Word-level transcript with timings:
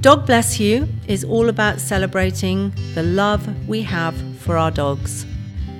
Dog 0.00 0.24
Bless 0.24 0.58
You 0.58 0.88
is 1.08 1.24
all 1.24 1.50
about 1.50 1.78
celebrating 1.78 2.72
the 2.94 3.02
love 3.02 3.68
we 3.68 3.82
have 3.82 4.16
for 4.38 4.56
our 4.56 4.70
dogs, 4.70 5.26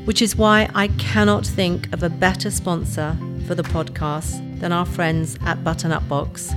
which 0.04 0.21
is 0.21 0.37
why 0.37 0.69
I 0.75 0.89
cannot 0.99 1.46
think 1.46 1.91
of 1.95 2.02
a 2.02 2.10
better 2.10 2.50
sponsor 2.50 3.17
for 3.46 3.54
the 3.54 3.62
podcast 3.62 4.60
than 4.60 4.72
our 4.72 4.84
friends 4.84 5.38
at 5.46 5.64
Button 5.64 5.91
Up 5.91 6.06
Box. 6.06 6.52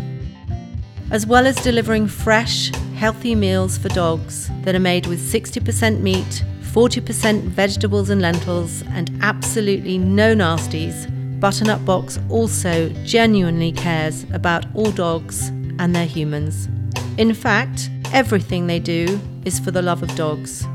As 1.09 1.25
well 1.25 1.47
as 1.47 1.55
delivering 1.55 2.05
fresh, 2.05 2.69
healthy 2.95 3.33
meals 3.33 3.77
for 3.77 3.87
dogs 3.87 4.49
that 4.63 4.75
are 4.75 4.79
made 4.79 5.07
with 5.07 5.21
60% 5.21 6.01
meat, 6.01 6.43
40% 6.63 7.43
vegetables 7.43 8.09
and 8.09 8.21
lentils, 8.21 8.81
and 8.89 9.09
absolutely 9.21 9.97
no 9.97 10.35
nasties, 10.35 11.09
Button 11.39 11.69
Up 11.69 11.85
Box 11.85 12.19
also 12.29 12.89
genuinely 13.05 13.71
cares 13.71 14.25
about 14.33 14.65
all 14.75 14.91
dogs 14.91 15.47
and 15.79 15.95
their 15.95 16.05
humans. 16.05 16.67
In 17.17 17.33
fact, 17.33 17.89
everything 18.11 18.67
they 18.67 18.79
do 18.79 19.19
is 19.45 19.59
for 19.59 19.71
the 19.71 19.81
love 19.81 20.01
of 20.01 20.15
dogs. 20.15 20.65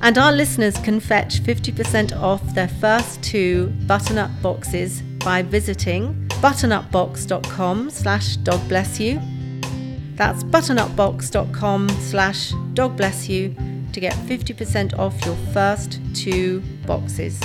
And 0.00 0.18
our 0.18 0.32
listeners 0.32 0.76
can 0.78 1.00
fetch 1.00 1.40
50% 1.40 2.16
off 2.16 2.42
their 2.54 2.68
first 2.68 3.22
two 3.22 3.68
button 3.86 4.18
up 4.18 4.30
boxes 4.42 5.02
by 5.24 5.42
visiting 5.42 6.14
buttonupbox.com 6.40 7.90
slash 7.90 8.36
dogblessyou. 8.38 10.16
That's 10.16 10.44
buttonupbox.com 10.44 11.88
slash 11.88 12.52
dogblessyou 12.74 13.92
to 13.92 14.00
get 14.00 14.14
50% 14.14 14.98
off 14.98 15.24
your 15.24 15.36
first 15.52 16.00
two 16.14 16.60
boxes. 16.86 17.40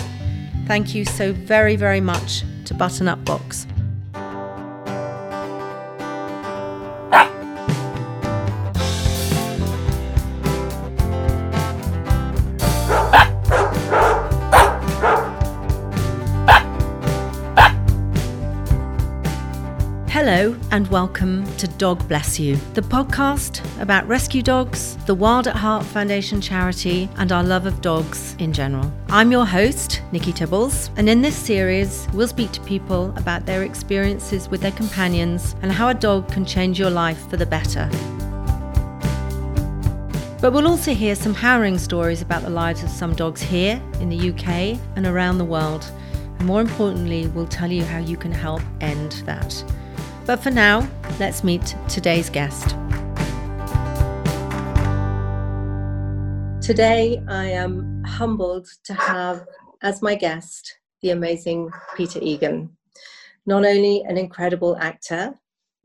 Thank 0.67 0.93
you 0.93 1.05
so 1.05 1.33
very, 1.33 1.75
very 1.75 2.01
much 2.01 2.43
to 2.65 2.73
Button 2.73 3.07
Up 3.07 3.23
Box. 3.25 3.65
And 20.71 20.87
welcome 20.87 21.45
to 21.57 21.67
Dog 21.67 22.07
Bless 22.07 22.39
You, 22.39 22.55
the 22.75 22.81
podcast 22.81 23.61
about 23.81 24.07
rescue 24.07 24.41
dogs, 24.41 24.95
the 25.05 25.13
Wild 25.13 25.45
at 25.47 25.55
Heart 25.57 25.85
Foundation 25.85 26.39
charity, 26.39 27.09
and 27.17 27.33
our 27.33 27.43
love 27.43 27.65
of 27.65 27.81
dogs 27.81 28.37
in 28.39 28.53
general. 28.53 28.89
I'm 29.09 29.33
your 29.33 29.45
host, 29.45 30.01
Nikki 30.13 30.31
Tibbles, 30.31 30.89
and 30.95 31.09
in 31.09 31.21
this 31.21 31.35
series, 31.35 32.07
we'll 32.13 32.29
speak 32.29 32.53
to 32.53 32.61
people 32.61 33.13
about 33.17 33.45
their 33.45 33.63
experiences 33.63 34.47
with 34.47 34.61
their 34.61 34.71
companions 34.71 35.57
and 35.61 35.73
how 35.73 35.89
a 35.89 35.93
dog 35.93 36.31
can 36.31 36.45
change 36.45 36.79
your 36.79 36.89
life 36.89 37.29
for 37.29 37.35
the 37.35 37.45
better. 37.45 37.89
But 40.39 40.53
we'll 40.53 40.69
also 40.69 40.93
hear 40.93 41.15
some 41.15 41.33
harrowing 41.33 41.79
stories 41.79 42.21
about 42.21 42.43
the 42.43 42.49
lives 42.49 42.81
of 42.81 42.89
some 42.89 43.13
dogs 43.13 43.41
here 43.41 43.81
in 43.99 44.07
the 44.07 44.29
UK 44.29 44.79
and 44.95 45.05
around 45.05 45.37
the 45.37 45.43
world. 45.43 45.91
And 46.39 46.47
more 46.47 46.61
importantly, 46.61 47.27
we'll 47.27 47.45
tell 47.45 47.69
you 47.69 47.83
how 47.83 47.97
you 47.97 48.15
can 48.15 48.31
help 48.31 48.61
end 48.79 49.11
that. 49.25 49.61
But 50.25 50.37
for 50.37 50.51
now, 50.51 50.87
let's 51.19 51.43
meet 51.43 51.75
today's 51.89 52.29
guest. 52.29 52.75
Today, 56.61 57.21
I 57.27 57.45
am 57.45 58.03
humbled 58.05 58.67
to 58.83 58.93
have 58.93 59.45
as 59.81 60.01
my 60.01 60.13
guest 60.15 60.77
the 61.01 61.09
amazing 61.09 61.71
Peter 61.97 62.19
Egan. 62.21 62.69
Not 63.47 63.65
only 63.65 64.03
an 64.07 64.17
incredible 64.17 64.77
actor, 64.77 65.33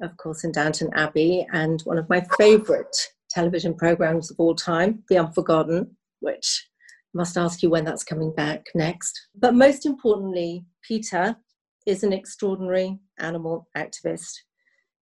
of 0.03 0.17
course, 0.19 0.45
in 0.45 0.53
Downton 0.53 0.91
Abbey, 0.95 1.47
and 1.53 1.81
one 1.83 1.97
of 1.97 2.09
my 2.11 2.25
favourite 2.37 2.95
television 3.31 3.75
programs 3.75 4.31
of 4.31 4.39
all 4.39 4.55
time, 4.55 5.03
The 5.09 5.19
Unforgotten, 5.19 5.97
which 6.21 6.69
I 7.15 7.17
must 7.17 7.39
ask 7.39 7.63
you 7.63 7.71
when 7.71 7.87
that's 7.87 8.05
coming 8.05 8.35
back 8.35 8.67
next. 8.75 9.29
But 9.35 9.55
most 9.55 9.87
importantly, 9.87 10.67
Peter 10.87 11.37
is 11.87 12.03
an 12.03 12.13
extraordinary 12.13 12.99
animal 13.19 13.69
activist. 13.77 14.35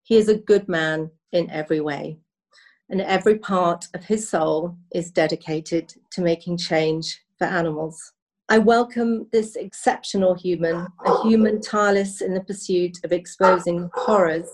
He 0.03 0.17
is 0.17 0.27
a 0.27 0.37
good 0.37 0.67
man 0.67 1.09
in 1.31 1.49
every 1.49 1.79
way, 1.79 2.19
and 2.89 3.01
every 3.01 3.39
part 3.39 3.85
of 3.93 4.03
his 4.03 4.29
soul 4.29 4.77
is 4.93 5.09
dedicated 5.09 5.93
to 6.11 6.21
making 6.21 6.57
change 6.57 7.21
for 7.37 7.45
animals. 7.45 8.11
I 8.49 8.57
welcome 8.57 9.27
this 9.31 9.55
exceptional 9.55 10.35
human, 10.35 10.85
a 11.05 11.21
human 11.23 11.61
tireless 11.61 12.21
in 12.21 12.33
the 12.33 12.41
pursuit 12.41 12.97
of 13.05 13.13
exposing 13.13 13.89
horrors 13.93 14.49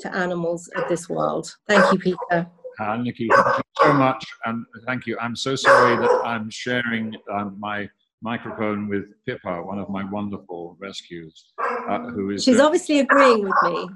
to 0.00 0.16
animals 0.16 0.68
of 0.76 0.88
this 0.88 1.08
world. 1.10 1.54
Thank 1.68 1.92
you, 1.92 1.98
Peter. 1.98 2.48
Uh, 2.80 2.96
Nikki, 2.96 3.28
thank 3.28 3.58
you 3.58 3.62
so 3.82 3.92
much, 3.92 4.26
and 4.46 4.64
thank 4.86 5.06
you. 5.06 5.16
I'm 5.20 5.36
so 5.36 5.54
sorry 5.54 5.96
that 5.96 6.22
I'm 6.24 6.48
sharing 6.50 7.14
um, 7.30 7.56
my 7.60 7.88
microphone 8.24 8.88
with 8.88 9.04
Pippa, 9.26 9.62
one 9.62 9.78
of 9.78 9.90
my 9.90 10.02
wonderful 10.10 10.76
rescues, 10.80 11.52
uh, 11.88 12.08
who 12.08 12.30
is. 12.30 12.42
She's 12.42 12.58
obviously 12.58 13.00
agreeing 13.00 13.42
with 13.44 13.54
me. 13.64 13.88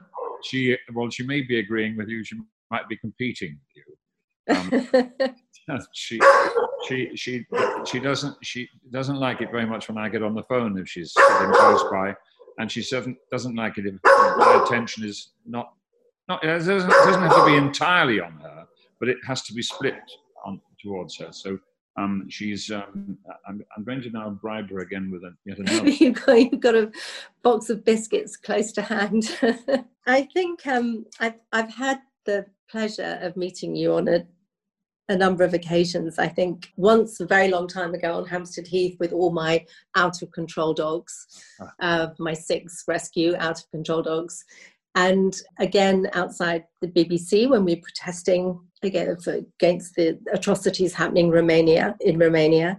She 0.44 0.76
well, 0.94 1.10
she 1.10 1.24
may 1.24 1.40
be 1.40 1.58
agreeing 1.58 1.96
with 1.96 2.08
you. 2.08 2.22
She 2.22 2.36
might 2.70 2.86
be 2.88 2.96
competing 2.98 3.58
with 3.58 3.76
you. 3.80 3.88
Um, 4.54 5.80
she 5.92 6.20
she 6.86 7.10
she 7.16 7.46
she 7.86 7.98
doesn't 7.98 8.36
she 8.42 8.68
doesn't 8.92 9.16
like 9.16 9.40
it 9.40 9.50
very 9.50 9.66
much 9.66 9.88
when 9.88 9.98
I 9.98 10.08
get 10.10 10.22
on 10.22 10.34
the 10.34 10.44
phone 10.44 10.78
if 10.78 10.88
she's 10.88 11.12
sitting 11.12 11.52
close 11.52 11.84
by, 11.90 12.14
and 12.58 12.70
she 12.70 12.82
doesn't 12.82 13.16
doesn't 13.32 13.56
like 13.56 13.78
it 13.78 13.86
if 13.86 13.94
my 14.04 14.62
attention 14.64 15.04
is 15.04 15.32
not 15.46 15.72
not 16.28 16.44
it 16.44 16.48
doesn't, 16.48 16.90
it 16.90 17.04
doesn't 17.06 17.22
have 17.22 17.36
to 17.36 17.46
be 17.46 17.56
entirely 17.56 18.20
on 18.20 18.32
her, 18.42 18.66
but 19.00 19.08
it 19.08 19.16
has 19.26 19.42
to 19.44 19.54
be 19.54 19.62
split 19.62 19.98
on 20.44 20.60
towards 20.82 21.16
her. 21.16 21.32
So 21.32 21.58
um, 21.98 22.26
she's. 22.28 22.70
Um, 22.70 23.18
I'm, 23.46 23.64
I'm, 23.76 23.84
going 23.84 24.02
to 24.02 24.10
now 24.10 24.30
bribe 24.30 24.70
her 24.70 24.80
again 24.80 25.10
with 25.10 25.24
a, 25.24 25.34
yet 25.44 25.58
another. 25.58 25.88
you've, 25.88 26.24
got, 26.24 26.40
you've 26.40 26.60
got 26.60 26.74
a 26.74 26.92
box 27.42 27.70
of 27.70 27.84
biscuits 27.84 28.36
close 28.36 28.72
to 28.72 28.82
hand. 28.82 29.36
I 30.06 30.22
think 30.32 30.66
um, 30.66 31.06
I've 31.20 31.40
I've 31.52 31.72
had 31.72 32.00
the 32.24 32.46
pleasure 32.70 33.18
of 33.22 33.36
meeting 33.36 33.74
you 33.74 33.94
on 33.94 34.08
a 34.08 34.26
a 35.10 35.16
number 35.16 35.42
of 35.42 35.54
occasions. 35.54 36.18
I 36.18 36.28
think 36.28 36.70
once 36.76 37.18
a 37.20 37.26
very 37.26 37.48
long 37.48 37.66
time 37.66 37.94
ago 37.94 38.14
on 38.14 38.26
Hampstead 38.26 38.66
Heath 38.66 38.96
with 39.00 39.12
all 39.12 39.32
my 39.32 39.64
out 39.96 40.20
of 40.22 40.30
control 40.32 40.74
dogs, 40.74 41.26
uh-huh. 41.60 41.70
uh, 41.80 42.08
my 42.18 42.34
six 42.34 42.84
rescue 42.86 43.34
out 43.38 43.58
of 43.58 43.70
control 43.70 44.02
dogs. 44.02 44.44
And 44.94 45.36
again, 45.58 46.08
outside 46.14 46.64
the 46.80 46.88
BBC 46.88 47.48
when 47.48 47.64
we 47.64 47.74
were 47.76 47.82
protesting 47.82 48.58
again 48.82 49.16
against 49.58 49.94
the 49.94 50.18
atrocities 50.32 50.94
happening 50.94 51.26
in 51.26 51.32
Romania 51.32 51.96
in 52.00 52.18
Romania. 52.18 52.76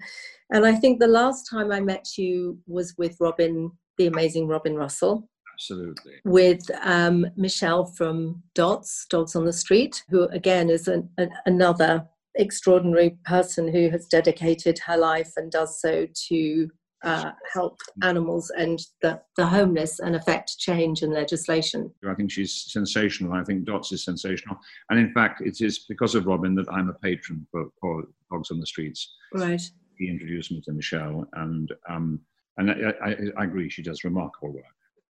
And 0.51 0.65
I 0.65 0.73
think 0.73 0.99
the 0.99 1.07
last 1.07 1.49
time 1.49 1.71
I 1.71 1.79
met 1.79 2.17
you 2.17 2.57
was 2.67 2.95
with 2.97 3.15
Robin, 3.19 3.71
the 3.97 4.07
amazing 4.07 4.47
Robin 4.47 4.75
Russell. 4.75 5.29
Absolutely. 5.53 6.13
With 6.23 6.61
um, 6.83 7.25
Michelle 7.35 7.85
from 7.85 8.41
Dots, 8.55 9.05
Dogs 9.09 9.35
on 9.35 9.45
the 9.45 9.53
Street, 9.53 10.03
who 10.09 10.23
again 10.29 10.69
is 10.69 10.87
an, 10.87 11.09
an, 11.17 11.29
another 11.45 12.07
extraordinary 12.35 13.17
person 13.25 13.67
who 13.67 13.89
has 13.89 14.07
dedicated 14.07 14.79
her 14.79 14.97
life 14.97 15.33
and 15.35 15.51
does 15.51 15.81
so 15.81 16.07
to 16.29 16.69
uh, 17.03 17.31
help 17.53 17.79
animals 18.03 18.51
and 18.57 18.79
the, 19.01 19.21
the 19.37 19.45
homeless 19.45 19.99
and 19.99 20.15
affect 20.15 20.57
change 20.57 21.01
and 21.01 21.13
legislation. 21.13 21.91
I 22.07 22.13
think 22.13 22.31
she's 22.31 22.65
sensational. 22.69 23.33
I 23.33 23.43
think 23.43 23.63
Dots 23.63 23.91
is 23.91 24.03
sensational. 24.03 24.57
And 24.89 24.99
in 24.99 25.13
fact, 25.13 25.41
it 25.41 25.61
is 25.61 25.79
because 25.79 26.15
of 26.15 26.25
Robin 26.25 26.55
that 26.55 26.71
I'm 26.71 26.89
a 26.89 26.93
patron 26.93 27.47
for, 27.51 27.67
for 27.79 28.03
Dogs 28.31 28.51
on 28.51 28.59
the 28.59 28.65
Streets. 28.65 29.15
Right. 29.33 29.61
He 29.97 30.09
introduced 30.09 30.51
me 30.51 30.61
to 30.61 30.71
Michelle, 30.71 31.27
and 31.33 31.73
um, 31.89 32.21
and 32.57 32.71
I, 32.71 32.93
I, 33.03 33.15
I 33.37 33.43
agree, 33.43 33.69
she 33.69 33.81
does 33.81 34.05
remarkable 34.05 34.53
work. 34.53 34.63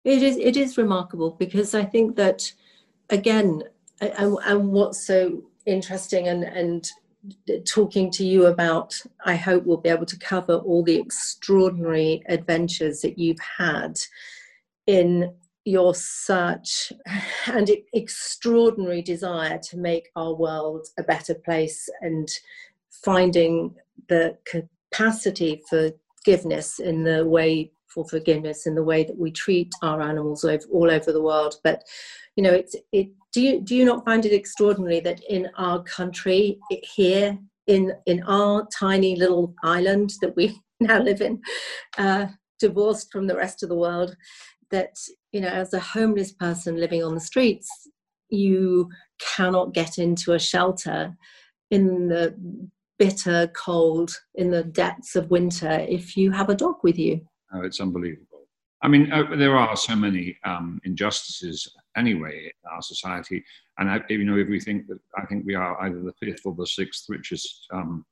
It 0.05 0.23
is 0.23 0.37
it 0.37 0.59
is 0.59 0.77
remarkable 0.77 1.31
because 1.31 1.75
I 1.75 1.85
think 1.85 2.17
that 2.17 2.53
again, 3.09 3.63
and, 4.03 4.37
and 4.45 4.69
what's 4.73 5.07
so 5.07 5.43
interesting 5.65 6.29
and 6.29 6.45
and 6.45 6.87
talking 7.67 8.11
to 8.13 8.25
you 8.25 8.47
about, 8.47 9.01
I 9.25 9.37
hope 9.37 9.65
we'll 9.65 9.79
be 9.79 9.89
able 9.89 10.07
to 10.07 10.19
cover 10.19 10.55
all 10.55 10.83
the 10.83 10.99
extraordinary 10.99 12.23
adventures 12.29 13.01
that 13.01 13.19
you've 13.19 13.41
had 13.59 13.99
in 14.87 15.35
your 15.65 15.95
search 15.95 16.93
and 17.47 17.71
extraordinary 17.93 19.03
desire 19.03 19.59
to 19.59 19.79
make 19.79 20.11
our 20.17 20.35
world 20.35 20.87
a 20.99 21.03
better 21.03 21.35
place 21.35 21.89
and 22.03 22.29
finding 22.91 23.75
the 24.09 24.37
capacity 24.45 25.63
for 25.69 25.91
forgiveness 26.17 26.79
in 26.79 27.05
the 27.05 27.27
way 27.27 27.71
for 27.87 28.05
forgiveness 28.09 28.67
in 28.67 28.75
the 28.75 28.83
way 28.83 29.05
that 29.05 29.17
we 29.17 29.31
treat 29.31 29.73
our 29.83 30.03
animals 30.03 30.45
all 30.45 30.91
over 30.91 31.13
the 31.13 31.23
world. 31.23 31.57
But 31.63 31.85
you 32.37 32.43
know 32.43 32.53
it's 32.53 32.75
it 32.93 33.09
do 33.35 33.41
you 33.43 33.61
do 33.61 33.75
you 33.75 33.85
not 33.85 34.05
find 34.05 34.25
it 34.25 34.33
extraordinary 34.33 35.01
that 35.01 35.21
in 35.29 35.51
our 35.59 35.83
country 35.83 36.59
here 36.95 37.37
in 37.67 37.93
in 38.07 38.23
our 38.23 38.67
tiny 38.79 39.17
little 39.17 39.55
island 39.63 40.15
that 40.21 40.35
we 40.37 40.59
now 40.81 40.99
live 40.99 41.21
in 41.21 41.41
uh, 41.99 42.27
divorced 42.59 43.11
from 43.13 43.27
the 43.27 43.37
rest 43.37 43.63
of 43.63 43.69
the 43.69 43.75
world 43.75 44.17
that 44.71 44.95
you 45.33 45.41
know 45.41 45.49
as 45.49 45.75
a 45.75 45.81
homeless 45.81 46.33
person 46.33 46.81
living 46.81 47.03
on 47.03 47.15
the 47.15 47.21
streets 47.21 47.69
you 48.31 48.89
cannot 49.21 49.75
get 49.75 49.99
into 49.99 50.33
a 50.33 50.39
shelter 50.39 51.15
in 51.71 52.09
the 52.09 52.35
bitter 52.99 53.49
cold 53.49 54.17
in 54.37 54.51
the 54.51 54.65
depths 54.65 55.17
of 55.17 55.31
winter 55.31 55.85
if 55.89 56.17
you 56.17 56.31
have 56.31 56.49
a 56.49 56.55
dog 56.55 56.77
with 56.83 56.99
you. 56.99 57.21
Oh, 57.53 57.63
it's 57.63 57.81
unbelievable. 57.81 58.47
I 58.83 58.89
mean, 58.89 59.13
uh, 59.13 59.25
there 59.37 59.57
are 59.57 59.77
so 59.77 59.97
many 59.97 60.37
um, 60.45 60.81
injustices 60.85 61.69
anyway 61.97 62.45
in 62.47 62.71
our 62.71 62.83
society, 62.83 63.45
and 63.79 63.91
I, 63.91 64.01
you 64.09 64.25
know, 64.25 64.37
if 64.37 64.49
we 64.49 64.61
think 64.61 64.87
that 64.89 65.01
I 65.17 65.27
think 65.27 65.45
we 65.47 65.55
are 65.55 65.81
either 65.83 66.01
the 66.01 66.15
fifth 66.21 66.43
or 66.45 66.55
the 66.55 66.67
sixth 66.67 67.07
richest 67.09 67.67
um, 67.73 68.05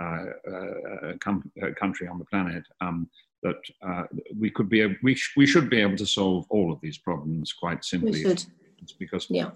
uh, 0.00 0.24
uh, 0.50 1.12
com- 1.20 1.50
uh, 1.62 1.68
country 1.78 2.08
on 2.08 2.18
the 2.18 2.24
planet, 2.26 2.64
um, 2.80 3.08
that 3.42 3.60
uh, 3.86 4.04
we 4.38 4.50
could 4.50 4.68
be, 4.68 4.82
a, 4.82 4.96
we, 5.02 5.14
sh- 5.14 5.34
we 5.36 5.46
should 5.46 5.70
be 5.70 5.80
able 5.80 5.96
to 5.96 6.06
solve 6.06 6.46
all 6.50 6.72
of 6.72 6.80
these 6.80 6.98
problems 6.98 7.52
quite 7.52 7.84
simply. 7.84 8.12
We 8.12 8.22
should. 8.22 8.44
It's 8.82 8.92
because 8.92 9.26
yeah. 9.30 9.50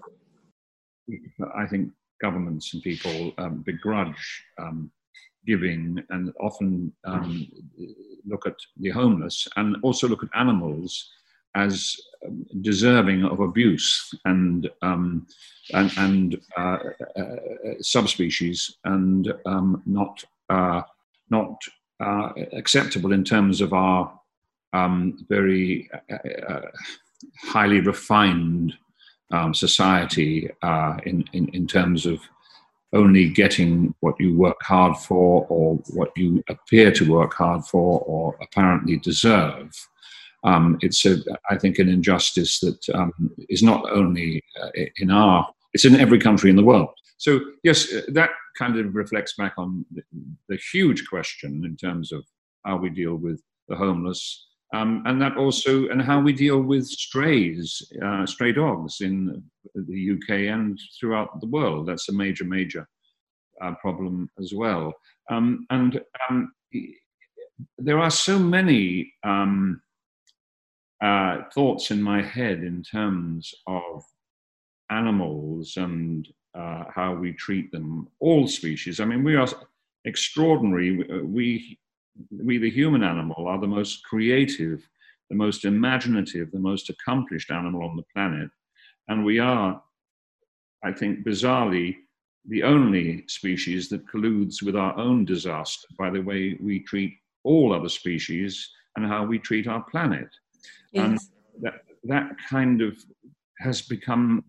I 1.55 1.65
think 1.65 1.91
governments 2.21 2.73
and 2.73 2.83
people 2.83 3.33
um, 3.37 3.63
begrudge 3.65 4.43
um, 4.59 4.91
giving 5.45 6.03
and 6.09 6.31
often 6.39 6.93
um, 7.05 7.47
look 8.25 8.45
at 8.45 8.55
the 8.77 8.89
homeless 8.89 9.47
and 9.55 9.75
also 9.83 10.07
look 10.07 10.23
at 10.23 10.29
animals 10.39 11.09
as 11.55 11.95
um, 12.25 12.45
deserving 12.61 13.23
of 13.23 13.39
abuse 13.39 14.13
and 14.25 14.69
um, 14.81 15.25
and, 15.73 15.91
and 15.97 16.41
uh, 16.57 16.77
uh, 17.17 17.35
subspecies 17.81 18.77
and 18.85 19.33
um, 19.45 19.81
not 19.85 20.23
uh, 20.49 20.81
not 21.29 21.61
uh, 21.99 22.31
acceptable 22.53 23.13
in 23.13 23.23
terms 23.23 23.61
of 23.61 23.73
our 23.73 24.19
um, 24.73 25.25
very 25.29 25.89
uh, 26.11 26.15
uh, 26.47 26.61
highly 27.43 27.79
refined 27.79 28.73
um, 29.31 29.53
society 29.53 30.49
in, 31.05 31.23
in 31.33 31.49
in 31.49 31.67
terms 31.67 32.05
of 32.05 32.19
only 32.93 33.29
getting 33.29 33.93
what 33.99 34.15
you 34.19 34.35
work 34.35 34.57
hard 34.63 34.97
for 34.97 35.45
or 35.47 35.75
what 35.93 36.11
you 36.17 36.43
appear 36.49 36.91
to 36.91 37.11
work 37.11 37.35
hard 37.35 37.63
for 37.65 37.99
or 38.01 38.35
apparently 38.41 38.97
deserve. 38.97 39.71
Um, 40.43 40.77
it's, 40.81 41.05
a, 41.05 41.17
I 41.49 41.57
think, 41.57 41.79
an 41.79 41.89
injustice 41.89 42.59
that 42.61 42.89
um, 42.93 43.11
is 43.49 43.61
not 43.61 43.83
only 43.91 44.43
uh, 44.61 44.69
in 44.97 45.11
our, 45.11 45.47
it's 45.73 45.85
in 45.85 45.95
every 45.95 46.19
country 46.19 46.49
in 46.49 46.55
the 46.55 46.63
world. 46.63 46.89
So, 47.17 47.41
yes, 47.63 47.93
uh, 47.93 48.01
that 48.13 48.29
kind 48.57 48.77
of 48.79 48.95
reflects 48.95 49.33
back 49.37 49.53
on 49.57 49.85
the, 49.91 50.01
the 50.47 50.59
huge 50.71 51.07
question 51.09 51.63
in 51.65 51.75
terms 51.75 52.11
of 52.11 52.25
how 52.65 52.77
we 52.77 52.89
deal 52.89 53.15
with 53.15 53.41
the 53.67 53.75
homeless, 53.75 54.47
um, 54.73 55.03
and 55.05 55.21
that 55.21 55.35
also, 55.35 55.87
and 55.89 56.01
how 56.01 56.19
we 56.19 56.31
deal 56.31 56.61
with 56.61 56.85
strays, 56.85 57.81
uh, 58.05 58.25
stray 58.25 58.51
dogs 58.51 59.01
in 59.01 59.43
the 59.73 60.11
UK 60.11 60.53
and 60.53 60.79
throughout 60.99 61.41
the 61.41 61.47
world. 61.47 61.87
That's 61.87 62.09
a 62.09 62.13
major, 62.13 62.45
major 62.45 62.87
uh, 63.61 63.73
problem 63.81 64.29
as 64.39 64.53
well. 64.55 64.93
Um, 65.31 65.65
and 65.71 65.99
um, 66.29 66.51
there 67.77 67.99
are 67.99 68.11
so 68.11 68.37
many 68.37 69.11
um, 69.23 69.81
uh, 71.01 71.43
thoughts 71.53 71.91
in 71.91 72.01
my 72.01 72.21
head 72.21 72.59
in 72.59 72.83
terms 72.83 73.53
of 73.67 74.03
animals 74.89 75.77
and 75.77 76.27
uh, 76.55 76.83
how 76.93 77.13
we 77.13 77.31
treat 77.33 77.71
them, 77.71 78.07
all 78.19 78.47
species. 78.47 78.99
I 78.99 79.05
mean, 79.05 79.23
we 79.23 79.35
are 79.35 79.47
extraordinary. 80.05 81.21
We 81.23 81.79
we, 82.31 82.57
the 82.57 82.69
human 82.69 83.03
animal, 83.03 83.47
are 83.47 83.59
the 83.59 83.67
most 83.67 84.03
creative, 84.03 84.87
the 85.29 85.35
most 85.35 85.65
imaginative, 85.65 86.51
the 86.51 86.59
most 86.59 86.89
accomplished 86.89 87.51
animal 87.51 87.83
on 87.83 87.95
the 87.95 88.03
planet. 88.13 88.49
And 89.07 89.23
we 89.23 89.39
are, 89.39 89.81
I 90.83 90.91
think, 90.91 91.25
bizarrely, 91.25 91.95
the 92.45 92.63
only 92.63 93.25
species 93.27 93.89
that 93.89 94.07
colludes 94.07 94.61
with 94.61 94.75
our 94.75 94.97
own 94.97 95.25
disaster 95.25 95.87
by 95.97 96.09
the 96.09 96.21
way 96.21 96.57
we 96.61 96.79
treat 96.83 97.13
all 97.43 97.73
other 97.73 97.89
species 97.89 98.69
and 98.95 99.05
how 99.05 99.25
we 99.25 99.39
treat 99.39 99.67
our 99.67 99.83
planet. 99.83 100.29
Um, 100.97 101.11
yes. 101.13 101.29
And 101.55 101.63
that, 101.63 101.73
that 102.05 102.31
kind 102.49 102.81
of 102.81 102.97
has 103.59 103.81
become 103.81 104.43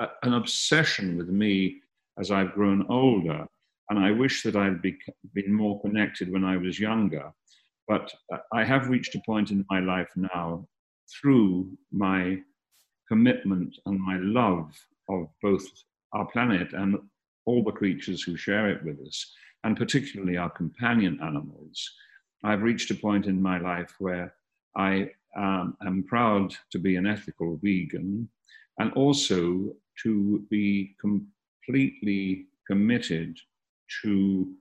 a, 0.00 0.06
an 0.22 0.34
obsession 0.34 1.16
with 1.16 1.28
me 1.28 1.80
as 2.18 2.30
I've 2.30 2.52
grown 2.52 2.86
older 2.88 3.46
and 3.90 3.98
I 3.98 4.10
wish 4.10 4.42
that 4.42 4.56
I'd 4.56 4.82
be, 4.82 4.96
been 5.34 5.52
more 5.52 5.80
connected 5.80 6.30
when 6.30 6.44
I 6.44 6.56
was 6.56 6.78
younger. 6.78 7.32
But 7.86 8.12
uh, 8.32 8.38
I 8.52 8.64
have 8.64 8.88
reached 8.88 9.14
a 9.14 9.22
point 9.24 9.50
in 9.50 9.64
my 9.70 9.80
life 9.80 10.10
now 10.14 10.66
through 11.10 11.70
my 11.90 12.38
commitment 13.08 13.74
and 13.86 13.98
my 13.98 14.18
love 14.18 14.70
of 15.08 15.28
both 15.42 15.64
our 16.12 16.26
planet 16.26 16.74
and 16.74 16.98
all 17.46 17.64
the 17.64 17.72
creatures 17.72 18.22
who 18.22 18.36
share 18.36 18.70
it 18.70 18.84
with 18.84 19.00
us, 19.00 19.32
and 19.64 19.76
particularly 19.76 20.36
our 20.36 20.50
companion 20.50 21.18
animals. 21.22 21.90
I've 22.44 22.62
reached 22.62 22.90
a 22.90 22.94
point 22.94 23.24
in 23.24 23.40
my 23.40 23.58
life 23.58 23.94
where 23.98 24.34
I 24.76 25.10
um, 25.38 25.76
am 25.86 26.02
proud 26.02 26.54
to 26.70 26.78
be 26.78 26.96
an 26.96 27.06
ethical 27.06 27.58
vegan 27.62 28.28
and 28.78 28.92
also 28.92 29.72
to 30.02 30.44
be 30.50 30.96
completely 31.00 32.46
committed 32.66 33.38
to 34.02 34.52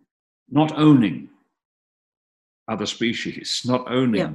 not 0.49 0.77
owning 0.77 1.29
other 2.67 2.85
species, 2.85 3.61
not 3.65 3.89
owning 3.89 4.21
yeah. 4.21 4.33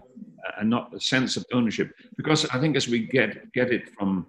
and 0.58 0.68
not 0.68 0.92
a 0.94 1.00
sense 1.00 1.36
of 1.36 1.44
ownership. 1.52 1.94
Because 2.16 2.44
I 2.46 2.58
think 2.60 2.76
as 2.76 2.88
we 2.88 3.06
get 3.06 3.52
get 3.52 3.70
it 3.70 3.88
from 3.90 4.26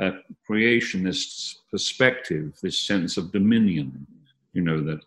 a 0.00 0.12
creationist 0.48 1.56
perspective, 1.70 2.56
this 2.62 2.78
sense 2.78 3.16
of 3.16 3.32
dominion, 3.32 4.06
you 4.52 4.62
know, 4.62 4.82
that 4.84 5.00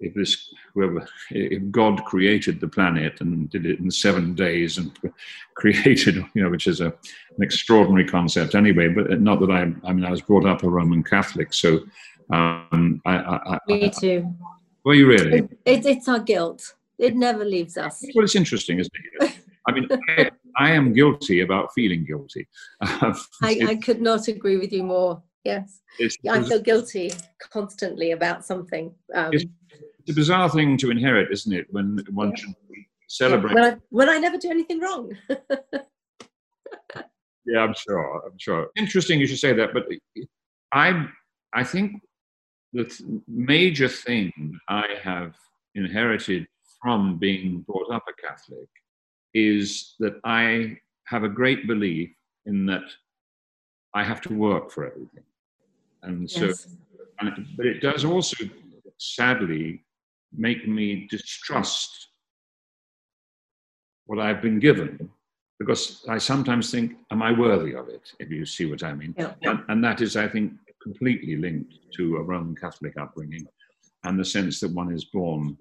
if 0.00 0.14
this 0.14 0.52
whoever 0.74 1.06
if 1.30 1.70
God 1.70 2.04
created 2.04 2.60
the 2.60 2.68
planet 2.68 3.20
and 3.20 3.48
did 3.50 3.66
it 3.66 3.80
in 3.80 3.90
seven 3.90 4.34
days 4.34 4.78
and 4.78 4.96
created, 5.54 6.16
you 6.34 6.42
know, 6.42 6.50
which 6.50 6.66
is 6.66 6.80
a, 6.80 6.86
an 6.86 7.42
extraordinary 7.42 8.06
concept 8.06 8.54
anyway. 8.54 8.88
But 8.88 9.20
not 9.20 9.40
that 9.40 9.50
I, 9.50 9.72
I 9.88 9.92
mean, 9.92 10.04
I 10.04 10.10
was 10.10 10.22
brought 10.22 10.46
up 10.46 10.62
a 10.62 10.68
Roman 10.68 11.02
Catholic, 11.02 11.54
so 11.54 11.80
um, 12.30 13.00
I, 13.06 13.16
I, 13.16 13.58
Me 13.68 13.90
too. 13.90 14.34
Were 14.84 14.94
you 14.94 15.06
really? 15.06 15.38
It, 15.38 15.58
it, 15.64 15.86
it's 15.86 16.08
our 16.08 16.20
guilt. 16.20 16.74
It 16.98 17.16
never 17.16 17.44
leaves 17.44 17.76
us. 17.76 18.04
Well, 18.14 18.24
it's 18.24 18.36
interesting, 18.36 18.78
isn't 18.78 18.92
it? 19.20 19.36
I 19.68 19.72
mean, 19.72 19.88
I, 20.16 20.30
I, 20.56 20.70
am 20.70 20.92
guilty 20.92 21.40
about 21.40 21.72
feeling 21.74 22.04
guilty. 22.04 22.46
I, 22.80 23.14
I, 23.42 23.74
could 23.82 24.00
not 24.00 24.28
agree 24.28 24.56
with 24.56 24.72
you 24.72 24.84
more. 24.84 25.22
Yes. 25.46 25.80
I 26.28 26.42
feel 26.42 26.60
guilty 26.60 27.12
constantly 27.50 28.10
about 28.12 28.44
something. 28.44 28.94
Um, 29.14 29.32
it's, 29.32 29.44
it's, 30.00 30.10
a 30.10 30.14
bizarre 30.14 30.50
thing 30.50 30.76
to 30.78 30.90
inherit, 30.90 31.32
isn't 31.32 31.52
it? 31.52 31.66
When 31.70 32.04
one 32.10 32.30
yeah. 32.30 32.36
should 32.36 32.54
celebrate. 33.08 33.54
Yeah, 33.54 33.54
when, 33.54 33.64
I, 33.64 33.76
when 33.90 34.08
I 34.08 34.18
never 34.18 34.38
do 34.38 34.50
anything 34.50 34.80
wrong. 34.80 35.12
yeah, 37.46 37.60
I'm 37.60 37.74
sure. 37.74 38.22
I'm 38.26 38.38
sure. 38.38 38.68
Interesting 38.76 39.20
you 39.20 39.26
should 39.26 39.38
say 39.38 39.52
that, 39.52 39.72
but 39.72 39.86
I, 40.72 41.06
I 41.54 41.64
think 41.64 42.02
the 42.72 42.84
th- 42.84 43.02
major 43.28 43.88
thing 43.88 44.58
I 44.68 44.86
have 45.02 45.34
inherited 45.74 46.46
from 46.82 47.18
being 47.18 47.60
brought 47.60 47.90
up 47.90 48.04
a 48.08 48.12
Catholic 48.26 48.68
is 49.34 49.94
that 49.98 50.20
I 50.24 50.78
have 51.04 51.24
a 51.24 51.28
great 51.28 51.66
belief 51.66 52.10
in 52.46 52.66
that 52.66 52.84
I 53.94 54.04
have 54.04 54.20
to 54.22 54.34
work 54.34 54.70
for 54.70 54.86
everything. 54.86 55.24
And 56.06 56.30
so, 56.30 56.46
yes. 56.46 56.68
and, 57.20 57.46
but 57.56 57.66
it 57.66 57.80
does 57.80 58.04
also 58.04 58.44
sadly 58.98 59.84
make 60.32 60.66
me 60.66 61.06
distrust 61.10 62.08
what 64.06 64.18
I've 64.18 64.40
been 64.40 64.58
given 64.58 65.10
because 65.58 66.04
I 66.08 66.18
sometimes 66.18 66.70
think, 66.70 66.92
am 67.10 67.22
I 67.22 67.32
worthy 67.32 67.74
of 67.74 67.88
it? 67.88 68.12
If 68.18 68.30
you 68.30 68.46
see 68.46 68.66
what 68.66 68.82
I 68.82 68.92
mean. 68.94 69.14
Yeah. 69.18 69.32
And, 69.42 69.62
and, 69.68 69.84
that 69.84 70.00
is, 70.00 70.16
I 70.16 70.28
think, 70.28 70.52
completely 70.82 71.36
linked 71.36 71.74
to 71.94 72.16
a 72.16 72.22
Roman 72.22 72.54
Catholic 72.54 72.94
upbringing 72.98 73.46
and 74.04 74.18
the 74.18 74.24
sense 74.24 74.60
that 74.60 74.72
one 74.72 74.92
is 74.92 75.04
born 75.06 75.56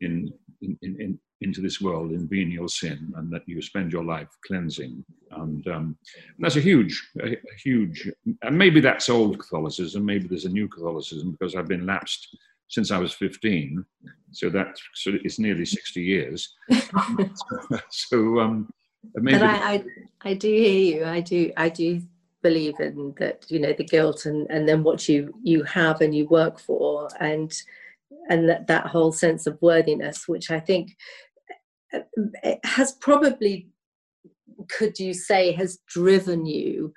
in, 0.00 0.32
in, 0.62 0.78
in, 0.82 1.18
into 1.40 1.60
this 1.60 1.80
world 1.80 2.12
in 2.12 2.28
venial 2.28 2.68
sin 2.68 3.12
and 3.16 3.32
that 3.32 3.42
you 3.46 3.62
spend 3.62 3.92
your 3.92 4.04
life 4.04 4.28
cleansing. 4.46 5.04
And, 5.32 5.66
um, 5.68 5.96
that's 6.38 6.56
a 6.56 6.60
huge, 6.60 7.10
a, 7.20 7.32
a, 7.32 7.56
huge, 7.62 8.10
and 8.42 8.58
maybe 8.58 8.80
that's 8.80 9.08
old 9.08 9.38
Catholicism, 9.38 10.04
maybe 10.04 10.28
there's 10.28 10.44
a 10.44 10.50
new 10.50 10.68
Catholicism 10.68 11.32
because 11.32 11.54
I've 11.54 11.68
been 11.68 11.86
lapsed 11.86 12.36
since 12.68 12.90
I 12.90 12.98
was 12.98 13.12
15. 13.14 13.84
So 14.32 14.48
that 14.50 14.76
so 14.94 15.12
it's 15.24 15.38
nearly 15.38 15.64
60 15.64 16.00
years. 16.00 16.54
so, 17.90 18.40
um, 18.40 18.70
maybe. 19.16 19.38
But 19.38 19.48
I, 19.48 19.72
I, 19.72 19.84
I 20.22 20.34
do 20.34 20.48
hear 20.48 20.96
you. 20.98 21.04
I 21.04 21.20
do, 21.20 21.52
I 21.56 21.68
do 21.68 22.02
believe 22.42 22.78
in 22.80 23.14
that 23.18 23.44
you 23.48 23.58
know 23.58 23.72
the 23.72 23.84
guilt 23.84 24.26
and 24.26 24.46
and 24.50 24.68
then 24.68 24.82
what 24.82 25.08
you 25.08 25.34
you 25.42 25.62
have 25.64 26.00
and 26.00 26.14
you 26.14 26.26
work 26.28 26.58
for 26.58 27.08
and 27.20 27.62
and 28.28 28.48
that 28.48 28.66
that 28.66 28.86
whole 28.86 29.12
sense 29.12 29.46
of 29.46 29.60
worthiness 29.60 30.26
which 30.26 30.50
i 30.50 30.58
think 30.58 30.96
has 32.64 32.92
probably 32.92 33.68
could 34.68 34.98
you 34.98 35.14
say 35.14 35.52
has 35.52 35.78
driven 35.86 36.46
you 36.46 36.92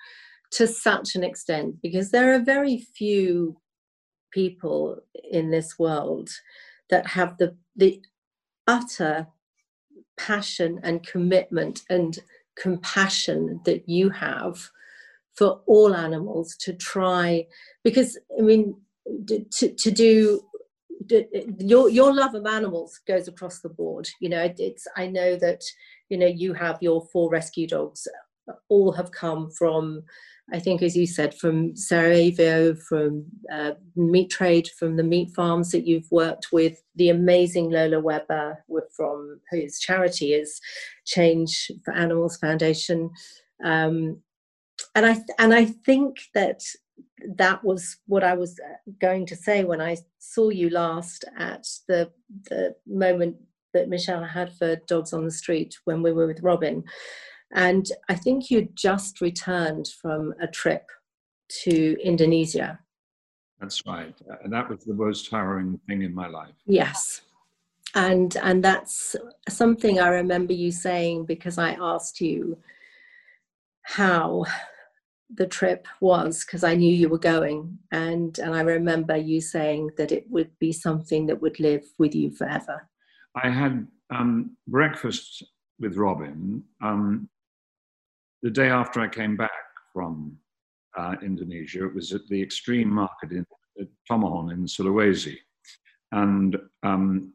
to 0.52 0.68
such 0.68 1.16
an 1.16 1.24
extent? 1.24 1.82
Because 1.82 2.12
there 2.12 2.34
are 2.34 2.40
very 2.40 2.78
few 2.78 3.58
people 4.32 5.00
in 5.32 5.52
this 5.52 5.78
world 5.80 6.30
that 6.90 7.08
have 7.08 7.38
the 7.38 7.56
the 7.76 8.02
utter 8.68 9.28
passion 10.18 10.80
and 10.84 11.06
commitment 11.06 11.82
and 11.90 12.20
compassion 12.56 13.60
that 13.66 13.88
you 13.90 14.10
have 14.10 14.70
for 15.36 15.62
all 15.66 15.96
animals 15.96 16.56
to 16.58 16.74
try 16.74 17.46
because 17.84 18.18
i 18.38 18.42
mean 18.42 18.76
to, 19.28 19.74
to 19.74 19.92
do 19.92 20.40
your 21.60 21.90
your 21.90 22.14
love 22.14 22.36
of 22.36 22.46
animals 22.46 23.00
goes 23.08 23.28
across 23.28 23.60
the 23.60 23.70
board. 23.70 24.08
You 24.20 24.30
know 24.30 24.54
it's 24.58 24.88
i 24.98 25.08
know 25.08 25.36
that 25.38 25.62
you 26.10 26.18
know 26.18 26.28
you 26.28 26.54
have 26.54 26.78
your 26.82 27.06
four 27.12 27.30
rescue 27.30 27.68
dogs 27.68 28.08
all 28.70 28.92
have 28.92 29.12
come 29.12 29.50
from 29.52 30.04
I 30.52 30.60
think, 30.60 30.82
as 30.82 30.96
you 30.96 31.08
said, 31.08 31.34
from 31.34 31.76
Sarajevo, 31.76 32.76
from 32.76 33.26
uh, 33.52 33.72
meat 33.96 34.30
trade, 34.30 34.68
from 34.78 34.98
the 34.98 35.04
meat 35.04 35.34
farms 35.34 35.72
that 35.72 35.88
you've 35.88 36.12
worked 36.12 36.52
with, 36.52 36.84
the 36.96 37.10
amazing 37.10 37.70
Lola 37.70 38.02
Webber, 38.02 38.64
from 38.96 39.40
whose 39.50 39.80
charity 39.80 40.34
is 40.34 40.60
Change 41.06 41.72
for 41.86 41.94
Animals 41.94 42.38
Foundation, 42.38 43.10
um, 43.64 44.22
and 44.96 45.06
I 45.06 45.22
and 45.40 45.54
I 45.54 45.66
think 45.66 46.18
that 46.34 46.62
that 47.38 47.64
was 47.64 47.98
what 48.08 48.24
I 48.24 48.34
was 48.34 48.60
uh, 48.60 48.92
going 49.00 49.26
to 49.28 49.36
say 49.36 49.64
when 49.64 49.82
I 49.82 49.98
saw 50.20 50.50
you 50.50 50.70
last 50.70 51.26
at 51.38 51.66
the 51.88 52.12
the 52.50 52.76
moment 52.86 53.38
that 53.74 53.90
Michelle 53.90 54.24
had 54.24 54.54
for 54.54 54.76
Dogs 54.88 55.14
on 55.14 55.26
the 55.26 55.32
Street 55.32 55.76
when 55.86 56.04
we 56.04 56.12
were 56.12 56.28
with 56.28 56.42
Robin. 56.42 56.84
And 57.54 57.88
I 58.10 58.16
think 58.16 58.50
you'd 58.50 58.76
just 58.76 59.22
returned 59.22 59.88
from 60.02 60.34
a 60.42 60.48
trip 60.48 60.86
to 61.64 61.98
Indonesia. 62.04 62.80
That's 63.60 63.86
right. 63.86 64.16
And 64.44 64.52
that 64.52 64.70
was 64.70 64.84
the 64.84 64.94
most 64.94 65.30
harrowing 65.30 65.80
thing 65.88 66.02
in 66.02 66.14
my 66.14 66.28
life. 66.28 66.56
Yes. 66.66 67.22
And 67.96 68.36
and 68.38 68.64
that's 68.64 69.16
something 69.48 70.00
I 70.00 70.08
remember 70.08 70.54
you 70.54 70.72
saying 70.72 71.26
because 71.26 71.58
I 71.58 71.78
asked 71.80 72.20
you 72.22 72.58
how 73.84 74.46
the 75.34 75.48
trip 75.48 75.88
was 76.00 76.46
because 76.46 76.64
I 76.64 76.76
knew 76.76 76.94
you 76.94 77.10
were 77.10 77.18
going 77.18 77.80
and 77.92 78.38
and 78.40 78.54
I 78.54 78.62
remember 78.62 79.18
you 79.18 79.42
saying 79.42 79.92
that 79.98 80.12
it 80.12 80.26
would 80.30 80.52
be 80.60 80.72
something 80.72 81.26
that 81.28 81.42
would 81.42 81.60
live 81.60 81.86
with 81.98 82.14
you 82.14 82.32
forever. 82.32 82.88
I 83.36 83.50
had 83.50 83.88
um, 84.10 84.58
breakfast 84.68 85.44
with 85.80 85.98
Robin 85.98 86.64
um, 86.84 87.30
the 88.44 88.52
day 88.52 88.70
after 88.70 89.00
I 89.00 89.08
came 89.08 89.36
back 89.36 89.52
from 89.94 90.38
uh, 90.98 91.16
Indonesia, 91.24 91.86
it 91.86 91.96
was 91.96 92.12
at 92.12 92.28
the 92.28 92.42
extreme 92.42 92.90
market 92.90 93.32
in 93.32 93.46
Tomohon 94.10 94.52
in 94.52 94.66
Sulawesi. 94.66 95.38
And 96.12 96.58
um, 96.84 97.34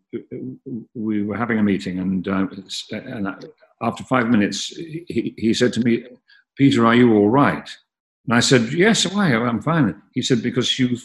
we 0.94 1.24
were 1.24 1.36
having 1.36 1.58
a 1.58 1.62
meeting, 1.62 1.98
and, 1.98 2.28
uh, 2.28 2.46
and 2.92 3.50
after 3.82 4.04
five 4.04 4.28
minutes, 4.28 4.66
he, 4.68 5.34
he 5.36 5.52
said 5.52 5.72
to 5.72 5.80
me, 5.80 6.04
Peter, 6.58 6.84
are 6.84 6.94
you 6.94 7.14
all 7.14 7.30
right? 7.30 7.68
And 8.26 8.34
I 8.34 8.40
said, 8.40 8.72
Yes, 8.72 9.10
why? 9.10 9.34
I'm 9.34 9.62
fine. 9.62 10.00
He 10.12 10.22
said, 10.22 10.42
Because 10.42 10.78
you 10.78 10.98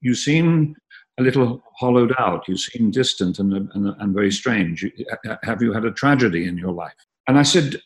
you 0.00 0.14
seem 0.14 0.74
a 1.18 1.22
little 1.22 1.62
hollowed 1.76 2.14
out. 2.18 2.48
You 2.48 2.56
seem 2.56 2.90
distant 2.90 3.38
and, 3.38 3.52
and, 3.52 3.94
and 3.98 4.14
very 4.14 4.32
strange. 4.32 4.84
Have 5.42 5.60
you 5.60 5.72
had 5.72 5.84
a 5.84 5.92
tragedy 5.92 6.46
in 6.46 6.56
your 6.56 6.72
life? 6.72 6.94
And 7.28 7.38
I 7.38 7.42
said, 7.42 7.76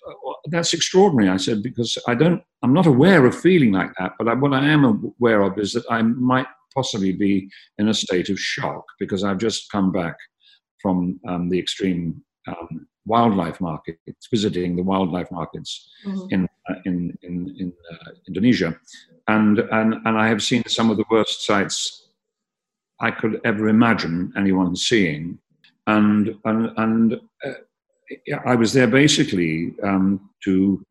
that's 0.47 0.73
extraordinary. 0.73 1.29
I 1.29 1.37
said, 1.39 1.63
because 1.63 1.99
I 2.07 2.15
don't, 2.15 2.43
I'm 2.63 2.73
not 2.73 2.87
aware 2.87 3.27
of 3.27 3.39
feeling 3.39 3.73
like 3.73 3.91
that, 3.99 4.13
but 4.19 4.29
I, 4.29 4.35
what 4.35 4.53
I 4.53 4.65
am 4.65 5.13
aware 5.19 5.43
of 5.43 5.59
is 5.59 5.73
that 5.73 5.85
I 5.91 6.03
might 6.03 6.47
possibly 6.75 7.13
be 7.13 7.51
in 7.79 7.89
a 7.89 7.95
state 7.95 8.31
of 8.31 8.39
shock 8.39 8.85
because 8.99 9.25
I've 9.25 9.39
just 9.39 9.71
come 9.71 9.91
back 9.91 10.17
from 10.81 11.19
um, 11.27 11.49
the 11.49 11.59
extreme 11.59 12.23
um, 12.47 12.87
wildlife 13.07 13.61
markets, 13.61 14.29
visiting 14.31 14.77
the 14.77 14.83
wildlife 14.83 15.31
markets 15.31 15.91
mm-hmm. 16.07 16.27
in, 16.31 16.49
uh, 16.69 16.75
in, 16.85 17.17
in, 17.23 17.55
in 17.59 17.73
uh, 17.93 18.11
Indonesia. 18.29 18.79
And, 19.29 19.59
and, 19.59 19.95
and 20.05 20.19
I 20.19 20.29
have 20.29 20.43
seen 20.43 20.65
some 20.67 20.91
of 20.91 20.97
the 20.97 21.05
worst 21.11 21.47
sights 21.47 22.09
I 23.01 23.11
could 23.11 23.41
ever 23.45 23.69
imagine 23.69 24.33
anyone 24.37 24.77
seeing. 24.77 25.39
And, 25.87 26.37
and, 26.45 26.71
and 26.77 27.21
uh, 27.45 28.39
I 28.45 28.55
was 28.55 28.73
there 28.73 28.87
basically 28.87 29.75
um, 29.83 30.31
to 30.45 30.85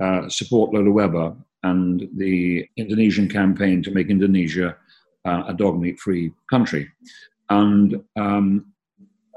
uh, 0.00 0.28
support 0.28 0.72
Lola 0.72 0.90
Webber 0.90 1.36
and 1.62 2.08
the 2.16 2.66
Indonesian 2.76 3.28
campaign 3.28 3.82
to 3.82 3.90
make 3.90 4.08
Indonesia 4.08 4.76
uh, 5.24 5.44
a 5.48 5.54
dog 5.54 5.78
meat 5.78 5.98
free 6.00 6.32
country. 6.48 6.88
And 7.50 8.02
um, 8.16 8.72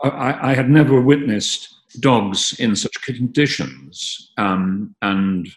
I, 0.04 0.52
I, 0.52 0.54
had 0.54 0.70
never 0.70 1.02
witnessed 1.02 1.76
dogs 2.00 2.60
in 2.60 2.76
such 2.76 3.02
conditions. 3.02 4.32
Um, 4.38 4.96
and 5.02 5.48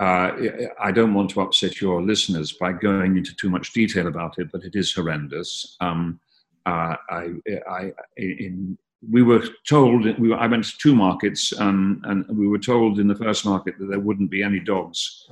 uh, 0.00 0.32
I 0.80 0.92
don't 0.92 1.14
want 1.14 1.30
to 1.30 1.42
upset 1.42 1.80
your 1.80 2.02
listeners 2.02 2.52
by 2.52 2.72
going 2.72 3.16
into 3.16 3.34
too 3.36 3.50
much 3.50 3.72
detail 3.72 4.06
about 4.06 4.38
it, 4.38 4.50
but 4.50 4.64
it 4.64 4.74
is 4.74 4.92
horrendous. 4.94 5.76
Um, 5.80 6.20
uh, 6.66 6.96
I, 7.10 7.34
I, 7.68 7.92
in 8.16 8.78
we 9.08 9.22
were 9.22 9.42
told 9.66 10.04
we 10.18 10.28
were, 10.28 10.36
I 10.36 10.46
went 10.46 10.64
to 10.64 10.78
two 10.78 10.94
markets, 10.94 11.58
um, 11.58 12.02
and 12.04 12.26
we 12.36 12.46
were 12.46 12.58
told 12.58 12.98
in 12.98 13.08
the 13.08 13.14
first 13.14 13.46
market 13.46 13.78
that 13.78 13.86
there 13.86 14.00
wouldn't 14.00 14.30
be 14.30 14.42
any 14.42 14.60
dogs 14.60 15.28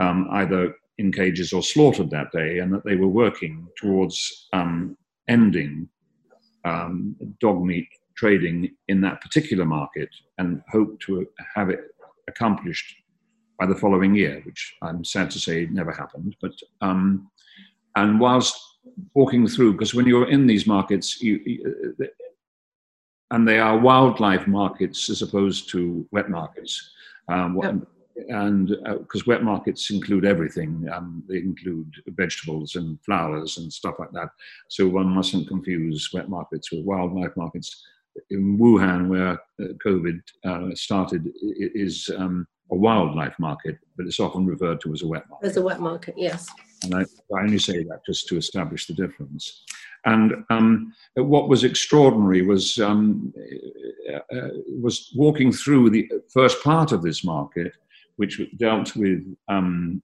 um, 0.00 0.28
either 0.32 0.74
in 0.98 1.12
cages 1.12 1.52
or 1.52 1.62
slaughtered 1.62 2.10
that 2.10 2.32
day, 2.32 2.58
and 2.58 2.72
that 2.72 2.84
they 2.84 2.96
were 2.96 3.08
working 3.08 3.68
towards 3.76 4.48
um, 4.52 4.96
ending 5.28 5.88
um, 6.64 7.16
dog 7.40 7.62
meat 7.62 7.88
trading 8.16 8.74
in 8.88 9.00
that 9.00 9.20
particular 9.20 9.64
market, 9.64 10.08
and 10.38 10.62
hope 10.70 10.98
to 11.00 11.26
have 11.54 11.70
it 11.70 11.80
accomplished 12.28 12.94
by 13.58 13.66
the 13.66 13.74
following 13.74 14.14
year, 14.14 14.42
which 14.44 14.74
I'm 14.82 15.04
sad 15.04 15.30
to 15.32 15.38
say 15.38 15.66
never 15.70 15.92
happened. 15.92 16.36
But 16.40 16.52
um, 16.80 17.30
and 17.96 18.18
whilst 18.18 18.58
walking 19.14 19.46
through, 19.46 19.72
because 19.72 19.94
when 19.94 20.06
you're 20.06 20.28
in 20.28 20.46
these 20.46 20.66
markets, 20.66 21.22
you, 21.22 21.40
you, 21.44 21.96
and 23.30 23.46
they 23.46 23.58
are 23.58 23.78
wildlife 23.78 24.46
markets 24.46 25.08
as 25.10 25.22
opposed 25.22 25.70
to 25.70 26.06
wet 26.12 26.28
markets. 26.30 26.90
Um. 27.28 27.86
And 28.28 28.68
because 28.68 29.22
uh, 29.22 29.24
wet 29.26 29.42
markets 29.42 29.90
include 29.90 30.26
everything, 30.26 30.86
um, 30.92 31.24
they 31.28 31.38
include 31.38 31.94
vegetables 32.08 32.76
and 32.76 33.02
flowers 33.02 33.56
and 33.56 33.72
stuff 33.72 33.94
like 33.98 34.12
that. 34.12 34.28
So 34.68 34.86
one 34.86 35.08
mustn't 35.08 35.48
confuse 35.48 36.10
wet 36.12 36.28
markets 36.28 36.70
with 36.70 36.84
wildlife 36.84 37.34
markets. 37.36 37.82
In 38.30 38.58
Wuhan, 38.58 39.08
where 39.08 39.32
uh, 39.32 39.72
COVID 39.84 40.20
uh, 40.44 40.74
started, 40.74 41.30
is 41.42 42.10
um, 42.16 42.46
a 42.70 42.76
wildlife 42.76 43.38
market, 43.38 43.78
but 43.96 44.06
it's 44.06 44.20
often 44.20 44.46
referred 44.46 44.80
to 44.82 44.92
as 44.92 45.02
a 45.02 45.06
wet 45.06 45.28
market. 45.28 45.46
As 45.46 45.56
a 45.56 45.62
wet 45.62 45.80
market, 45.80 46.14
yes. 46.16 46.48
And 46.84 46.94
I, 46.94 47.02
I 47.02 47.40
only 47.42 47.58
say 47.58 47.84
that 47.84 48.00
just 48.04 48.28
to 48.28 48.36
establish 48.36 48.86
the 48.86 48.94
difference. 48.94 49.64
And 50.04 50.44
um, 50.50 50.92
what 51.14 51.48
was 51.48 51.64
extraordinary 51.64 52.42
was 52.42 52.78
um, 52.78 53.32
uh, 54.12 54.36
uh, 54.36 54.48
was 54.80 55.12
walking 55.14 55.52
through 55.52 55.90
the 55.90 56.08
first 56.32 56.62
part 56.64 56.92
of 56.92 57.02
this 57.02 57.24
market, 57.24 57.72
which 58.16 58.40
dealt 58.56 58.96
with 58.96 59.22
um, 59.48 60.02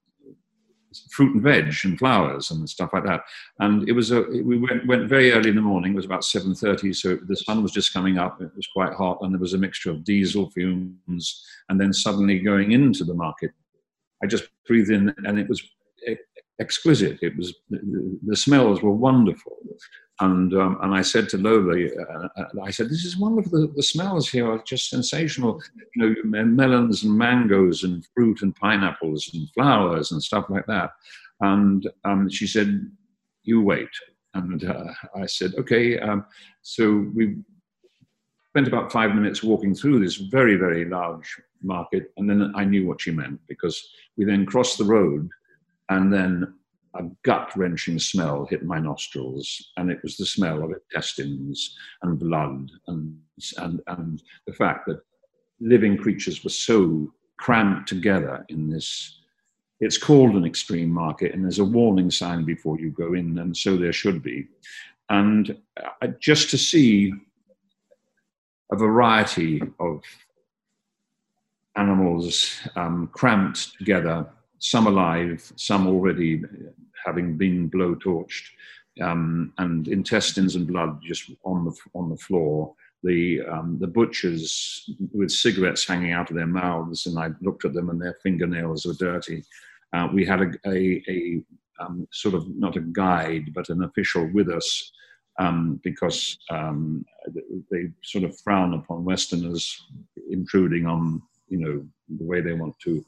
fruit 1.11 1.35
and 1.35 1.43
veg 1.43 1.75
and 1.85 1.99
flowers 1.99 2.51
and 2.51 2.69
stuff 2.69 2.91
like 2.93 3.05
that. 3.05 3.23
And 3.61 3.89
it 3.89 3.93
was 3.93 4.11
a 4.11 4.23
we 4.23 4.59
went, 4.59 4.87
went 4.87 5.09
very 5.09 5.33
early 5.33 5.51
in 5.51 5.57
the 5.57 5.63
morning. 5.63 5.93
It 5.93 5.97
was 5.97 6.05
about 6.05 6.25
seven 6.25 6.55
thirty, 6.55 6.93
so 6.93 7.17
the 7.17 7.37
sun 7.37 7.63
was 7.63 7.73
just 7.73 7.93
coming 7.93 8.19
up. 8.19 8.41
It 8.41 8.51
was 8.55 8.69
quite 8.73 8.93
hot, 8.95 9.19
and 9.23 9.33
there 9.33 9.41
was 9.41 9.55
a 9.55 9.59
mixture 9.59 9.91
of 9.91 10.05
diesel 10.05 10.51
fumes. 10.51 11.45
And 11.69 11.81
then 11.81 11.93
suddenly 11.93 12.39
going 12.41 12.73
into 12.73 13.05
the 13.05 13.15
market, 13.15 13.53
I 14.23 14.27
just 14.27 14.49
breathed 14.67 14.91
in, 14.91 15.15
and 15.25 15.39
it 15.39 15.49
was 15.49 15.63
exquisite. 16.61 17.19
It 17.23 17.37
was 17.37 17.55
the 17.71 18.37
smells 18.37 18.83
were 18.83 18.91
wonderful, 18.91 19.57
and 20.21 20.53
um, 20.55 20.79
and 20.83 20.95
I 20.95 21.03
said 21.03 21.29
to 21.31 21.39
Lola, 21.39 21.77
uh, 21.77 22.45
I 22.63 22.71
said, 22.71 22.89
"This 22.89 23.05
is 23.05 23.17
wonderful. 23.17 23.61
The, 23.61 23.73
the, 23.75 23.83
smells 23.83 24.29
here 24.29 24.51
are 24.51 24.63
just 24.67 24.91
sensational. 24.91 25.63
You 25.95 26.17
know, 26.25 26.45
melons 26.45 27.05
and 27.05 27.17
mangoes 27.17 27.85
and 27.85 28.05
fruit 28.15 28.43
and 28.43 28.55
pineapples 28.57 29.31
and 29.33 29.49
flowers 29.51 30.11
and 30.11 30.23
stuff 30.23 30.47
like 30.49 30.67
that." 30.67 30.91
And 31.41 31.89
um, 32.05 32.29
she 32.29 32.47
said, 32.47 32.91
"You 33.45 33.63
wait." 33.63 33.89
And 34.35 34.65
uh, 34.65 34.93
I 35.15 35.27
said, 35.27 35.53
"Okay." 35.57 35.99
Um, 36.01 36.25
so 36.63 37.09
we 37.15 37.37
spent 38.49 38.67
about 38.67 38.91
five 38.91 39.15
minutes 39.15 39.45
walking 39.45 39.75
through 39.75 40.01
this 40.01 40.17
very 40.17 40.57
very 40.57 40.85
large 40.85 41.41
market, 41.63 42.13
and 42.17 42.29
then 42.29 42.53
I 42.57 42.65
knew 42.65 42.89
what 42.89 43.01
she 43.01 43.13
meant 43.13 43.41
because 43.47 43.89
we 44.17 44.25
then 44.25 44.47
crossed 44.47 44.79
the 44.79 44.85
road 44.85 45.29
and 45.91 46.13
then 46.13 46.55
a 46.95 47.05
gut 47.23 47.51
wrenching 47.57 47.99
smell 47.99 48.47
hit 48.47 48.65
my 48.65 48.79
nostrils, 48.79 49.73
and 49.77 49.91
it 49.91 50.01
was 50.03 50.17
the 50.17 50.27
smell 50.27 50.63
of 50.63 50.73
intestines 50.73 51.77
and 52.03 52.19
blood, 52.19 52.71
and, 52.87 53.19
and, 53.59 53.81
and 53.87 54.23
the 54.47 54.53
fact 54.53 54.87
that 54.87 55.01
living 55.61 55.97
creatures 55.97 56.43
were 56.45 56.51
so 56.51 57.13
cramped 57.39 57.89
together 57.89 58.45
in 58.49 58.69
this 58.69 59.19
it's 59.81 59.99
called 59.99 60.35
an 60.35 60.45
extreme 60.45 60.91
market, 60.91 61.33
and 61.33 61.45
there's 61.45 61.61
a 61.61 61.65
warning 61.65 62.11
sign 62.11 62.45
before 62.45 62.81
you 62.81 62.91
go 62.91 63.15
in, 63.15 63.39
and 63.39 63.57
so 63.57 63.77
there 63.77 63.93
should 63.93 64.23
be. 64.23 64.49
And 65.09 65.57
uh, 66.03 66.09
just 66.21 66.51
to 66.51 66.59
see 66.59 67.13
a 68.73 68.77
variety 68.77 69.63
of 69.79 70.03
animals 71.77 72.59
um, 72.75 73.09
cramped 73.13 73.79
together, 73.79 74.27
some 74.59 74.87
alive, 74.87 75.53
some 75.57 75.87
already 75.87 76.43
having 77.05 77.37
been 77.37 77.71
blowtorched, 77.71 78.49
um, 79.01 79.53
and 79.59 79.89
intestines 79.89 80.57
and 80.57 80.67
blood 80.67 81.01
just 81.03 81.31
on 81.45 81.65
the 81.65 81.77
on 81.95 82.11
the 82.11 82.17
floor. 82.17 82.75
The 83.05 83.43
um, 83.43 83.79
the 83.81 83.87
butchers 83.87 84.91
with 85.13 85.31
cigarettes 85.31 85.87
hanging 85.87 86.13
out 86.13 86.31
of 86.31 86.37
their 86.37 86.47
mouths, 86.47 87.07
and 87.07 87.19
I 87.19 87.31
looked 87.41 87.65
at 87.65 87.75
them, 87.75 87.91
and 87.91 88.01
their 88.01 88.19
fingernails 88.23 88.87
were 88.87 88.95
dirty. 88.95 89.45
Uh, 89.93 90.09
we 90.13 90.27
had 90.27 90.41
a, 90.43 90.51
a, 90.67 91.03
a 91.09 91.43
um, 91.81 92.09
sort 92.13 92.35
of 92.35 92.49
not 92.57 92.77
a 92.77 92.81
guide, 92.81 93.55
but 93.55 93.69
an 93.69 93.85
official 93.85 94.29
with 94.33 94.51
us 94.51 94.93
um, 95.39 95.81
because 95.85 96.39
um, 96.51 97.05
they 97.71 97.91
sort 98.03 98.25
of 98.25 98.39
frown 98.41 98.75
upon 98.75 99.05
Westerners 99.05 99.87
intruding 100.31 100.87
on 100.87 101.23
you 101.49 101.59
know 101.59 101.87
the 102.19 102.25
way 102.25 102.41
they 102.41 102.53
want 102.53 102.79
to 102.81 103.05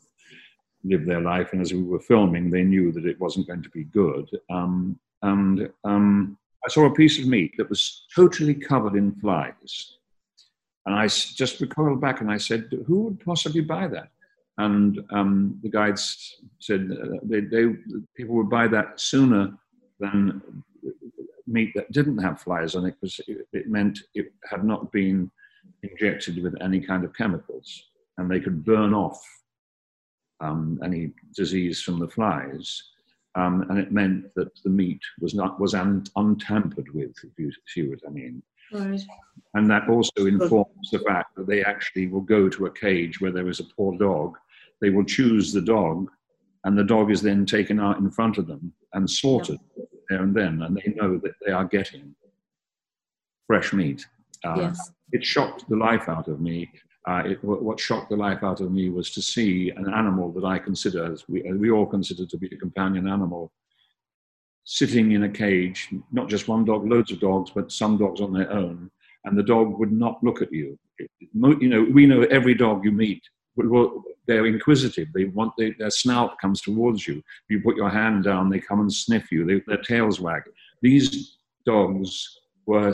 live 0.85 1.07
their 1.07 1.21
life. 1.21 1.53
And 1.53 1.61
as 1.61 1.73
we 1.73 1.83
were 1.83 2.01
filming, 2.01 2.51
they 2.51 2.63
knew 2.63 2.93
that 2.93 3.07
it 3.07 3.21
wasn't 3.21 3.47
going 3.47 3.63
to 3.63 3.71
be 3.71 3.85
good. 3.85 4.29
Um, 4.51 4.99
and 5.23 5.71
um, 5.85 6.39
I 6.65 6.69
saw 6.69 6.87
a 6.87 6.95
piece 6.95 7.19
of 7.19 7.27
meat 7.27 7.55
that 7.59 7.69
was 7.69 8.07
totally 8.15 8.55
covered 8.55 8.95
in 8.95 9.13
flies. 9.17 9.97
And 10.87 10.95
I 10.95 11.07
just 11.07 11.61
recoiled 11.61 12.01
back 12.01 12.21
and 12.21 12.31
I 12.31 12.39
said, 12.39 12.71
"Who 12.87 13.03
would 13.03 13.21
possibly 13.21 13.61
buy 13.61 13.87
that?" 13.89 14.09
And 14.57 15.01
um, 15.11 15.59
the 15.63 15.69
guides 15.69 16.37
said 16.59 16.91
uh, 16.91 17.19
they, 17.23 17.41
they, 17.41 17.75
people 18.17 18.35
would 18.37 18.51
buy 18.51 18.67
that 18.69 18.99
sooner 18.99 19.53
than 19.99 20.43
meat 21.47 21.73
that 21.75 21.91
didn't 21.93 22.19
have 22.19 22.41
flies 22.41 22.75
on 22.75 22.87
it 22.87 22.95
because 23.01 23.21
it, 23.27 23.47
it, 23.53 23.69
meant 23.69 24.01
it 24.15 24.33
had 24.49 24.65
not 24.65 24.91
been 24.93 25.31
injected 25.83 26.43
with 26.43 26.55
any 26.61 26.81
kind 26.81 27.05
of 27.05 27.15
chemicals 27.15 27.91
and 28.19 28.31
they 28.31 28.41
could 28.41 28.65
burn 28.65 28.95
off 28.95 29.21
um, 30.41 30.81
any 30.85 31.13
disease 31.35 31.83
from 31.83 31.99
the 31.99 32.09
flies. 32.09 32.83
Um, 33.37 33.67
and 33.71 33.79
it 33.79 33.93
meant 33.93 34.35
that 34.35 34.51
the 34.65 34.71
meat 34.71 35.01
was 35.21 35.35
not 35.35 35.61
was 35.61 35.75
un, 35.75 36.05
untampered 36.17 36.93
with, 36.93 37.15
if 37.23 37.39
you 37.39 37.53
see 37.67 37.89
what 37.89 38.01
I 38.07 38.11
mean. 38.11 38.43
Right. 38.73 39.01
And 39.55 39.71
that 39.71 39.89
also 39.89 40.27
informs 40.27 40.91
the 40.91 41.01
fact 41.01 41.37
that 41.37 41.47
they 41.47 41.63
actually 41.65 42.09
will 42.09 42.21
go 42.21 42.49
to 42.49 42.67
a 42.67 42.71
cage 42.71 43.21
where 43.21 43.33
there 43.33 43.49
is 43.49 43.61
a 43.61 43.65
poor 43.77 43.97
dog. 43.97 44.37
They 44.81 44.91
will 44.91 45.05
choose 45.05 45.53
the 45.53 45.61
dog, 45.61 46.11
and 46.65 46.77
the 46.77 46.85
dog 46.85 47.11
is 47.11 47.23
then 47.23 47.47
taken 47.47 47.79
out 47.79 47.99
in 47.99 48.11
front 48.11 48.39
of 48.39 48.47
them 48.47 48.73
and 48.95 49.09
slaughtered 49.09 49.59
there 50.09 50.23
and 50.23 50.35
then, 50.35 50.63
and 50.63 50.77
they 50.77 50.93
know 50.97 51.19
that 51.19 51.35
they 51.45 51.53
are 51.53 51.65
getting 51.65 52.15
fresh 53.47 53.73
meat. 53.73 54.07
Uh, 54.45 54.55
yes. 54.57 54.91
It 55.13 55.25
shocked 55.25 55.69
the 55.69 55.77
life 55.77 56.09
out 56.09 56.29
of 56.29 56.41
me. 56.41 56.71
Uh, 57.09 57.23
it, 57.25 57.43
what 57.43 57.81
shocked 57.81 58.11
the 58.11 58.17
life 58.17 58.43
out 58.43 58.61
of 58.61 58.71
me 58.71 58.91
was 58.91 59.11
to 59.11 59.23
see 59.23 59.71
an 59.71 59.93
animal 59.93 60.31
that 60.33 60.45
I 60.45 60.59
consider, 60.59 61.11
as 61.11 61.27
we, 61.29 61.43
we 61.53 61.71
all 61.71 61.87
consider 61.87 62.27
to 62.27 62.37
be 62.37 62.49
a 62.49 62.59
companion 62.59 63.09
animal, 63.09 63.51
sitting 64.65 65.13
in 65.13 65.23
a 65.23 65.29
cage, 65.29 65.89
not 66.13 66.29
just 66.29 66.47
one 66.47 66.65
dog, 66.65 66.87
loads 66.87 67.11
of 67.11 67.21
dogs, 67.21 67.51
but 67.55 67.73
some 67.73 67.97
dogs 67.97 68.21
on 68.21 68.33
their 68.33 68.53
own, 68.53 68.91
and 69.25 69.37
the 69.37 69.43
dog 69.43 69.79
would 69.79 69.93
not 69.93 70.23
look 70.23 70.43
at 70.43 70.53
you. 70.53 70.79
You 71.21 71.69
know, 71.69 71.87
we 71.91 72.07
know 72.07 72.23
every 72.25 72.55
dog 72.55 72.85
you 72.85 72.93
meet 72.93 73.23
they're 74.27 74.47
inquisitive. 74.47 75.09
They 75.13 75.25
want 75.25 75.53
they, 75.59 75.73
their 75.73 75.91
snout 75.91 76.39
comes 76.39 76.61
towards 76.61 77.07
you. 77.07 77.23
You 77.49 77.61
put 77.61 77.77
your 77.77 77.91
hand 77.91 78.25
down, 78.25 78.49
they 78.49 78.61
come 78.61 78.81
and 78.81 78.93
sniff 78.93 79.33
you. 79.33 79.45
They, 79.45 79.63
their 79.67 79.83
tails 79.83 80.21
wag. 80.21 80.43
These 80.83 81.37
dogs 81.67 82.40
were 82.67 82.93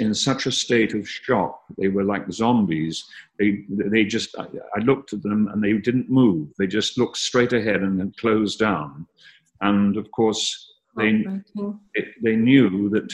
in 0.00 0.14
such 0.14 0.46
a 0.46 0.52
state 0.52 0.94
of 0.94 1.08
shock. 1.08 1.62
They 1.78 1.88
were 1.88 2.04
like 2.04 2.30
zombies. 2.30 3.04
They 3.38 3.64
they 3.68 4.04
just 4.04 4.36
I, 4.38 4.46
I 4.76 4.80
looked 4.80 5.12
at 5.12 5.22
them 5.22 5.48
and 5.48 5.62
they 5.62 5.72
didn't 5.74 6.10
move. 6.10 6.48
They 6.58 6.66
just 6.66 6.98
looked 6.98 7.16
straight 7.16 7.52
ahead 7.52 7.82
and 7.82 7.98
then 7.98 8.12
closed 8.18 8.58
down. 8.58 9.06
And 9.60 9.96
of 9.96 10.10
course 10.10 10.74
they 10.96 11.24
it, 11.94 12.08
they 12.22 12.36
knew 12.36 12.88
that 12.90 13.12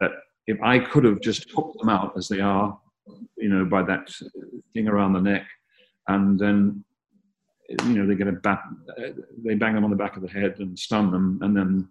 that 0.00 0.12
if 0.46 0.60
I 0.62 0.78
could 0.78 1.04
have 1.04 1.20
just 1.20 1.50
hooked 1.50 1.78
them 1.78 1.88
out 1.88 2.16
as 2.16 2.28
they 2.28 2.40
are, 2.40 2.78
you 3.36 3.48
know, 3.48 3.64
by 3.64 3.82
that 3.82 4.10
thing 4.72 4.88
around 4.88 5.14
the 5.14 5.20
neck 5.20 5.46
and 6.08 6.38
then 6.38 6.84
you 7.68 7.94
know 7.94 8.06
they 8.06 8.14
get 8.14 8.28
a 8.28 8.32
bat, 8.32 8.62
they 9.44 9.54
bang 9.54 9.74
them 9.74 9.84
on 9.84 9.90
the 9.90 9.96
back 9.96 10.16
of 10.16 10.22
the 10.22 10.28
head 10.28 10.56
and 10.58 10.78
stun 10.78 11.10
them, 11.10 11.38
and 11.42 11.56
then 11.56 11.88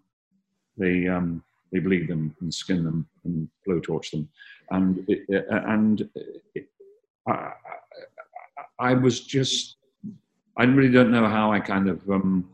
they 0.77 1.07
um, 1.07 1.43
they 1.73 1.79
bleed 1.79 2.07
them 2.07 2.35
and 2.39 2.53
skin 2.53 2.83
them 2.83 3.07
and 3.25 3.49
blowtorch 3.67 4.11
them, 4.11 4.29
and 4.69 5.03
it, 5.09 5.25
and 5.49 6.07
it, 6.55 6.69
I, 7.27 7.51
I, 8.79 8.93
was 8.93 9.21
just 9.21 9.77
I 10.57 10.63
really 10.63 10.91
don't 10.91 11.11
know 11.11 11.27
how 11.27 11.51
I 11.51 11.59
kind 11.59 11.89
of 11.89 12.07
um, 12.09 12.47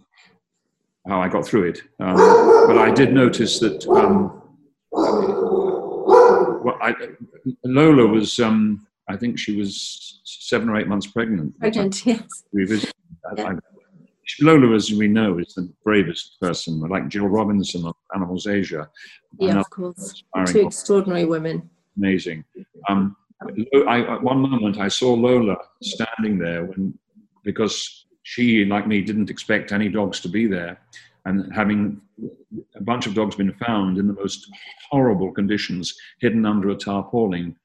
how 1.07 1.21
I 1.21 1.27
got 1.27 1.45
through 1.45 1.65
it, 1.65 1.81
um, 1.99 2.15
but 2.15 2.77
I 2.77 2.91
did 2.91 3.13
notice 3.13 3.59
that 3.59 3.85
um, 3.89 4.41
well, 4.91 6.77
I, 6.81 6.95
Lola 7.63 8.07
was 8.07 8.39
um, 8.39 8.87
I 9.09 9.17
think 9.17 9.37
she 9.37 9.57
was 9.57 10.21
seven 10.23 10.69
or 10.69 10.77
eight 10.77 10.87
months 10.87 11.07
pregnant. 11.07 11.59
Pregnant, 11.59 12.05
yes. 12.05 12.23
We 12.53 12.65
visited. 12.65 12.93
Lola, 14.41 14.75
as 14.75 14.91
we 14.91 15.07
know, 15.07 15.39
is 15.39 15.53
the 15.55 15.71
bravest 15.83 16.39
person, 16.41 16.79
like 16.81 17.07
Jill 17.07 17.27
Robinson 17.27 17.85
of 17.85 17.95
Animals 18.13 18.47
Asia. 18.47 18.89
Yeah, 19.39 19.59
of 19.59 19.69
course. 19.69 20.23
Two 20.47 20.67
extraordinary 20.67 21.25
women. 21.25 21.69
Amazing. 21.97 22.43
Um, 22.87 23.15
I, 23.87 24.01
at 24.01 24.23
one 24.23 24.39
moment, 24.39 24.77
I 24.77 24.87
saw 24.87 25.13
Lola 25.13 25.57
standing 25.81 26.37
there 26.37 26.65
when, 26.65 26.97
because 27.43 28.05
she, 28.23 28.65
like 28.65 28.87
me, 28.87 29.01
didn't 29.01 29.29
expect 29.29 29.71
any 29.71 29.89
dogs 29.89 30.19
to 30.21 30.29
be 30.29 30.45
there, 30.45 30.79
and 31.25 31.53
having 31.53 32.01
a 32.75 32.81
bunch 32.81 33.07
of 33.07 33.13
dogs 33.13 33.35
been 33.35 33.53
found 33.53 33.97
in 33.97 34.07
the 34.07 34.13
most 34.13 34.49
horrible 34.89 35.31
conditions, 35.31 35.95
hidden 36.19 36.45
under 36.45 36.69
a 36.69 36.75
tarpaulin, 36.75 37.55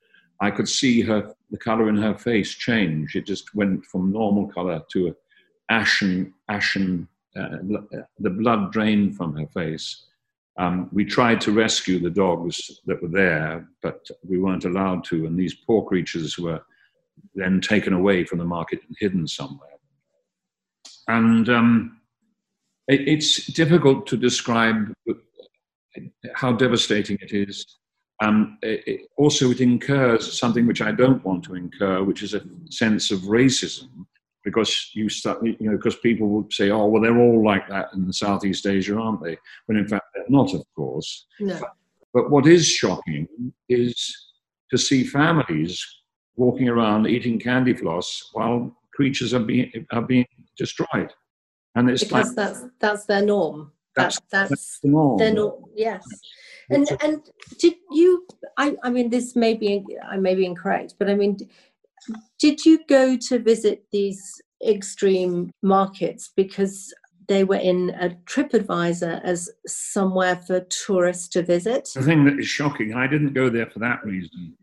I 0.41 0.51
could 0.51 0.69
see 0.69 1.01
her, 1.03 1.35
the 1.51 1.59
color 1.59 1.89
in 1.89 1.97
her 1.97 2.17
face 2.17 2.55
change. 2.55 3.17
It 3.17 3.27
just 3.27 3.55
went 3.55 3.85
from 3.87 4.13
normal 4.13 4.49
color 4.49 4.83
to 4.93 5.09
a 5.09 5.15
ashen, 5.71 6.34
ashen, 6.49 7.09
uh, 7.37 7.59
the 8.19 8.31
blood 8.31 8.73
drained 8.73 9.17
from 9.17 9.35
her 9.37 9.47
face. 9.49 10.07
Um, 10.57 10.89
we 10.93 11.05
tried 11.05 11.41
to 11.43 11.53
rescue 11.53 11.99
the 11.99 12.11
dogs 12.11 12.81
that 12.87 13.03
were 13.03 13.09
there, 13.09 13.69
but 13.83 14.07
we 14.29 14.39
weren't 14.39 14.65
allowed 14.65 15.05
to, 15.05 15.27
and 15.27 15.37
these 15.37 15.55
poor 15.55 15.85
creatures 15.85 16.39
were 16.39 16.61
then 17.35 17.61
taken 17.61 17.93
away 17.93 18.25
from 18.25 18.39
the 18.39 18.45
market 18.45 18.81
and 18.87 18.97
hidden 19.01 19.27
somewhere. 19.27 19.69
And 21.09 21.49
um, 21.49 22.01
it, 22.87 23.09
it's 23.09 23.47
difficult 23.47 24.07
to 24.09 24.17
describe 24.17 24.93
how 26.35 26.53
devastating 26.53 27.19
it 27.21 27.33
is 27.33 27.79
um, 28.23 28.59
it, 28.63 29.09
also, 29.17 29.51
it 29.51 29.61
incurs 29.61 30.39
something 30.39 30.67
which 30.67 30.81
I 30.81 30.93
don't 30.93 31.25
want 31.25 31.45
to 31.45 31.55
incur, 31.55 32.03
which 32.03 32.23
is 32.23 32.35
a 32.35 32.43
sense 32.71 33.11
of 33.11 33.21
racism, 33.21 34.04
because 34.55 34.91
you 34.93 35.09
start, 35.09 35.45
you 35.45 35.57
know, 35.61 35.77
because 35.77 35.97
people 35.97 36.29
will 36.29 36.47
say, 36.51 36.71
"Oh, 36.71 36.87
well, 36.87 37.03
they're 37.03 37.19
all 37.19 37.45
like 37.45 37.69
that 37.69 37.93
in 37.95 38.13
Southeast 38.13 38.67
Asia, 38.67 38.97
aren't 38.97 39.23
they?" 39.23 39.37
When 39.67 39.79
in 39.79 39.89
fact 39.89 40.07
they're 40.15 40.25
not, 40.29 40.55
of 40.55 40.65
course. 40.77 41.27
No. 41.41 41.59
But, 41.59 41.71
but 42.13 42.31
what 42.31 42.47
is 42.47 42.67
shocking 42.67 43.29
is 43.69 43.95
to 44.71 44.79
see 44.79 45.05
families 45.05 45.85
walking 46.37 46.69
around 46.69 47.07
eating 47.07 47.39
candy 47.39 47.75
floss 47.75 48.31
while 48.33 48.77
creatures 48.93 49.35
are 49.35 49.41
being 49.41 49.71
are 49.93 50.03
being 50.03 50.27
destroyed, 50.57 51.13
and 51.75 51.91
it's 51.91 52.05
because 52.05 52.29
like, 52.29 52.37
that's 52.37 52.65
that's 52.79 53.07
their 53.07 53.23
norm. 53.23 53.73
That's 53.97 54.21
that's, 54.31 54.51
that's 54.51 54.79
the 54.81 54.89
norm. 54.89 55.19
Their 55.19 55.35
norm. 55.35 55.65
Yes. 55.75 56.05
And 56.71 56.89
and 57.03 57.23
did 57.59 57.75
you? 57.91 58.27
I 58.57 58.77
I 58.83 58.91
mean, 58.91 59.11
this 59.11 59.37
may 59.37 59.55
be 59.55 59.85
I 60.09 60.17
may 60.17 60.35
be 60.35 60.47
incorrect, 60.47 60.95
but 60.99 61.11
I 61.11 61.15
mean, 61.15 61.37
did 62.39 62.65
you 62.65 62.81
go 62.89 63.17
to 63.17 63.39
visit 63.39 63.85
these 63.93 64.41
extreme 64.67 65.51
markets 65.63 66.31
because 66.37 66.93
they 67.29 67.45
were 67.45 67.57
in 67.57 67.91
a 68.01 68.11
TripAdvisor 68.27 69.23
as 69.25 69.51
somewhere 69.67 70.37
for 70.37 70.61
tourists 70.61 71.29
to 71.29 71.43
visit? 71.43 71.89
The 71.95 72.03
thing 72.03 72.25
that 72.25 72.39
is 72.39 72.47
shocking, 72.47 72.95
I 72.95 73.07
didn't 73.07 73.33
go 73.33 73.49
there 73.49 73.67
for 73.67 73.79
that 73.81 74.05
reason. 74.05 74.57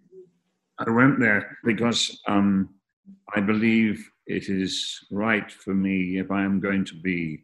I 0.77 0.89
went 0.89 1.19
there 1.19 1.57
because 1.63 2.19
um, 2.27 2.69
I 3.35 3.39
believe 3.39 4.09
it 4.27 4.49
is 4.49 4.99
right 5.11 5.51
for 5.51 5.73
me 5.73 6.19
if 6.19 6.31
I 6.31 6.43
am 6.43 6.59
going 6.59 6.85
to 6.85 6.95
be 6.95 7.43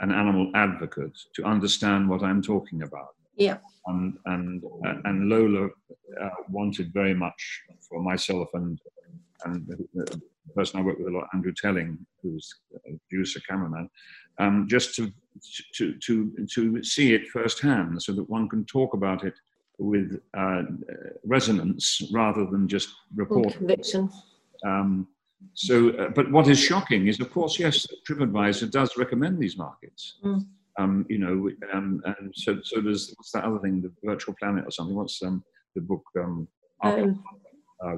an 0.00 0.12
animal 0.12 0.50
advocate 0.54 1.18
to 1.34 1.44
understand 1.44 2.08
what 2.08 2.22
I'm 2.22 2.42
talking 2.42 2.82
about. 2.82 3.14
Yeah. 3.38 3.58
And 3.86 4.18
and 4.26 4.62
uh, 4.84 4.94
and 5.04 5.28
Lola 5.28 5.66
uh, 5.66 6.28
wanted 6.50 6.92
very 6.92 7.14
much 7.14 7.62
for 7.88 8.02
myself 8.02 8.48
and 8.54 8.78
and 9.44 9.66
the 9.66 10.20
person 10.54 10.80
I 10.80 10.82
work 10.82 10.98
with 10.98 11.08
a 11.08 11.10
lot, 11.10 11.28
Andrew 11.34 11.52
Telling, 11.56 11.98
who's 12.22 12.52
a 12.74 12.98
producer, 13.08 13.40
cameraman, 13.48 13.88
um, 14.38 14.66
just 14.68 14.94
to, 14.96 15.12
to, 15.74 15.94
to, 15.98 16.46
to 16.54 16.82
see 16.82 17.14
it 17.14 17.28
firsthand 17.28 18.02
so 18.02 18.12
that 18.12 18.28
one 18.28 18.48
can 18.48 18.64
talk 18.64 18.94
about 18.94 19.24
it 19.24 19.34
with 19.78 20.20
uh, 20.36 20.62
resonance 21.24 22.02
rather 22.12 22.46
than 22.46 22.66
just 22.66 22.88
report. 23.14 23.54
Conviction. 23.54 24.10
Um, 24.64 25.06
so, 25.54 25.90
uh, 25.90 26.08
but 26.08 26.30
what 26.32 26.48
is 26.48 26.58
shocking 26.58 27.06
is, 27.06 27.20
of 27.20 27.30
course, 27.30 27.58
yes, 27.58 27.86
TripAdvisor 28.08 28.70
does 28.72 28.96
recommend 28.96 29.38
these 29.38 29.56
markets. 29.56 30.18
Mm. 30.24 30.46
Um, 30.78 31.04
you 31.08 31.18
know, 31.18 31.50
um, 31.74 32.00
and 32.04 32.32
so 32.34 32.58
so 32.62 32.80
there's 32.80 33.12
what's 33.16 33.32
that 33.32 33.44
other 33.44 33.58
thing, 33.58 33.82
the 33.82 33.92
Virtual 34.04 34.34
Planet 34.38 34.64
or 34.64 34.70
something? 34.70 34.94
What's 34.94 35.20
um, 35.22 35.42
the 35.74 35.82
book? 35.82 36.04
Um, 36.18 36.48
Um, 36.84 37.24
uh, 37.84 37.96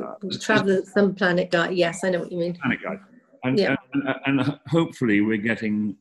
uh, 0.00 0.14
travel 0.40 0.82
some 0.86 1.14
planet 1.16 1.50
guide. 1.50 1.74
Yes, 1.74 2.04
I 2.04 2.10
know 2.10 2.20
what 2.20 2.30
you 2.30 2.38
mean. 2.38 2.54
Planet 2.54 2.78
Guide, 2.82 3.00
and, 3.42 3.58
Yeah. 3.58 3.74
and, 3.92 4.02
and, 4.26 4.40
and 4.40 4.58
hopefully 4.68 5.20
we're 5.20 5.36
getting 5.38 5.96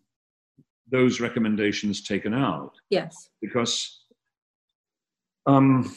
those 0.91 1.19
recommendations 1.19 2.03
taken 2.03 2.33
out 2.33 2.73
Yes. 2.91 3.29
because 3.41 4.05
um, 5.47 5.91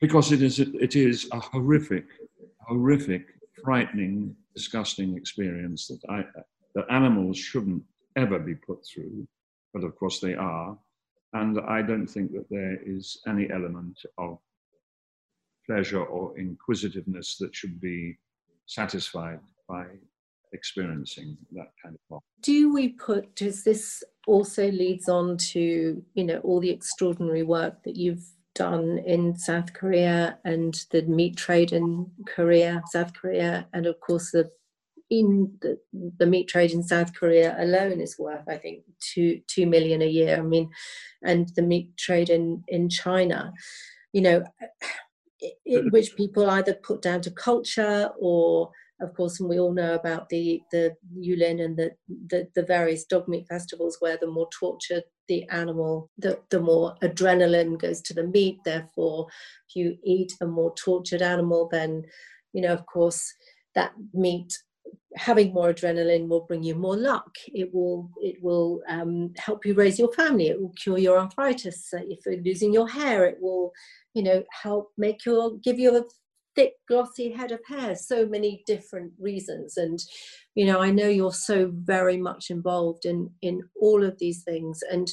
because 0.00 0.32
it 0.32 0.40
is 0.42 0.58
it 0.60 0.96
is 0.96 1.28
a 1.32 1.40
horrific, 1.40 2.06
horrific, 2.66 3.26
frightening, 3.62 4.34
disgusting 4.54 5.16
experience 5.16 5.86
that 5.88 6.00
I 6.08 6.24
that 6.74 6.86
animals 6.90 7.36
shouldn't 7.36 7.82
ever 8.16 8.38
be 8.38 8.54
put 8.54 8.84
through, 8.86 9.26
but 9.72 9.84
of 9.84 9.96
course 9.96 10.20
they 10.20 10.34
are, 10.34 10.76
and 11.32 11.60
I 11.60 11.82
don't 11.82 12.06
think 12.06 12.32
that 12.32 12.48
there 12.50 12.78
is 12.84 13.18
any 13.26 13.50
element 13.50 13.98
of 14.18 14.38
pleasure 15.66 16.02
or 16.04 16.38
inquisitiveness 16.38 17.36
that 17.38 17.54
should 17.54 17.80
be 17.80 18.16
satisfied 18.66 19.40
by 19.68 19.86
experiencing 20.52 21.36
that 21.52 21.72
kind 21.82 21.94
of 21.94 22.00
loss. 22.08 22.22
do 22.40 22.72
we 22.72 22.88
put 22.88 23.34
does 23.34 23.64
this 23.64 24.02
also 24.26 24.70
leads 24.70 25.08
on 25.08 25.36
to 25.36 26.02
you 26.14 26.24
know 26.24 26.38
all 26.38 26.60
the 26.60 26.70
extraordinary 26.70 27.42
work 27.42 27.82
that 27.82 27.96
you've 27.96 28.30
done 28.54 28.98
in 28.98 29.36
south 29.36 29.72
korea 29.72 30.38
and 30.44 30.86
the 30.92 31.02
meat 31.02 31.36
trade 31.36 31.72
in 31.72 32.06
korea 32.26 32.80
south 32.90 33.12
korea 33.12 33.66
and 33.72 33.86
of 33.86 33.98
course 34.00 34.30
the 34.30 34.50
in 35.10 35.56
the, 35.60 35.78
the 36.18 36.26
meat 36.26 36.48
trade 36.48 36.72
in 36.72 36.82
south 36.82 37.14
korea 37.14 37.54
alone 37.58 38.00
is 38.00 38.16
worth 38.18 38.48
i 38.48 38.56
think 38.56 38.82
two 39.00 39.40
two 39.46 39.66
million 39.66 40.02
a 40.02 40.06
year 40.06 40.36
i 40.36 40.42
mean 40.42 40.68
and 41.22 41.50
the 41.56 41.62
meat 41.62 41.96
trade 41.96 42.28
in 42.30 42.62
in 42.68 42.88
china 42.88 43.52
you 44.12 44.20
know 44.20 44.42
it, 45.40 45.54
it, 45.64 45.80
mm-hmm. 45.80 45.88
which 45.90 46.16
people 46.16 46.48
either 46.50 46.74
put 46.74 47.02
down 47.02 47.20
to 47.20 47.30
culture 47.30 48.10
or 48.18 48.70
of 49.00 49.14
course, 49.14 49.40
and 49.40 49.48
we 49.48 49.60
all 49.60 49.74
know 49.74 49.94
about 49.94 50.30
the 50.30 50.62
the 50.72 50.96
Yulin 51.14 51.62
and 51.62 51.76
the, 51.76 51.90
the 52.08 52.48
the 52.54 52.62
various 52.62 53.04
dog 53.04 53.28
meat 53.28 53.46
festivals 53.46 53.98
where 54.00 54.16
the 54.18 54.26
more 54.26 54.48
tortured 54.58 55.04
the 55.28 55.46
animal, 55.50 56.10
the 56.16 56.40
the 56.50 56.60
more 56.60 56.94
adrenaline 57.02 57.78
goes 57.78 58.00
to 58.02 58.14
the 58.14 58.26
meat. 58.26 58.58
Therefore, 58.64 59.26
if 59.68 59.76
you 59.76 59.98
eat 60.02 60.32
a 60.40 60.46
more 60.46 60.74
tortured 60.76 61.20
animal, 61.20 61.68
then 61.70 62.04
you 62.54 62.62
know, 62.62 62.72
of 62.72 62.86
course, 62.86 63.34
that 63.74 63.92
meat 64.14 64.56
having 65.16 65.52
more 65.52 65.72
adrenaline 65.72 66.28
will 66.28 66.46
bring 66.46 66.62
you 66.62 66.74
more 66.74 66.96
luck. 66.96 67.34
It 67.48 67.72
will 67.72 68.10
it 68.18 68.36
will 68.42 68.82
um, 68.88 69.32
help 69.36 69.64
you 69.64 69.74
raise 69.74 69.98
your 69.98 70.12
family. 70.12 70.48
It 70.48 70.60
will 70.60 70.72
cure 70.82 70.98
your 70.98 71.18
arthritis. 71.18 71.88
Uh, 71.92 72.00
if 72.08 72.20
you're 72.26 72.42
losing 72.42 72.72
your 72.72 72.88
hair, 72.88 73.24
it 73.24 73.38
will 73.40 73.72
you 74.14 74.22
know 74.22 74.42
help 74.62 74.92
make 74.96 75.24
your 75.24 75.58
give 75.58 75.78
you 75.78 75.96
a 75.96 76.04
thick 76.56 76.72
glossy 76.88 77.30
head 77.30 77.52
of 77.52 77.60
hair 77.68 77.94
so 77.94 78.26
many 78.26 78.62
different 78.66 79.12
reasons 79.20 79.76
and 79.76 79.98
you 80.54 80.64
know 80.64 80.80
i 80.80 80.90
know 80.90 81.06
you're 81.06 81.30
so 81.30 81.70
very 81.74 82.16
much 82.16 82.46
involved 82.48 83.04
in 83.04 83.30
in 83.42 83.60
all 83.78 84.02
of 84.02 84.18
these 84.18 84.42
things 84.42 84.80
and 84.90 85.12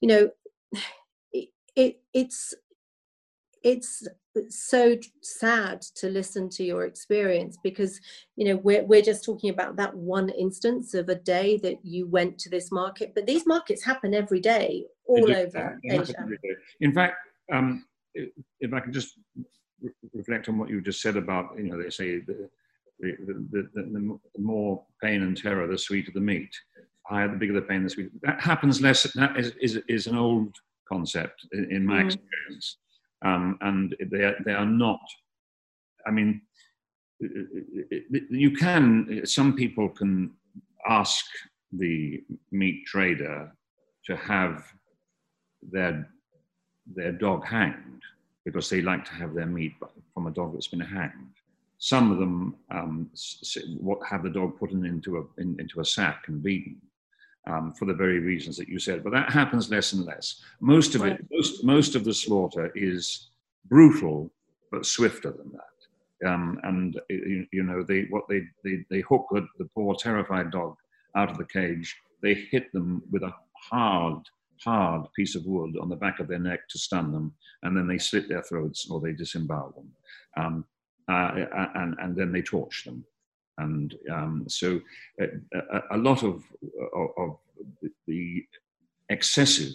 you 0.00 0.08
know 0.08 0.30
it, 1.32 1.50
it 1.76 2.00
it's 2.14 2.54
it's 3.62 4.08
so 4.48 4.96
sad 5.22 5.82
to 5.96 6.08
listen 6.08 6.48
to 6.48 6.64
your 6.64 6.84
experience 6.84 7.58
because 7.62 8.00
you 8.36 8.46
know 8.46 8.56
we're, 8.56 8.84
we're 8.84 9.02
just 9.02 9.24
talking 9.24 9.50
about 9.50 9.76
that 9.76 9.94
one 9.94 10.28
instance 10.30 10.94
of 10.94 11.08
a 11.08 11.14
day 11.14 11.58
that 11.58 11.76
you 11.84 12.06
went 12.06 12.38
to 12.38 12.50
this 12.50 12.70
market 12.70 13.12
but 13.14 13.26
these 13.26 13.46
markets 13.46 13.84
happen 13.84 14.14
every 14.14 14.40
day 14.40 14.84
all 15.08 15.26
do 15.26 15.34
over 15.34 15.50
that. 15.50 15.76
They 15.82 15.96
happen 15.96 16.14
asia 16.14 16.38
day. 16.42 16.54
In 16.80 16.92
fact, 16.92 17.16
um, 17.52 17.86
if 18.14 18.72
I 18.72 18.80
can 18.80 18.92
just 18.92 19.18
re- 19.80 19.92
reflect 20.14 20.48
on 20.48 20.58
what 20.58 20.68
you 20.68 20.80
just 20.80 21.00
said 21.00 21.16
about, 21.16 21.56
you 21.56 21.64
know, 21.64 21.82
they 21.82 21.90
say 21.90 22.20
the, 22.20 22.48
the, 23.00 23.16
the, 23.50 23.68
the, 23.74 24.18
the 24.34 24.42
more 24.42 24.84
pain 25.02 25.22
and 25.22 25.36
terror, 25.36 25.66
the 25.66 25.78
sweeter 25.78 26.12
the 26.12 26.20
meat. 26.20 26.54
Higher, 27.06 27.28
the 27.28 27.36
bigger 27.36 27.54
the 27.54 27.62
pain, 27.62 27.84
the 27.84 27.90
sweeter. 27.90 28.10
That 28.22 28.40
happens 28.40 28.82
less. 28.82 29.04
That 29.14 29.38
is, 29.38 29.52
is, 29.60 29.80
is 29.88 30.06
an 30.06 30.16
old 30.16 30.54
concept 30.86 31.46
in, 31.52 31.70
in 31.70 31.86
my 31.86 32.02
Mm. 32.02 32.06
experience, 32.06 32.76
um, 33.22 33.58
and 33.60 33.96
they 34.10 34.24
are, 34.24 34.36
they 34.44 34.52
are 34.52 34.66
not. 34.66 35.00
I 36.06 36.10
mean, 36.10 36.42
you 37.20 38.52
can. 38.52 39.22
Some 39.24 39.54
people 39.54 39.88
can 39.88 40.32
ask 40.88 41.24
the 41.72 42.22
meat 42.50 42.86
trader 42.86 43.52
to 44.06 44.16
have 44.16 44.64
their 45.62 46.08
their 46.94 47.12
dog 47.12 47.44
hanged 47.44 48.02
because 48.44 48.70
they 48.70 48.80
like 48.80 49.04
to 49.04 49.12
have 49.12 49.34
their 49.34 49.46
meat 49.46 49.74
from 50.14 50.26
a 50.26 50.30
dog 50.30 50.54
that's 50.54 50.68
been 50.68 50.80
hanged. 50.80 51.34
Some 51.78 52.10
of 52.10 52.18
them 52.18 52.56
um, 52.70 53.10
have 54.08 54.22
the 54.22 54.30
dog 54.30 54.58
put 54.58 54.70
in 54.70 54.84
into 54.84 55.18
a 55.18 55.40
in, 55.40 55.58
into 55.60 55.80
a 55.80 55.84
sack 55.84 56.24
and 56.28 56.42
beaten 56.42 56.80
um, 57.48 57.72
for 57.72 57.86
the 57.86 57.94
very 57.94 58.18
reasons 58.20 58.56
that 58.56 58.68
you 58.68 58.78
said. 58.78 59.02
But 59.02 59.12
that 59.12 59.30
happens 59.30 59.70
less 59.70 59.92
and 59.92 60.04
less. 60.04 60.42
Most 60.60 60.94
of 60.94 61.04
it, 61.04 61.24
most 61.30 61.64
most 61.64 61.94
of 61.94 62.04
the 62.04 62.14
slaughter 62.14 62.70
is 62.74 63.30
brutal 63.68 64.30
but 64.70 64.86
swifter 64.86 65.30
than 65.30 65.50
that. 65.52 66.28
Um, 66.28 66.60
and 66.64 67.00
you, 67.08 67.46
you 67.52 67.62
know 67.62 67.82
they 67.82 68.02
what 68.10 68.24
they 68.28 68.42
they, 68.64 68.84
they 68.90 69.00
hook 69.00 69.26
the, 69.30 69.46
the 69.58 69.68
poor 69.74 69.94
terrified 69.94 70.50
dog 70.50 70.76
out 71.16 71.30
of 71.30 71.38
the 71.38 71.44
cage. 71.44 71.96
They 72.22 72.34
hit 72.34 72.72
them 72.72 73.02
with 73.10 73.22
a 73.22 73.32
hard 73.54 74.22
hard 74.64 75.06
piece 75.14 75.36
of 75.36 75.46
wood 75.46 75.76
on 75.80 75.88
the 75.88 75.96
back 75.96 76.18
of 76.18 76.26
their 76.26 76.40
neck 76.40 76.68
to 76.68 76.78
stun 76.78 77.12
them, 77.12 77.32
and 77.62 77.76
then 77.76 77.86
they 77.86 77.98
slit 77.98 78.28
their 78.28 78.42
throats 78.42 78.90
or 78.90 79.00
they 79.00 79.12
disembowel 79.12 79.72
them, 79.76 79.90
um, 80.36 80.64
uh, 81.08 81.44
and, 81.76 81.96
and 82.00 82.16
then 82.16 82.32
they 82.32 82.42
torch 82.42 82.84
them. 82.84 83.04
And 83.58 83.94
um, 84.12 84.44
so 84.48 84.80
uh, 85.20 85.26
a, 85.72 85.96
a 85.96 85.98
lot 85.98 86.22
of, 86.22 86.44
of, 86.94 87.36
the 88.06 88.44
excessive 89.08 89.74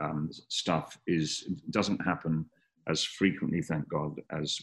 um, 0.00 0.30
stuff 0.48 0.98
is 1.06 1.44
doesn't 1.70 2.00
happen 2.00 2.46
as 2.88 3.04
frequently, 3.04 3.62
thank 3.62 3.88
God, 3.88 4.20
as 4.30 4.60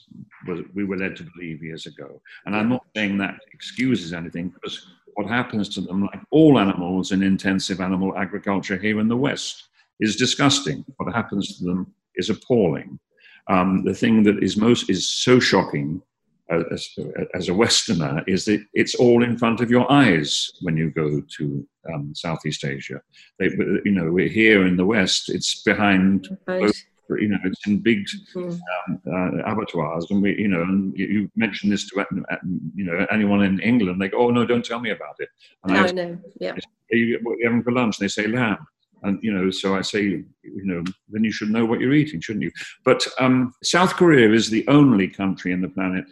we 0.74 0.84
were 0.84 0.98
led 0.98 1.16
to 1.18 1.28
believe 1.36 1.64
years 1.64 1.86
ago. 1.86 2.22
And 2.46 2.56
I'm 2.56 2.70
not 2.70 2.86
saying 2.96 3.18
that 3.20 3.40
excuses 3.54 4.14
anything, 4.14 4.50
because 4.50 4.88
what 5.14 5.28
happens 5.28 5.70
to 5.70 5.82
them, 5.82 6.02
like 6.02 6.22
all 6.32 6.60
animals 6.60 7.12
in 7.12 7.24
intensive 7.24 7.80
animal 7.80 8.18
agriculture 8.18 8.78
here 8.78 9.00
in 9.00 9.08
the 9.08 9.16
West, 9.16 9.70
is 10.00 10.16
disgusting. 10.16 10.84
What 10.98 11.14
happens 11.14 11.58
to 11.58 11.66
them 11.66 11.94
is 12.16 12.30
appalling. 12.30 13.00
Um, 13.48 13.84
the 13.84 13.94
thing 13.94 14.24
that 14.24 14.44
is 14.44 14.58
most 14.58 14.90
is 14.90 15.08
so 15.08 15.40
shocking 15.40 16.02
uh, 16.02 16.09
as, 16.50 16.90
as 17.34 17.50
a 17.50 17.54
Westerner 17.54 18.24
is 18.28 18.46
that 18.46 18.64
it's 18.74 18.96
all 18.96 19.24
in 19.24 19.38
front 19.38 19.62
of 19.62 19.70
your 19.70 19.92
eyes 19.92 20.52
when 20.62 20.78
you 20.78 20.90
go 20.90 21.22
to 21.38 21.68
um, 21.94 22.14
Southeast 22.16 22.66
Asia. 22.66 23.02
They, 23.38 23.46
you 23.86 23.92
know, 23.92 24.12
we're 24.12 24.28
here 24.30 24.66
in 24.66 24.78
the 24.78 24.86
West; 24.86 25.30
it's 25.30 25.62
behind 25.64 26.38
right 26.48 26.74
you 27.18 27.30
know, 27.30 27.38
it's 27.44 27.66
in 27.66 27.80
big 27.80 28.06
Mm. 28.36 28.60
um, 28.88 29.02
uh, 29.08 29.52
abattoirs, 29.52 30.08
and 30.12 30.22
we, 30.22 30.38
you 30.38 30.48
know, 30.48 30.62
and 30.62 30.96
you, 30.98 31.06
you 31.08 31.32
mention 31.36 31.70
this 31.70 31.90
to, 31.90 32.02
uh, 32.02 32.36
you 32.76 32.86
know, 32.86 33.06
anyone 33.12 33.44
in 33.44 33.60
England, 33.62 34.02
they 34.02 34.10
go, 34.10 34.20
"Oh 34.20 34.30
no, 34.30 34.46
don't 34.46 34.66
tell 34.66 34.80
me 34.80 34.92
about 34.92 35.16
it." 35.20 35.30
And 35.64 35.78
I 35.78 35.88
i 35.88 35.92
know 35.92 36.18
yeah 36.40 36.52
"Are 36.52 36.96
you, 36.96 37.20
what 37.24 37.34
are 37.34 37.38
you 37.40 37.46
having 37.46 37.64
for 37.64 37.72
lunch?" 37.72 38.00
And 38.00 38.06
they 38.06 38.10
say 38.10 38.28
lamb, 38.28 38.60
and 39.04 39.20
you 39.24 39.34
know, 39.34 39.50
so 39.50 39.76
I 39.76 39.82
say, 39.82 40.04
you 40.04 40.26
know, 40.44 40.84
then 41.10 41.24
you 41.24 41.32
should 41.32 41.50
know 41.50 41.66
what 41.66 41.80
you're 41.80 41.94
eating, 41.94 42.22
shouldn't 42.22 42.44
you? 42.44 42.52
But 42.84 43.06
um, 43.20 43.54
South 43.64 43.96
Korea 43.96 44.32
is 44.32 44.50
the 44.50 44.68
only 44.68 45.08
country 45.08 45.52
in 45.52 45.62
the 45.62 45.70
planet 45.70 46.06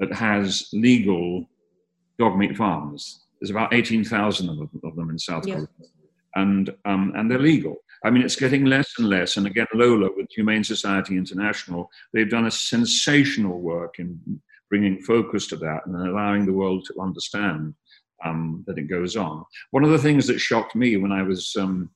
that 0.00 0.12
has 0.12 0.68
legal 0.72 1.46
dog 2.18 2.36
meat 2.36 2.56
farms. 2.56 3.26
There's 3.40 3.50
about 3.50 3.72
eighteen 3.72 4.04
thousand 4.04 4.48
of, 4.50 4.96
them- 4.96 5.10
in 5.10 5.18
South 5.18 5.46
Yeah. 5.46 5.54
Korea, 5.56 5.68
and 6.34 6.70
um, 6.84 7.12
and 7.16 7.30
they're 7.30 7.38
legal. 7.38 7.76
I 8.04 8.10
mean, 8.10 8.22
it's 8.22 8.36
getting 8.36 8.64
less 8.64 8.90
and 8.98 9.08
less. 9.08 9.36
And 9.36 9.46
again, 9.46 9.66
Lola 9.74 10.08
with 10.16 10.26
Humane 10.34 10.64
Society 10.64 11.16
International, 11.16 11.90
they've 12.12 12.30
done 12.30 12.46
a 12.46 12.50
sensational 12.50 13.60
work 13.60 13.98
in 13.98 14.18
bringing 14.70 15.00
focus 15.02 15.46
to 15.48 15.56
that 15.56 15.80
and 15.84 15.94
allowing 15.96 16.46
the 16.46 16.52
world 16.52 16.86
to 16.86 17.00
understand 17.00 17.74
um, 18.24 18.64
that 18.66 18.78
it 18.78 18.84
goes 18.88 19.16
on. 19.16 19.44
One 19.72 19.84
of 19.84 19.90
the 19.90 19.98
things 19.98 20.26
that 20.28 20.38
shocked 20.38 20.74
me 20.74 20.96
when 20.96 21.12
I 21.12 21.22
was 21.22 21.54
um, 21.58 21.90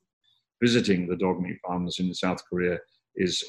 visiting 0.61 1.07
the 1.07 1.15
dog 1.15 1.39
meat 1.41 1.57
farms 1.65 1.99
in 1.99 2.13
South 2.13 2.41
Korea 2.47 2.77
is 3.15 3.43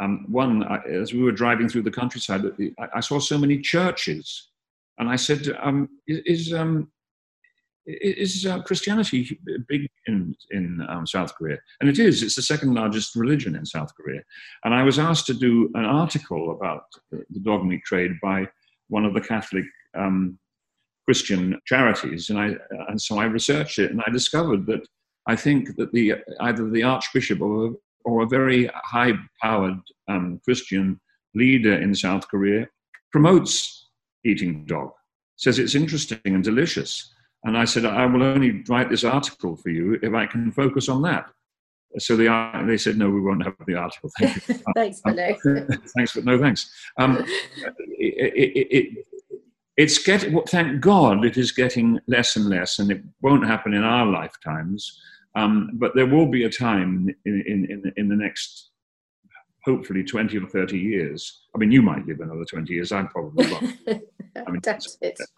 um, 0.00 0.26
one, 0.28 0.62
I, 0.64 0.78
as 0.88 1.12
we 1.12 1.22
were 1.22 1.32
driving 1.32 1.68
through 1.68 1.82
the 1.82 1.90
countryside, 1.90 2.42
I, 2.78 2.88
I 2.96 3.00
saw 3.00 3.18
so 3.18 3.36
many 3.36 3.58
churches 3.60 4.48
And 4.98 5.08
I 5.08 5.16
said, 5.16 5.56
um, 5.62 5.88
is, 6.06 6.52
um, 6.52 6.90
is 7.86 8.44
uh, 8.44 8.60
Christianity 8.62 9.38
big 9.68 9.88
in, 10.06 10.36
in 10.50 10.84
um, 10.88 11.06
South 11.06 11.34
Korea? 11.34 11.58
And 11.80 11.88
it 11.88 11.98
is. 11.98 12.22
It's 12.22 12.34
the 12.34 12.42
second 12.42 12.74
largest 12.74 13.14
religion 13.14 13.54
in 13.54 13.64
South 13.64 13.94
Korea. 13.94 14.20
And 14.64 14.74
I 14.74 14.82
was 14.82 14.98
asked 14.98 15.26
to 15.26 15.34
do 15.34 15.70
an 15.74 15.84
article 15.84 16.52
about 16.52 16.84
the 17.10 17.40
dog 17.40 17.64
meat 17.64 17.82
trade 17.84 18.12
by 18.20 18.48
one 18.88 19.04
of 19.04 19.14
the 19.14 19.20
Catholic 19.20 19.64
um, 19.96 20.38
Christian 21.06 21.58
charities. 21.64 22.28
And, 22.28 22.38
I, 22.38 22.54
and 22.88 23.00
so 23.00 23.18
I 23.18 23.24
researched 23.24 23.78
it 23.78 23.90
and 23.90 24.02
I 24.06 24.10
discovered 24.10 24.66
that 24.66 24.86
I 25.26 25.36
think 25.36 25.76
that 25.76 25.92
the, 25.92 26.14
either 26.40 26.68
the 26.68 26.82
Archbishop 26.82 27.40
or, 27.40 27.74
or 28.04 28.22
a 28.22 28.28
very 28.28 28.70
high 28.74 29.12
powered 29.42 29.80
um, 30.08 30.40
Christian 30.44 31.00
leader 31.34 31.74
in 31.74 31.94
South 31.94 32.28
Korea 32.28 32.66
promotes 33.12 33.88
eating 34.24 34.64
dog, 34.66 34.90
says 35.36 35.58
it's 35.58 35.74
interesting 35.74 36.20
and 36.24 36.44
delicious. 36.44 37.12
And 37.44 37.56
I 37.56 37.64
said, 37.64 37.84
I 37.84 38.04
will 38.06 38.22
only 38.22 38.64
write 38.68 38.90
this 38.90 39.04
article 39.04 39.56
for 39.56 39.70
you 39.70 39.98
if 40.02 40.12
I 40.12 40.26
can 40.26 40.50
focus 40.50 40.88
on 40.88 41.02
that. 41.02 41.30
So 41.98 42.16
they, 42.16 42.26
they 42.66 42.76
said, 42.76 42.98
no, 42.98 43.08
we 43.08 43.20
won't 43.20 43.44
have 43.44 43.54
the 43.66 43.74
article. 43.74 44.10
Thank 44.18 44.48
you. 44.48 44.54
thanks, 44.74 45.00
no. 45.06 45.14
thanks, 45.96 46.14
but 46.14 46.24
no 46.24 46.38
thanks. 46.38 46.70
Um, 46.98 47.24
it, 47.98 48.34
it, 48.34 48.68
it, 48.70 49.06
it's 49.76 49.98
getting, 49.98 50.40
thank 50.42 50.80
God 50.80 51.24
it 51.24 51.36
is 51.36 51.52
getting 51.52 51.98
less 52.06 52.36
and 52.36 52.46
less, 52.46 52.78
and 52.78 52.90
it 52.90 53.02
won't 53.22 53.46
happen 53.46 53.72
in 53.72 53.84
our 53.84 54.04
lifetimes. 54.04 55.00
Um, 55.34 55.70
but 55.74 55.94
there 55.94 56.06
will 56.06 56.26
be 56.26 56.44
a 56.44 56.50
time 56.50 57.08
in, 57.24 57.42
in, 57.46 57.64
in, 57.70 57.92
in 57.96 58.08
the 58.08 58.16
next 58.16 58.70
hopefully 59.68 60.02
20 60.02 60.38
or 60.38 60.46
30 60.46 60.78
years. 60.78 61.42
I 61.54 61.58
mean, 61.58 61.70
you 61.70 61.82
might 61.82 62.06
live 62.06 62.20
another 62.20 62.44
20 62.44 62.72
years, 62.72 62.90
I'm 62.90 63.08
probably 63.08 63.50
won't. 63.52 63.76
I 64.46 64.50
mean, 64.50 64.60
That's 64.62 64.96
it. 65.00 65.18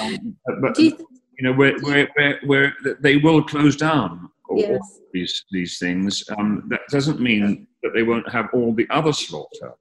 Um, 0.00 0.36
but, 0.60 0.78
you, 0.78 0.96
you, 1.38 1.42
know, 1.42 1.52
where, 1.52 1.76
where, 1.80 2.08
where, 2.14 2.40
where, 2.44 2.74
they 3.00 3.16
will 3.16 3.42
close 3.42 3.76
down 3.76 4.30
all, 4.48 4.58
yes. 4.58 5.00
these, 5.12 5.44
these 5.50 5.78
things. 5.78 6.22
Um, 6.36 6.64
that 6.68 6.80
doesn't 6.90 7.20
mean 7.20 7.66
that 7.82 7.92
they 7.94 8.02
won't 8.02 8.30
have 8.30 8.48
all 8.52 8.74
the 8.74 8.86
other 8.90 9.12
slaughter. 9.12 9.72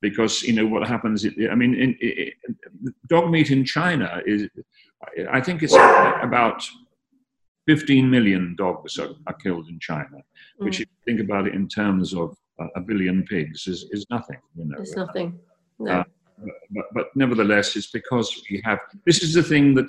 Because, 0.00 0.42
you 0.42 0.52
know, 0.52 0.66
what 0.66 0.86
happens, 0.86 1.24
I 1.24 1.54
mean, 1.54 1.74
in, 1.74 1.94
in, 2.00 2.30
dog 3.08 3.30
meat 3.30 3.50
in 3.50 3.64
China 3.64 4.22
is, 4.26 4.48
I 5.30 5.40
think 5.40 5.62
it's 5.62 5.74
about 5.74 6.62
15 7.66 8.08
million 8.08 8.54
dogs 8.56 8.98
are, 8.98 9.10
are 9.26 9.34
killed 9.34 9.68
in 9.68 9.78
China, 9.80 10.18
which, 10.58 10.78
mm. 10.78 10.80
if 10.82 10.88
you 10.88 10.96
think 11.04 11.20
about 11.20 11.46
it 11.46 11.54
in 11.54 11.68
terms 11.68 12.14
of 12.14 12.36
a 12.76 12.80
billion 12.80 13.24
pigs, 13.24 13.66
is, 13.66 13.86
is 13.90 14.06
nothing. 14.10 14.38
You 14.56 14.66
know, 14.66 14.76
it's 14.78 14.96
nothing. 14.96 15.38
No. 15.78 15.90
Uh, 15.90 16.04
but, 16.70 16.84
but 16.94 17.06
nevertheless, 17.14 17.76
it's 17.76 17.90
because 17.90 18.42
we 18.50 18.62
have. 18.64 18.78
This 19.04 19.22
is 19.22 19.34
the 19.34 19.42
thing 19.42 19.74
that. 19.74 19.86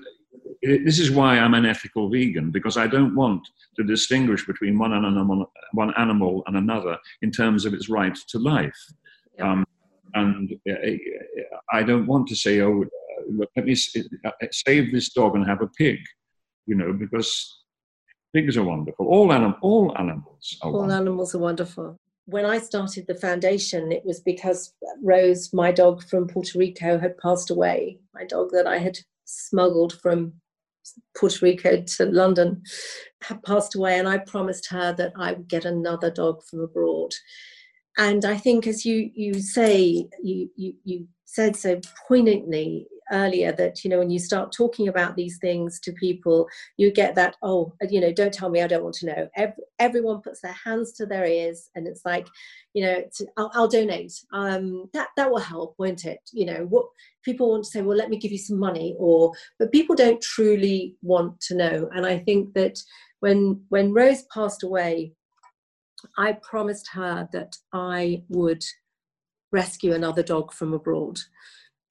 This 0.64 0.98
is 0.98 1.12
why 1.12 1.38
I'm 1.38 1.54
an 1.54 1.66
ethical 1.66 2.10
vegan 2.10 2.52
because 2.52 2.78
I 2.78 2.88
don't 2.88 3.16
want 3.16 3.48
to 3.76 3.84
distinguish 3.84 4.46
between 4.46 4.78
one 4.80 4.92
animal, 4.92 5.52
one 5.74 5.94
animal 5.98 6.44
and 6.48 6.58
another 6.58 6.98
in 7.22 7.32
terms 7.32 7.66
of 7.66 7.74
its 7.74 7.90
right 7.90 8.16
to 8.30 8.40
life. 8.40 8.78
Um, 9.40 9.66
and 10.16 10.54
uh, 10.70 10.76
I 11.72 11.84
don't 11.84 12.08
want 12.08 12.28
to 12.30 12.36
say, 12.36 12.62
"Oh, 12.62 12.86
look, 13.30 13.50
let 13.56 13.66
me 13.66 13.76
uh, 14.26 14.32
save 14.52 14.92
this 14.92 15.10
dog 15.10 15.36
and 15.36 15.46
have 15.46 15.62
a 15.62 15.68
pig," 15.68 16.00
you 16.66 16.76
know, 16.76 16.92
because 16.92 17.64
pigs 18.34 18.58
are 18.58 18.64
wonderful. 18.64 19.08
All, 19.08 19.32
anim- 19.32 19.56
all 19.62 19.96
animals 19.98 20.58
are 20.62 20.68
all 20.68 20.80
wonderful. 20.80 21.02
animals 21.02 21.36
are 21.36 21.40
wonderful 21.40 22.00
when 22.28 22.46
I 22.46 22.60
started 22.60 23.08
the 23.08 23.16
foundation, 23.16 23.92
it 23.92 24.04
was 24.06 24.20
because 24.20 24.74
Rose, 25.02 25.54
my 25.54 25.72
dog 25.72 26.04
from 26.04 26.28
Puerto 26.28 26.60
Rico, 26.60 27.00
had 27.00 27.18
passed 27.18 27.50
away. 27.50 28.00
My 28.14 28.26
dog 28.26 28.50
that 28.52 28.68
I 28.68 28.80
had 28.80 29.00
smuggled 29.24 29.94
from 30.02 30.34
Puerto 31.18 31.40
Rico 31.42 31.82
to 31.82 32.06
London 32.06 32.64
had 33.22 33.42
passed 33.44 33.76
away, 33.76 33.98
and 33.98 34.10
I 34.10 34.18
promised 34.18 34.68
her 34.70 34.94
that 34.94 35.14
I 35.18 35.34
would 35.34 35.48
get 35.48 35.64
another 35.64 36.12
dog 36.12 36.44
from 36.44 36.60
abroad. 36.60 37.14
And 37.98 38.26
I 38.26 38.38
think, 38.38 38.68
as 38.68 38.86
you 38.86 39.10
you 39.14 39.36
say, 39.36 40.06
you 40.22 40.50
you, 40.58 40.74
you 40.84 41.08
said 41.24 41.56
so 41.56 41.80
poignantly 42.10 42.88
earlier 43.12 43.52
that 43.54 43.84
you 43.84 43.90
know 43.90 44.00
when 44.00 44.10
you 44.10 44.20
start 44.20 44.52
talking 44.52 44.88
about 44.88 45.16
these 45.16 45.38
things 45.38 45.80
to 45.80 45.92
people 45.94 46.48
you 46.78 46.92
get 46.92 47.16
that 47.16 47.36
oh 47.42 47.74
you 47.90 48.00
know 48.02 48.12
don't 48.12 48.34
tell 48.34 48.50
me 48.50 48.62
i 48.62 48.68
don't 48.68 48.84
want 48.84 48.96
to 48.96 49.06
know. 49.06 49.30
Every, 49.36 49.64
everyone 49.80 50.22
puts 50.22 50.42
their 50.42 50.56
hands 50.64 50.94
to 50.94 51.06
their 51.06 51.26
ears 51.26 51.70
and 51.76 51.88
it's 51.88 52.02
like 52.06 52.28
you 52.74 52.84
know 52.84 53.04
I'll, 53.38 53.52
I'll, 53.54 53.68
donate. 53.68 54.14
Um 54.34 54.90
that 54.94 55.10
that 55.18 55.30
will 55.30 55.40
help 55.40 55.76
won't 55.78 56.06
it? 56.06 56.20
You 56.32 56.46
know 56.46 56.66
what 56.70 56.86
people 57.24 57.50
want 57.52 57.64
to 57.66 57.70
say 57.70 57.82
well 57.82 57.98
let 57.98 58.10
me 58.10 58.18
give 58.18 58.32
you 58.32 58.38
some 58.38 58.60
money 58.60 58.96
or 58.98 59.32
but 59.60 59.72
people 59.72 59.96
don't 59.96 60.22
truly 60.22 60.96
want 61.02 61.40
to 61.42 61.56
know. 61.56 61.90
And 61.94 62.06
i 62.06 62.20
think 62.20 62.54
that 62.54 62.80
when 63.20 63.62
when 63.70 63.94
rose 63.94 64.24
passed 64.34 64.64
away 64.64 65.14
i 66.18 66.32
promised 66.34 66.90
her 66.94 67.28
that 67.34 67.56
i 67.74 68.24
would 68.30 68.64
rescue 69.52 69.94
another 69.94 70.24
dog 70.24 70.54
from 70.54 70.74
abroad 70.74 71.20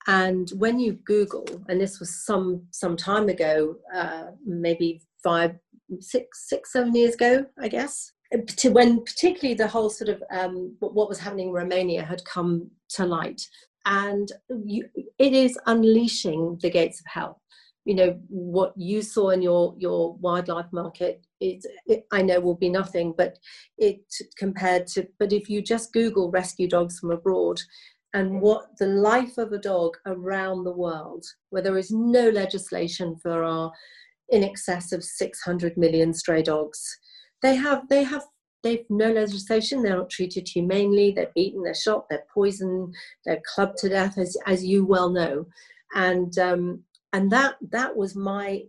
and 0.07 0.49
when 0.55 0.79
you 0.79 0.93
Google, 1.05 1.45
and 1.67 1.79
this 1.79 1.99
was 1.99 2.25
some 2.25 2.63
some 2.71 2.95
time 2.95 3.27
ago, 3.27 3.75
uh, 3.93 4.27
maybe 4.45 5.01
five, 5.21 5.55
six, 5.99 6.47
six, 6.47 6.71
seven 6.71 6.95
years 6.95 7.15
ago, 7.15 7.45
I 7.59 7.67
guess, 7.67 8.13
to 8.45 8.69
when 8.69 9.03
particularly 9.03 9.55
the 9.55 9.67
whole 9.67 9.89
sort 9.89 10.09
of 10.09 10.23
um, 10.31 10.75
what 10.79 11.09
was 11.09 11.19
happening 11.19 11.49
in 11.49 11.53
Romania 11.53 12.03
had 12.03 12.23
come 12.23 12.71
to 12.91 13.05
light, 13.05 13.41
and 13.85 14.31
you, 14.65 14.85
it 15.19 15.33
is 15.33 15.59
unleashing 15.65 16.57
the 16.61 16.69
gates 16.69 17.01
of 17.01 17.05
hell. 17.07 17.41
You 17.83 17.95
know 17.95 18.19
what 18.27 18.73
you 18.77 19.01
saw 19.01 19.29
in 19.31 19.41
your 19.41 19.75
your 19.77 20.15
wildlife 20.15 20.71
market. 20.71 21.25
It, 21.39 21.65
it, 21.85 22.05
I 22.11 22.21
know 22.21 22.39
will 22.39 22.55
be 22.55 22.69
nothing, 22.69 23.13
but 23.17 23.37
it 23.77 24.01
compared 24.37 24.87
to. 24.87 25.07
But 25.19 25.33
if 25.33 25.49
you 25.49 25.61
just 25.61 25.93
Google 25.93 26.31
rescue 26.31 26.67
dogs 26.67 26.99
from 26.99 27.11
abroad, 27.11 27.61
and 28.13 28.41
what 28.41 28.77
the 28.79 28.87
life 28.87 29.37
of 29.37 29.51
a 29.51 29.57
dog 29.57 29.97
around 30.05 30.63
the 30.63 30.71
world, 30.71 31.25
where 31.49 31.61
there 31.61 31.77
is 31.77 31.91
no 31.91 32.29
legislation 32.29 33.15
for 33.21 33.43
our 33.43 33.71
in 34.29 34.43
excess 34.43 34.91
of 34.91 35.03
600 35.03 35.77
million 35.77 36.13
stray 36.13 36.41
dogs. 36.43 36.97
They 37.41 37.55
have, 37.55 37.87
they 37.89 38.03
have, 38.03 38.23
they've 38.63 38.85
no 38.89 39.11
legislation. 39.11 39.81
They're 39.81 39.97
not 39.97 40.09
treated 40.09 40.47
humanely. 40.47 41.11
They're 41.11 41.31
beaten, 41.35 41.63
they're 41.63 41.73
shot, 41.73 42.05
they're 42.09 42.25
poisoned, 42.33 42.93
they're 43.25 43.41
clubbed 43.53 43.77
to 43.79 43.89
death, 43.89 44.17
as, 44.17 44.35
as 44.45 44.65
you 44.65 44.85
well 44.85 45.09
know. 45.09 45.45
And 45.93 46.37
um, 46.37 46.83
and 47.13 47.31
that 47.31 47.55
that 47.71 47.95
was 47.95 48.15
my 48.15 48.63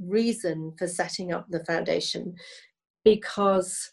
reason 0.00 0.74
for 0.76 0.88
setting 0.88 1.32
up 1.32 1.46
the 1.48 1.64
foundation, 1.64 2.34
because 3.04 3.92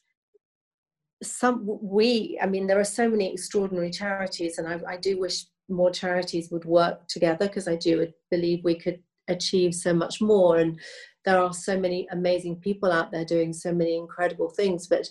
some 1.24 1.62
we 1.82 2.40
i 2.42 2.46
mean 2.46 2.68
there 2.68 2.80
are 2.80 2.84
so 2.84 3.10
many 3.10 3.32
extraordinary 3.32 3.92
charities 3.92 4.58
and 4.58 4.68
i, 4.68 4.80
I 4.94 4.98
do 4.98 5.20
wish 5.20 5.46
more 5.70 5.92
charities 5.92 6.50
would 6.52 6.66
work 6.66 7.08
together 7.08 7.48
because 7.48 7.68
i 7.68 7.76
do 7.76 8.08
believe 8.30 8.64
we 8.64 8.76
could 8.76 9.00
achieve 9.32 9.74
so 9.74 9.94
much 9.94 10.22
more. 10.22 10.58
And 10.58 10.80
there 11.26 11.40
are 11.40 11.54
so 11.54 11.80
many 11.80 12.08
amazing 12.12 12.58
people 12.58 12.92
out 12.92 13.12
there 13.12 13.26
doing 13.26 13.54
so 13.54 13.74
many 13.74 13.96
incredible 13.96 14.50
things. 14.50 14.88
But 14.88 15.08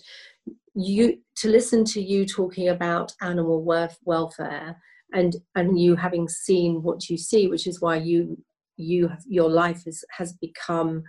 you 0.73 1.19
to 1.37 1.49
listen 1.49 1.83
to 1.85 2.01
you 2.01 2.25
talking 2.25 2.69
about 2.69 3.13
animal 3.21 3.63
worth, 3.63 3.97
welfare 4.05 4.77
and 5.13 5.35
and 5.55 5.77
you 5.77 5.95
having 5.95 6.29
seen 6.29 6.81
what 6.81 7.09
you 7.09 7.17
see 7.17 7.49
which 7.49 7.67
is 7.67 7.81
why 7.81 7.97
you 7.97 8.41
you 8.77 9.09
have, 9.09 9.21
your 9.27 9.49
life 9.49 9.85
is, 9.85 10.05
has 10.17 10.31
become 10.31 11.03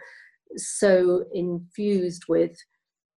so 0.56 1.24
infused 1.32 2.24
with 2.28 2.56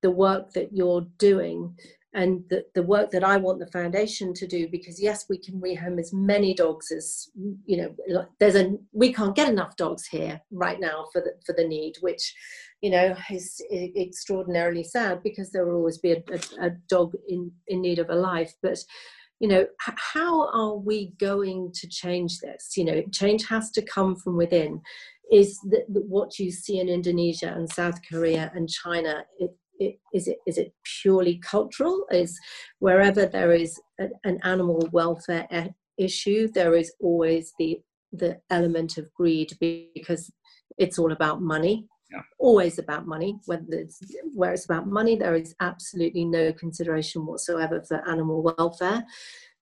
the 0.03 0.11
work 0.11 0.53
that 0.53 0.73
you're 0.73 1.07
doing 1.19 1.75
and 2.15 2.45
the, 2.51 2.65
the 2.75 2.83
work 2.83 3.11
that 3.11 3.25
I 3.25 3.39
want 3.39 3.59
the 3.59 3.67
foundation 3.69 4.35
to 4.35 4.47
do 4.47 4.69
because 4.69 5.01
yes 5.01 5.27
we 5.31 5.39
can 5.39 5.61
rehome 5.61 5.99
as 5.99 6.13
many 6.13 6.53
dogs 6.55 6.93
as 6.93 7.31
you 7.65 7.79
know 7.79 8.27
there's 8.39 8.55
a 8.55 8.75
we 8.93 9.13
can't 9.13 9.35
get 9.35 9.49
enough 9.49 9.77
dogs 9.77 10.07
here 10.07 10.41
right 10.51 10.79
now 10.79 11.07
for 11.13 11.23
the 11.23 11.33
for 11.47 11.55
the 11.55 11.67
need 11.67 11.95
which 12.01 12.35
you 12.83 12.91
know 12.91 13.17
is 13.31 13.63
extraordinarily 13.73 14.85
sad 14.85 15.23
because 15.23 15.51
there 15.51 15.65
will 15.65 15.77
always 15.77 15.99
be 15.99 16.13
a, 16.13 16.23
a, 16.31 16.67
a 16.67 16.71
dog 16.89 17.15
in 17.29 17.51
in 17.69 17.81
need 17.81 17.99
of 17.99 18.11
a 18.11 18.15
life. 18.15 18.53
But 18.63 18.79
you 19.41 19.49
know 19.49 19.67
how 19.79 20.51
are 20.53 20.77
we 20.77 21.15
going 21.19 21.73
to 21.75 21.89
change 21.89 22.41
this? 22.41 22.77
You 22.77 22.85
know 22.85 23.03
change 23.13 23.49
has 23.49 23.71
to 23.73 23.83
come 23.83 24.17
from 24.17 24.37
within. 24.37 24.83
Is 25.31 25.59
that 25.71 25.85
what 25.89 26.39
you 26.39 26.51
see 26.51 26.79
in 26.79 26.91
Indonesia 26.91 27.55
and 27.57 27.71
South 27.71 27.99
Korea 28.07 28.53
and 28.55 28.69
China 28.69 29.25
it, 29.39 29.57
it, 29.87 30.01
is 30.15 30.29
it 30.29 30.39
is 30.47 30.59
it 30.59 30.73
purely 31.01 31.39
cultural? 31.39 32.05
Is 32.11 32.39
wherever 32.79 33.27
there 33.27 33.53
is 33.53 33.81
a, 34.01 34.09
an 34.25 34.39
animal 34.45 34.89
welfare 34.93 35.47
issue, 35.99 36.49
there 36.49 36.75
is 36.75 36.93
always 37.01 37.53
the 37.59 37.81
the 38.13 38.39
element 38.51 38.99
of 38.99 39.13
greed 39.15 39.53
because 39.61 40.31
it's 40.79 40.99
all 40.99 41.13
about 41.13 41.41
money. 41.41 41.87
Yeah. 42.11 42.21
Always 42.39 42.79
about 42.79 43.07
money. 43.07 43.39
Whether 43.47 43.65
it's 43.71 44.01
where 44.35 44.53
it's 44.53 44.67
about 44.67 44.87
money, 44.87 45.17
there 45.17 45.35
is 45.35 45.55
absolutely 45.61 46.25
no 46.25 46.53
consideration 46.53 47.25
whatsoever 47.27 47.83
for 47.89 48.07
animal 48.09 48.43
welfare. 48.43 49.05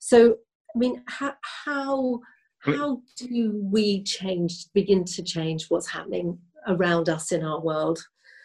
So, 0.01 0.37
I 0.75 0.79
mean, 0.79 1.03
how, 1.07 1.35
how 1.43 2.21
how 2.61 3.01
do 3.17 3.59
we 3.73 4.03
change, 4.03 4.67
begin 4.75 5.05
to 5.05 5.23
change 5.23 5.67
what's 5.69 5.89
happening 5.89 6.39
around 6.67 7.09
us 7.09 7.33
in 7.33 7.43
our 7.43 7.61
world? 7.61 7.99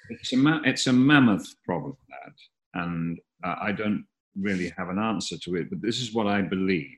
It's 0.10 0.34
a, 0.34 0.38
ma- 0.38 0.62
it's 0.64 0.88
a 0.88 0.94
mammoth 0.94 1.48
problem, 1.64 1.98
that, 2.10 2.82
and 2.82 3.20
uh, 3.44 3.56
I 3.62 3.72
don't 3.72 4.06
really 4.40 4.72
have 4.78 4.90
an 4.90 5.00
answer 5.00 5.38
to 5.38 5.56
it, 5.56 5.70
but 5.70 5.82
this 5.82 6.00
is 6.00 6.14
what 6.14 6.28
I 6.28 6.42
believe. 6.42 6.98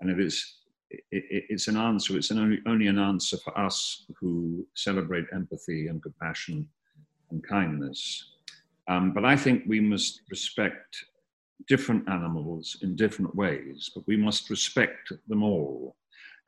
And 0.00 0.10
it 0.10 0.20
is, 0.20 0.54
it, 0.90 1.02
it, 1.10 1.44
it's 1.48 1.68
an 1.68 1.76
answer, 1.76 2.16
it's 2.16 2.30
an 2.30 2.38
only, 2.38 2.58
only 2.66 2.86
an 2.86 2.98
answer 2.98 3.36
for 3.38 3.56
us 3.58 4.06
who 4.20 4.66
celebrate 4.74 5.26
empathy 5.32 5.88
and 5.88 6.02
compassion 6.02 6.68
and 7.30 7.46
kindness. 7.46 8.32
Um, 8.88 9.12
but 9.12 9.24
I 9.24 9.36
think 9.36 9.64
we 9.66 9.80
must 9.80 10.22
respect 10.30 11.04
different 11.66 12.08
animals 12.08 12.78
in 12.82 12.96
different 12.96 13.34
ways, 13.34 13.90
but 13.94 14.06
we 14.06 14.16
must 14.16 14.48
respect 14.48 15.12
them 15.28 15.42
all. 15.42 15.96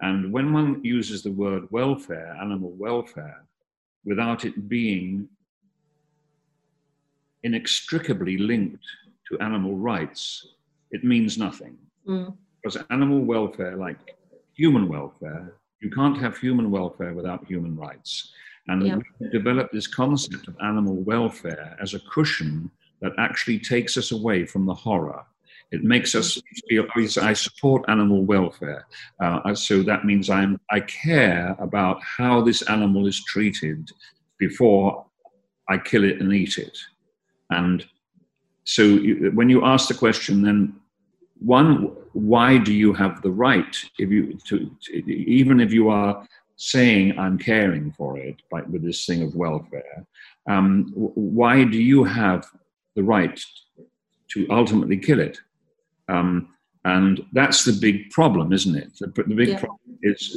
And 0.00 0.32
when 0.32 0.52
one 0.52 0.82
uses 0.82 1.22
the 1.22 1.32
word 1.32 1.64
welfare, 1.70 2.34
animal 2.40 2.72
welfare, 2.78 3.44
without 4.06 4.46
it 4.46 4.68
being 4.68 5.28
inextricably 7.42 8.38
linked 8.38 8.84
to 9.28 9.38
animal 9.40 9.76
rights, 9.76 10.54
it 10.90 11.04
means 11.04 11.38
nothing. 11.38 11.76
Mm. 12.06 12.36
Because 12.62 12.82
animal 12.90 13.20
welfare, 13.20 13.76
like 13.76 13.98
human 14.54 14.88
welfare, 14.88 15.54
you 15.80 15.90
can't 15.90 16.18
have 16.18 16.36
human 16.36 16.70
welfare 16.70 17.14
without 17.14 17.46
human 17.46 17.76
rights. 17.76 18.32
And 18.68 18.86
yeah. 18.86 18.98
we 19.18 19.28
developed 19.30 19.72
this 19.72 19.86
concept 19.86 20.46
of 20.48 20.56
animal 20.62 20.96
welfare 20.96 21.76
as 21.80 21.94
a 21.94 22.00
cushion 22.00 22.70
that 23.00 23.12
actually 23.18 23.58
takes 23.58 23.96
us 23.96 24.12
away 24.12 24.44
from 24.44 24.66
the 24.66 24.74
horror 24.74 25.24
it 25.70 25.84
makes 25.84 26.14
us 26.14 26.40
feel 26.68 26.86
I 27.20 27.32
support 27.32 27.84
animal 27.88 28.24
welfare. 28.24 28.86
Uh, 29.20 29.54
so 29.54 29.82
that 29.82 30.04
means 30.04 30.28
I'm, 30.28 30.60
I 30.70 30.80
care 30.80 31.54
about 31.60 32.02
how 32.02 32.40
this 32.40 32.62
animal 32.62 33.06
is 33.06 33.22
treated 33.24 33.90
before 34.38 35.06
I 35.68 35.78
kill 35.78 36.04
it 36.04 36.20
and 36.20 36.32
eat 36.32 36.58
it. 36.58 36.76
And 37.50 37.86
so 38.64 38.82
you, 38.82 39.30
when 39.34 39.48
you 39.48 39.64
ask 39.64 39.88
the 39.88 39.94
question, 39.94 40.42
then 40.42 40.74
one, 41.40 41.96
why 42.12 42.58
do 42.58 42.72
you 42.72 42.92
have 42.92 43.22
the 43.22 43.30
right, 43.30 43.76
if 43.98 44.10
you, 44.10 44.38
to, 44.46 44.70
to, 44.82 45.12
even 45.12 45.60
if 45.60 45.72
you 45.72 45.88
are 45.88 46.26
saying 46.56 47.18
I'm 47.18 47.38
caring 47.38 47.92
for 47.92 48.18
it, 48.18 48.36
like 48.52 48.66
with 48.68 48.82
this 48.82 49.06
thing 49.06 49.22
of 49.22 49.34
welfare, 49.34 50.06
um, 50.48 50.90
why 50.94 51.64
do 51.64 51.80
you 51.80 52.04
have 52.04 52.46
the 52.96 53.02
right 53.02 53.40
to 54.32 54.46
ultimately 54.50 54.98
kill 54.98 55.20
it? 55.20 55.38
Um, 56.08 56.54
and 56.84 57.24
that's 57.32 57.64
the 57.64 57.72
big 57.72 58.10
problem, 58.10 58.52
isn't 58.52 58.76
it? 58.76 58.92
The, 58.98 59.06
the 59.06 59.34
big 59.34 59.48
yeah. 59.50 59.60
problem 59.60 59.98
is 60.02 60.36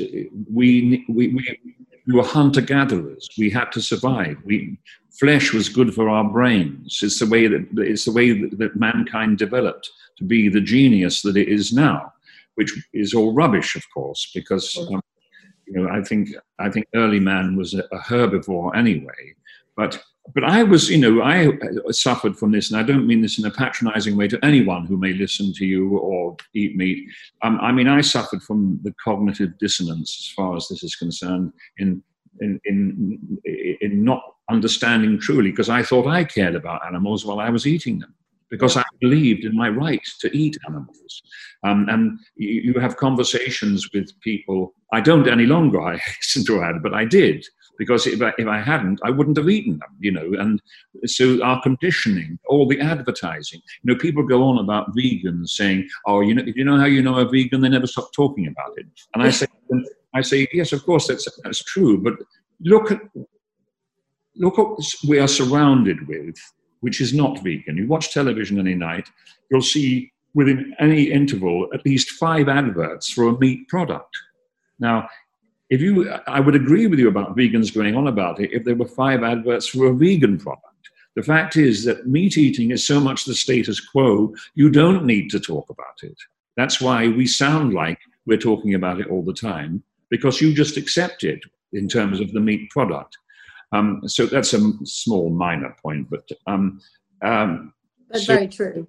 we, 0.52 1.06
we, 1.08 1.28
we, 1.30 1.76
we 2.08 2.14
were 2.14 2.24
hunter 2.24 2.62
gatherers. 2.62 3.30
We 3.38 3.50
had 3.50 3.72
to 3.74 3.82
survive. 3.82 4.38
We, 4.44 4.78
flesh 5.20 5.54
was 5.54 5.70
good 5.70 5.94
for 5.94 6.10
our 6.10 6.24
brains. 6.24 7.00
It's 7.04 7.20
the 7.20 7.28
way 7.28 7.48
that, 7.48 7.68
it's 7.78 8.06
the 8.06 8.12
way 8.12 8.32
that, 8.42 8.58
that 8.58 8.76
mankind 8.76 9.38
developed 9.38 9.90
to 10.18 10.24
be 10.24 10.50
the 10.50 10.62
genius 10.62 11.22
that 11.22 11.38
it 11.38 11.48
is 11.48 11.72
now, 11.72 12.12
which 12.56 12.74
is 12.94 13.14
all 13.14 13.34
rubbish, 13.34 13.76
of 13.76 13.84
course, 13.94 14.32
because 14.34 14.78
um, 14.78 15.02
you 15.66 15.82
know, 15.82 15.90
I 15.90 16.02
think 16.02 16.30
I 16.60 16.70
think 16.70 16.88
early 16.94 17.20
man 17.20 17.56
was 17.56 17.74
a, 17.74 17.84
a 17.92 18.00
herbivore 18.00 18.76
anyway. 18.76 19.36
But 19.76 20.04
but 20.34 20.44
I 20.44 20.64
was, 20.64 20.90
you 20.90 20.98
know, 20.98 21.22
I 21.22 21.52
suffered 21.92 22.38
from 22.38 22.52
this, 22.52 22.72
and 22.72 22.80
I 22.80 22.84
don't 22.84 23.06
mean 23.06 23.22
this 23.22 23.38
in 23.38 23.46
a 23.46 23.52
patronizing 23.52 24.16
way 24.16 24.28
to 24.30 24.44
anyone 24.44 24.86
who 24.86 24.96
may 24.96 25.14
listen 25.14 25.54
to 25.54 25.66
you 25.66 25.98
or 25.98 26.38
eat 26.54 26.78
meat. 26.78 27.10
Um, 27.42 27.60
I 27.62 27.74
mean, 27.74 27.90
I 27.90 28.00
suffered 28.02 28.42
from 28.42 28.80
the 28.84 28.94
cognitive 29.04 29.58
dissonance 29.60 30.16
as 30.20 30.34
far 30.34 30.56
as 30.56 30.68
this 30.70 30.84
is 30.84 30.96
concerned 30.96 31.52
in 31.78 32.02
in 32.40 32.60
in, 32.66 33.20
in 33.82 34.04
not 34.04 34.24
understanding 34.50 35.20
truly 35.20 35.52
because 35.52 35.70
I 35.70 35.84
thought 35.84 36.08
I 36.08 36.24
cared 36.24 36.56
about 36.56 36.86
animals 36.86 37.26
while 37.26 37.40
I 37.40 37.50
was 37.50 37.68
eating 37.68 38.00
them 38.00 38.14
because 38.50 38.78
I 38.78 38.84
believed 39.02 39.46
in 39.46 39.56
my 39.56 39.68
right 39.68 40.06
to 40.20 40.36
eat 40.38 40.58
animals. 40.68 41.24
Um, 41.64 41.88
and 41.90 42.20
you, 42.36 42.74
you, 42.74 42.80
have 42.80 42.98
conversations 42.98 43.90
with 43.94 44.12
people. 44.22 44.76
I 44.92 45.02
don't 45.02 45.28
any 45.28 45.48
longer, 45.48 45.82
I 45.82 45.98
hasten 46.06 46.46
to 46.46 46.62
add, 46.62 46.84
but 46.84 46.94
I 46.94 47.06
did 47.06 47.44
because 47.84 48.08
if 48.08 48.22
I, 48.22 48.32
if 48.38 48.48
I 48.48 48.60
hadn't, 48.62 49.02
I 49.04 49.10
wouldn't 49.10 49.38
have 49.38 49.50
eaten 49.50 49.78
them, 49.80 49.94
you 50.00 50.12
know. 50.12 50.32
And 50.40 50.62
so 51.06 51.44
our 51.44 51.62
conditioning, 51.62 52.40
all 52.48 52.66
the 52.66 52.80
advertising, 52.80 53.62
you 53.82 53.94
know, 53.94 54.00
people 54.00 54.24
go 54.24 54.44
on 54.44 54.58
about 54.58 54.96
vegans 54.96 55.50
saying, 55.50 55.90
"Oh, 56.06 56.22
you 56.22 56.34
know, 56.34 56.44
you 56.56 56.64
know 56.64 56.78
how 56.78 56.86
you 56.86 57.02
know 57.02 57.18
a 57.18 57.28
vegan? 57.28 57.62
They 57.62 57.70
never 57.70 57.88
stop 57.88 58.14
talking 58.14 58.48
about 58.48 58.78
it." 58.78 58.86
And 59.14 59.24
I 59.24 59.32
say, 59.32 59.48
I 60.14 60.22
say, 60.22 60.48
yes, 60.54 60.72
of 60.72 60.86
course, 60.86 61.08
that's 61.08 61.28
that's 61.44 61.64
true, 61.64 62.02
but 62.02 62.14
look 62.62 62.92
at 62.92 63.02
look 64.38 64.58
what 64.58 64.80
we 65.08 65.20
are 65.20 65.28
surrounded 65.28 66.08
with, 66.08 66.36
which 66.80 67.02
is 67.02 67.14
not 67.14 67.44
vegan. 67.44 67.78
You 67.78 67.88
watch 67.88 68.14
television 68.14 68.60
any 68.60 68.76
night, 68.76 69.10
you'll 69.52 69.62
see 69.62 70.12
within 70.34 70.74
any 70.80 71.12
interval 71.12 71.68
at 71.74 71.86
least 71.86 72.12
five 72.12 72.48
adverts 72.50 73.12
for 73.12 73.28
a 73.28 73.38
meat 73.38 73.68
product. 73.68 74.16
Now, 74.80 75.08
if 75.74 75.82
you, 75.82 76.08
I 76.28 76.40
would 76.40 76.54
agree 76.54 76.86
with 76.86 77.00
you 77.00 77.08
about 77.08 77.36
vegans 77.36 77.74
going 77.74 77.96
on 77.96 78.06
about 78.06 78.40
it 78.40 78.52
if 78.54 78.64
there 78.64 78.76
were 78.76 78.88
five 78.88 79.24
adverts 79.24 79.68
for 79.68 79.88
a 79.88 79.94
vegan 79.94 80.38
product. 80.38 80.68
The 81.16 81.24
fact 81.24 81.58
is 81.58 81.84
that 81.86 82.06
meat 82.06 82.38
eating 82.38 82.70
is 82.70 82.86
so 82.86 83.00
much 83.00 83.26
the 83.26 83.34
status 83.34 83.80
quo, 83.80 84.36
you 84.54 84.70
don't 84.70 85.04
need 85.04 85.32
to 85.32 85.40
talk 85.40 85.68
about 85.72 85.98
it. 86.04 86.16
That's 86.58 86.80
why 86.80 87.08
we 87.08 87.26
sound 87.26 87.74
like 87.74 87.98
we're 88.28 88.38
talking 88.38 88.76
about 88.76 89.00
it 89.00 89.08
all 89.10 89.24
the 89.24 89.34
time, 89.34 89.84
because 90.12 90.40
you 90.42 90.54
just 90.54 90.78
accept 90.78 91.24
it 91.24 91.40
in 91.72 91.88
terms 91.88 92.20
of 92.20 92.32
the 92.34 92.40
meat 92.40 92.70
product. 92.70 93.18
Um, 93.72 94.02
so 94.06 94.28
that's 94.28 94.54
a 94.54 94.60
small 94.84 95.32
minor 95.32 95.76
point, 95.82 96.08
but 96.08 96.30
um, 96.46 96.80
um, 97.24 97.74
but 98.12 98.22
so 98.22 98.36
very 98.36 98.48
true. 98.48 98.88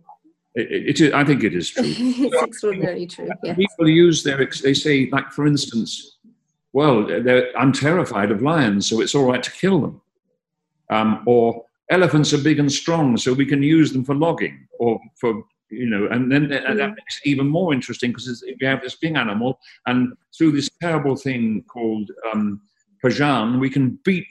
It, 0.55 0.91
it, 0.91 1.01
it, 1.01 1.15
I 1.15 1.25
think 1.25 1.45
it 1.45 1.55
is 1.55 1.71
true. 1.71 1.85
it's 1.87 2.43
extraordinarily 2.43 3.07
true. 3.07 3.31
Yes. 3.43 3.57
People 3.57 3.89
use 3.89 4.23
their, 4.23 4.47
they 4.63 4.75
say, 4.75 5.09
like 5.11 5.33
for 5.33 5.47
instance, 5.47 6.14
well, 6.75 7.07
I'm 7.57 7.73
terrified 7.73 8.33
of 8.33 8.43
lions, 8.43 8.89
so 8.89 9.01
it's 9.01 9.15
all 9.15 9.25
right 9.25 9.43
to 9.43 9.51
kill 9.53 9.81
them. 9.81 10.01
Um, 10.91 11.23
or 11.25 11.65
elephants 11.89 12.35
are 12.35 12.39
big 12.39 12.59
and 12.59 12.71
strong, 12.71 13.17
so 13.17 13.33
we 13.33 13.47
can 13.47 13.63
use 13.63 13.93
them 13.93 14.05
for 14.05 14.15
logging 14.15 14.67
or 14.81 15.01
for 15.15 15.45
you 15.71 15.89
know, 15.89 16.09
and 16.09 16.31
then 16.31 16.51
and 16.53 16.79
that 16.79 16.91
makes 16.91 17.21
it 17.23 17.29
even 17.29 17.49
more 17.49 17.73
interesting 17.73 18.11
because 18.11 18.43
if 18.43 18.61
you 18.61 18.67
have 18.67 18.83
this 18.83 18.97
big 18.97 19.17
animal, 19.17 19.61
and 19.87 20.15
through 20.37 20.51
this 20.51 20.69
terrible 20.81 21.15
thing 21.15 21.65
called 21.69 22.11
um, 22.33 22.61
Phajaan, 23.03 23.61
we 23.61 23.71
can 23.71 23.99
beat 24.05 24.27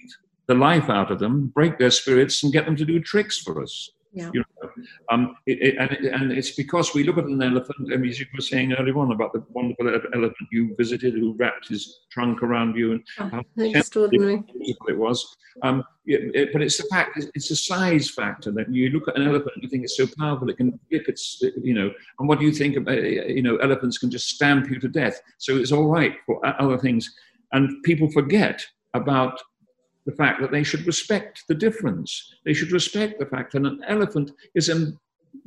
the 0.48 0.54
life 0.54 0.90
out 0.90 1.12
of 1.12 1.20
them, 1.20 1.48
break 1.48 1.80
their 1.80 1.92
spirits, 1.92 2.44
and 2.44 2.52
get 2.52 2.66
them 2.66 2.76
to 2.76 2.86
do 2.86 3.00
tricks 3.00 3.40
for 3.40 3.64
us. 3.64 3.90
Yeah. 4.14 4.30
You 4.34 4.44
know, 4.62 4.70
um, 5.10 5.36
it, 5.48 5.60
it, 5.62 5.78
and, 5.78 5.92
it, 5.92 6.14
and 6.14 6.32
it's 6.32 6.52
because 6.52 6.94
we 6.94 7.04
look 7.04 7.18
at 7.18 7.26
an 7.26 7.42
elephant, 7.42 7.92
and 7.92 8.06
as 8.06 8.20
you 8.20 8.28
were 8.34 8.42
saying 8.42 8.74
earlier 8.74 8.98
on 9.00 9.12
about 9.12 9.34
the 9.34 9.44
wonderful 9.50 9.88
elephant 9.90 10.50
you 10.52 10.76
visited 10.78 11.16
who 11.16 11.34
wrapped 11.34 11.68
his 11.68 12.02
trunk 12.12 12.44
around 12.44 12.76
you 12.76 12.92
and 12.92 13.04
oh, 13.20 13.30
how 13.30 13.44
extraordinary 13.58 14.44
it 14.60 14.98
was. 14.98 15.36
Um, 15.64 15.84
but 16.06 16.62
it's 16.62 16.78
the 16.78 16.88
fact, 16.92 17.20
it's 17.34 17.50
a 17.50 17.56
size 17.56 18.10
factor 18.10 18.52
that 18.52 18.72
you 18.72 18.90
look 18.90 19.08
at 19.08 19.18
an 19.18 19.28
elephant 19.28 19.52
and 19.56 19.64
you 19.64 19.70
think 19.70 19.84
it's 19.84 19.98
so 19.98 20.08
powerful, 20.18 20.50
it 20.50 20.58
can 20.58 20.80
flip 20.90 21.08
its, 21.08 21.42
you 21.62 21.74
know, 21.74 21.92
and 22.20 22.28
what 22.28 22.40
do 22.40 22.46
you 22.46 22.52
think 22.52 22.78
about, 22.78 23.02
you 23.02 23.42
know, 23.42 23.58
elephants 23.58 23.98
can 23.98 24.12
just 24.12 24.30
stamp 24.30 24.70
you 24.70 24.80
to 24.80 24.88
death. 24.88 25.20
So 25.40 25.58
it's 25.58 25.72
all 25.72 25.88
right 25.88 26.16
for 26.26 26.40
other 26.62 26.78
things. 26.78 27.12
And 27.52 27.82
people 27.84 28.12
forget 28.12 28.64
about 28.94 29.40
the 30.06 30.12
fact 30.12 30.42
that 30.42 30.52
they 30.52 30.64
should 30.64 30.86
respect 30.86 31.44
the 31.48 31.56
difference. 31.56 32.36
They 32.46 32.54
should 32.54 32.72
respect 32.72 33.20
the 33.20 33.26
fact 33.26 33.54
that 33.54 33.66
an 33.66 33.82
elephant 33.88 34.32
is 34.56 34.70
a 34.70 34.94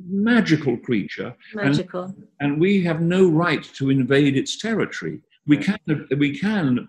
magical 0.03 0.77
creature. 0.77 1.35
Magical. 1.53 2.05
And, 2.05 2.27
and 2.39 2.59
we 2.59 2.83
have 2.83 3.01
no 3.01 3.29
right 3.29 3.63
to 3.75 3.89
invade 3.89 4.35
its 4.35 4.57
territory. 4.57 5.21
We 5.45 5.57
can, 5.57 5.79
we 6.17 6.37
can 6.37 6.87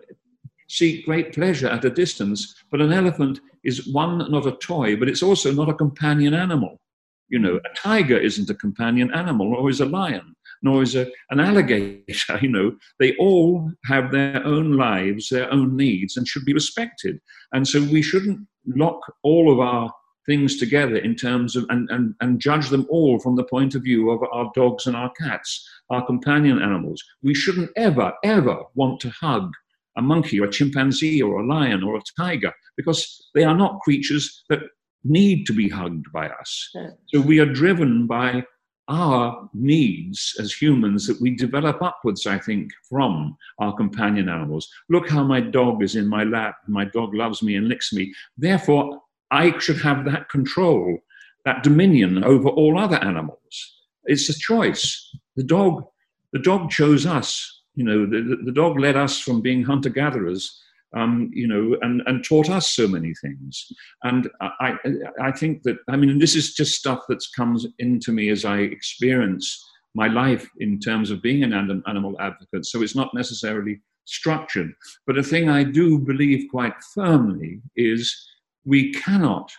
seek 0.69 1.05
great 1.05 1.33
pleasure 1.33 1.69
at 1.69 1.85
a 1.85 1.91
distance, 1.91 2.55
but 2.71 2.81
an 2.81 2.93
elephant 2.93 3.41
is 3.65 3.87
one, 3.89 4.31
not 4.31 4.47
a 4.47 4.53
toy, 4.53 4.97
but 4.97 5.09
it's 5.09 5.23
also 5.23 5.53
not 5.53 5.69
a 5.69 5.75
companion 5.75 6.35
animal. 6.35 6.81
You 7.29 7.39
know, 7.39 7.57
a 7.57 7.77
tiger 7.77 8.17
isn't 8.17 8.51
a 8.51 8.55
companion 8.55 9.13
animal, 9.13 9.55
or 9.55 9.69
is 9.69 9.81
a 9.81 9.87
lion 9.87 10.35
nor 10.63 10.83
is 10.83 10.95
a, 10.95 11.11
an 11.31 11.41
alligator. 11.41 12.39
You 12.43 12.49
know, 12.49 12.77
they 13.01 13.17
all 13.17 13.71
have 13.87 14.13
their 14.13 14.45
own 14.45 14.77
lives, 14.77 15.29
their 15.29 15.53
own 15.53 15.77
needs, 15.77 16.17
and 16.17 16.27
should 16.27 16.45
be 16.45 16.55
respected. 16.55 17.19
And 17.53 17.67
so 17.67 17.83
we 17.83 18.03
shouldn't 18.03 18.41
lock 18.67 19.01
all 19.23 19.53
of 19.53 19.61
our 19.61 19.93
things 20.27 20.59
together 20.59 20.97
in 20.97 21.17
terms 21.17 21.57
of 21.57 21.65
and, 21.71 21.89
and, 21.91 22.15
and 22.21 22.39
judge 22.39 22.69
them 22.69 22.87
all 22.91 23.19
from 23.19 23.35
the 23.35 23.45
point 23.45 23.75
of 23.75 23.83
view 23.83 24.11
of 24.11 24.23
our 24.31 24.51
dogs 24.55 24.87
and 24.87 24.95
our 24.95 25.11
cats, 25.21 25.67
our 25.91 26.05
companion 26.07 26.61
animals. 26.61 27.03
We 27.23 27.35
shouldn't 27.35 27.71
ever, 27.77 28.13
ever 28.23 28.63
want 28.75 29.01
to 29.01 29.11
hug 29.11 29.51
a 29.97 30.03
monkey 30.03 30.39
or 30.39 30.45
a 30.45 30.51
chimpanzee 30.51 31.21
or 31.23 31.41
a 31.41 31.47
lion 31.47 31.83
or 31.83 31.97
a 31.97 32.03
tiger 32.17 32.53
because 32.77 33.27
they 33.35 33.43
are 33.43 33.57
not 33.57 33.81
creatures 33.81 34.45
that 34.49 34.61
need 35.03 35.47
to 35.47 35.53
be 35.53 35.69
hugged 35.69 36.07
by 36.13 36.29
us. 36.29 36.71
So 37.07 37.21
we 37.21 37.41
are 37.41 37.53
driven 37.53 38.07
by 38.07 38.45
our 38.89 39.49
needs 39.53 40.35
as 40.41 40.53
humans 40.53 41.07
that 41.07 41.21
we 41.21 41.37
develop 41.37 41.83
upwards, 41.83 42.27
I 42.27 42.39
think, 42.39 42.71
from 42.89 43.37
our 43.59 43.75
companion 43.75 44.29
animals. 44.29 44.69
Look 44.89 45.09
how 45.09 45.25
my 45.25 45.41
dog 45.41 45.83
is 45.83 45.95
in 45.95 46.09
my 46.09 46.25
lap, 46.25 46.57
my 46.67 46.87
dog 46.87 47.15
loves 47.15 47.43
me 47.43 47.57
and 47.57 47.69
licks 47.69 47.93
me. 47.93 48.13
Therefore, 48.37 49.03
I 49.31 49.59
should 49.59 49.81
have 49.83 50.05
that 50.07 50.31
control, 50.31 50.99
that 51.45 51.63
dominion 51.63 52.25
over 52.25 52.49
all 52.49 52.79
other 52.79 52.97
animals. 52.97 53.75
It's 54.05 54.29
a 54.31 54.39
choice. 54.39 55.15
The 55.37 55.45
dog, 55.45 55.85
the 56.33 56.39
dog 56.39 56.71
chose 56.71 57.05
us. 57.05 57.63
You 57.75 57.85
know, 57.85 58.07
the, 58.07 58.39
the 58.45 58.53
dog 58.53 58.81
led 58.81 58.97
us 58.97 59.21
from 59.21 59.43
being 59.43 59.63
hunter 59.63 59.91
gatherers 59.91 60.59
um, 60.97 61.31
you 61.33 61.47
know, 61.47 61.77
and, 61.83 62.03
and 62.07 62.25
taught 62.25 62.49
us 62.49 62.71
so 62.71 62.89
many 62.89 63.15
things. 63.15 63.71
And 64.03 64.29
I, 64.41 64.75
I 65.23 65.33
think 65.33 65.63
that, 65.65 65.79
I 65.89 65.97
mean, 65.97 66.19
this 66.19 66.35
is 66.35 66.55
just 66.55 66.79
stuff 66.79 67.01
that 67.09 67.25
comes 67.37 67.67
into 67.79 68.13
me 68.13 68.31
as 68.31 68.45
I 68.45 68.59
experience 68.59 69.65
my 69.95 70.07
life 70.07 70.49
in 70.59 70.79
terms 70.81 71.11
of 71.11 71.23
being 71.23 71.43
an 71.43 71.53
animal 71.87 72.17
advocate. 72.21 72.67
So 72.67 72.83
it's 72.83 72.97
not 72.97 73.15
necessarily 73.15 73.81
structured. 74.05 74.73
But 75.07 75.19
a 75.19 75.23
thing 75.23 75.49
I 75.49 75.65
do 75.65 75.99
believe 75.99 76.51
quite 76.51 76.75
firmly 76.95 77.61
is 77.77 78.17
we 78.65 78.93
cannot 78.93 79.53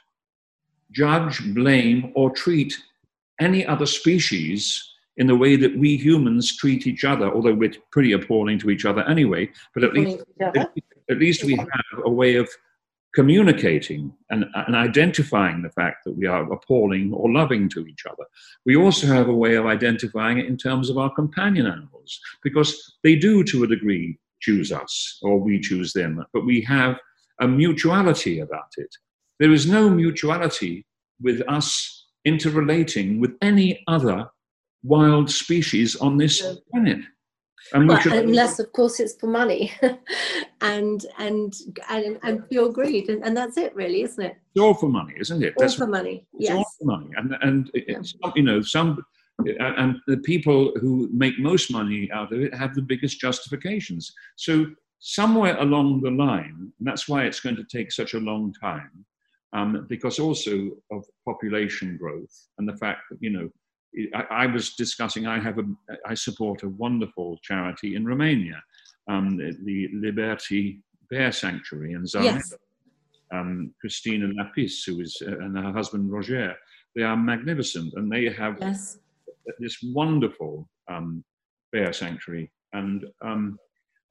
judge, 0.92 1.54
blame, 1.54 2.12
or 2.16 2.32
treat 2.32 2.76
any 3.40 3.66
other 3.66 3.86
species 3.86 4.84
in 5.18 5.28
the 5.28 5.36
way 5.36 5.56
that 5.58 5.78
we 5.78 5.98
humans 5.98 6.56
treat 6.56 6.88
each 6.88 7.04
other, 7.04 7.32
although 7.34 7.54
we're 7.54 7.74
pretty 7.92 8.14
appalling 8.14 8.58
to 8.58 8.70
each 8.70 8.86
other 8.86 9.04
anyway, 9.04 9.50
but 9.74 9.84
at 9.84 9.94
least, 9.94 10.24
at 11.10 11.20
least 11.20 11.44
we 11.44 11.56
have 11.56 12.06
a 12.06 12.10
way 12.10 12.36
of 12.36 12.50
communicating 13.16 14.14
and, 14.30 14.46
and, 14.54 14.76
identifying 14.76 15.64
the 15.64 15.72
fact 15.72 16.04
that 16.06 16.16
we 16.16 16.28
are 16.28 16.52
appalling 16.54 17.12
or 17.12 17.32
loving 17.32 17.68
to 17.68 17.88
each 17.88 18.06
other. 18.06 18.24
We 18.66 18.76
also 18.76 19.08
have 19.08 19.28
a 19.28 19.34
way 19.34 19.56
of 19.56 19.66
identifying 19.66 20.38
it 20.38 20.46
in 20.46 20.58
terms 20.58 20.90
of 20.90 20.98
our 21.00 21.10
companion 21.14 21.66
animals, 21.66 22.20
because 22.44 22.98
they 23.04 23.16
do, 23.16 23.44
to 23.46 23.64
a 23.64 23.68
degree, 23.68 24.20
choose 24.42 24.72
us 24.72 25.20
or 25.22 25.40
we 25.40 25.60
choose 25.60 25.92
them, 25.92 26.24
but 26.34 26.46
we 26.46 26.62
have 26.62 26.98
a 27.42 27.48
mutuality 27.48 28.40
about 28.40 28.72
it. 28.78 28.94
There 29.40 29.52
is 29.52 29.66
no 29.66 29.90
mutuality 29.90 30.86
with 31.22 31.42
us 31.48 32.08
interrelating 32.26 33.20
with 33.20 33.36
any 33.42 33.84
other 33.88 34.30
wild 34.84 35.30
species 35.30 35.96
on 35.96 36.18
this 36.18 36.42
planet. 36.72 37.00
Well, 37.74 38.00
should... 38.00 38.14
unless, 38.14 38.60
of 38.60 38.72
course, 38.74 39.00
it's 39.00 39.16
for 39.16 39.28
money 39.28 39.72
and, 40.62 41.06
and 41.18 41.54
and 41.90 42.20
and 42.24 42.50
pure 42.50 42.72
greed, 42.72 43.10
and, 43.10 43.24
and 43.24 43.36
that's 43.36 43.58
it, 43.58 43.76
really, 43.76 44.04
isn't 44.04 44.24
it? 44.24 44.38
It's 44.56 44.62
all 44.62 44.74
for 44.74 44.90
money, 44.90 45.14
isn't 45.20 45.44
it? 45.44 45.54
All 45.58 45.62
that's 45.62 45.76
for 45.76 45.88
money. 45.88 46.26
Yes. 46.38 46.56
all 46.56 46.66
for 46.80 46.86
money, 46.86 47.10
and 47.18 47.36
and 47.42 47.72
yeah. 47.74 48.02
you 48.36 48.44
know 48.44 48.62
some. 48.62 49.04
And 49.62 49.96
the 50.06 50.18
people 50.18 50.74
who 50.82 51.10
make 51.14 51.40
most 51.40 51.72
money 51.72 52.10
out 52.12 52.34
of 52.34 52.42
it 52.42 52.54
have 52.54 52.76
the 52.76 52.82
biggest 52.82 53.22
justifications. 53.22 54.12
So 54.36 54.66
somewhere 55.00 55.58
along 55.60 56.02
the 56.02 56.12
line, 56.12 56.74
and 56.78 56.88
that's 56.88 57.08
why 57.08 57.24
it's 57.24 57.40
going 57.40 57.56
to 57.56 57.64
take 57.64 57.90
such 57.92 58.16
a 58.16 58.20
long 58.20 58.54
time, 58.62 59.06
um, 59.54 59.86
because 59.90 60.20
also 60.20 60.72
of 60.92 61.06
population 61.26 61.98
growth 61.98 62.48
and 62.58 62.68
the 62.68 62.76
fact 62.78 63.04
that 63.10 63.18
you 63.22 63.30
know 63.30 63.50
I, 64.14 64.24
I, 64.32 64.46
was 64.46 64.76
discussing, 64.76 65.28
I 65.28 65.40
have 65.40 65.58
a, 65.58 65.64
I 66.06 66.14
support 66.14 66.64
a 66.64 66.70
wonderful 66.70 67.38
charity 67.42 67.96
in 67.96 68.06
Romania, 68.06 68.62
um, 69.08 69.38
the 69.38 69.90
Liberty 69.94 70.82
Bear 71.10 71.32
Sanctuary 71.32 71.94
in 71.94 72.04
Zagreb. 72.04 72.24
Yes. 72.24 72.54
Um, 73.32 73.74
Cristina 73.80 74.28
Lapis, 74.36 74.84
who 74.84 75.02
is, 75.02 75.22
uh, 75.26 75.38
and 75.40 75.58
her 75.58 75.72
husband 75.72 76.12
Roger, 76.12 76.56
they 76.96 77.04
are 77.04 77.18
magnificent, 77.18 77.94
and 77.96 78.12
they 78.12 78.26
have 78.30 78.58
yes. 78.60 78.98
this 79.60 79.78
wonderful 79.94 80.68
um, 80.88 81.24
bear 81.72 81.94
sanctuary. 81.94 82.52
And 82.74 83.06
um, 83.22 83.60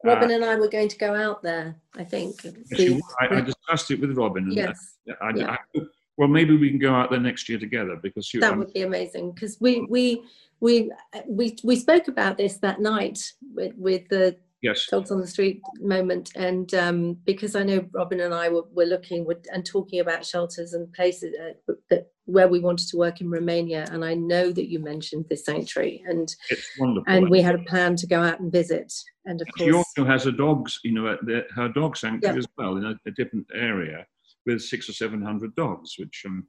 Robin 0.05 0.31
uh, 0.31 0.35
and 0.35 0.45
I 0.45 0.55
were 0.55 0.68
going 0.68 0.89
to 0.89 0.99
go 0.99 1.14
out 1.14 1.43
there. 1.43 1.76
I 1.97 2.05
think. 2.05 2.45
Yes, 2.45 3.01
I, 3.20 3.37
I, 3.37 3.41
discussed 3.41 3.91
it 3.91 4.01
with 4.01 4.16
Robin. 4.16 4.49
yes. 4.51 4.99
I, 5.20 5.33
yeah. 5.35 5.57
I, 5.74 5.81
well, 6.19 6.29
maybe 6.29 6.57
we 6.57 6.69
can 6.69 6.81
go 6.81 6.93
out 6.93 7.11
there 7.11 7.21
next 7.21 7.49
year 7.49 7.61
together 7.61 7.97
because 8.03 8.35
you. 8.35 8.41
That 8.41 8.59
would 8.59 8.73
be 8.73 8.83
amazing 8.83 9.33
because 9.33 9.57
we 9.61 9.87
we 9.89 10.25
we 10.59 10.91
we 11.29 11.57
we 11.62 11.77
spoke 11.77 12.09
about 12.09 12.37
this 12.37 12.59
that 12.59 12.81
night 12.81 13.33
with 13.55 13.73
with 13.77 14.09
the 14.09 14.37
yes. 14.61 14.89
dogs 14.91 15.12
on 15.12 15.21
the 15.21 15.29
street 15.29 15.62
moment, 15.81 16.33
and 16.35 16.75
um, 16.75 17.14
because 17.25 17.55
I 17.55 17.62
know 17.62 17.87
Robin 17.93 18.19
and 18.19 18.35
I 18.35 18.49
were, 18.49 18.64
were 18.73 18.85
looking 18.85 19.25
with, 19.25 19.47
and 19.53 19.64
talking 19.64 20.01
about 20.01 20.27
shelters 20.27 20.75
and 20.75 20.93
places 20.93 21.37
uh, 21.41 21.75
that 21.89 22.11
where 22.25 22.49
we 22.49 22.59
wanted 22.59 22.89
to 22.89 22.97
work 22.97 23.21
in 23.21 23.31
Romania, 23.31 23.87
and 23.93 24.05
I 24.05 24.14
know 24.14 24.51
that 24.51 24.69
you 24.69 24.81
mentioned 24.81 25.27
this 25.31 25.45
sanctuary, 25.45 26.03
and 26.05 26.35
it's 26.51 26.69
wonderful, 26.81 27.05
and 27.07 27.29
we 27.31 27.41
had 27.43 27.55
a 27.55 27.62
plan 27.62 27.95
to 27.95 28.09
go 28.09 28.21
out 28.21 28.41
and 28.41 28.51
visit, 28.51 28.93
and 29.25 29.41
of 29.41 29.47
course 29.57 29.69
she 29.69 29.73
also 29.73 30.05
has 30.05 30.27
a 30.27 30.33
dogs, 30.33 30.81
you 30.83 30.91
know, 30.91 31.16
her 31.55 31.69
dog 31.69 31.97
sanctuary 31.97 32.39
as 32.39 32.49
well 32.57 32.77
in 32.77 32.87
a, 32.87 32.95
a 33.07 33.12
different 33.12 33.47
area 33.55 34.05
with 34.49 34.62
six 34.62 34.88
or 34.88 34.92
seven 34.92 35.22
hundred 35.22 35.55
dogs, 35.55 35.94
which 35.99 36.24
um, 36.26 36.46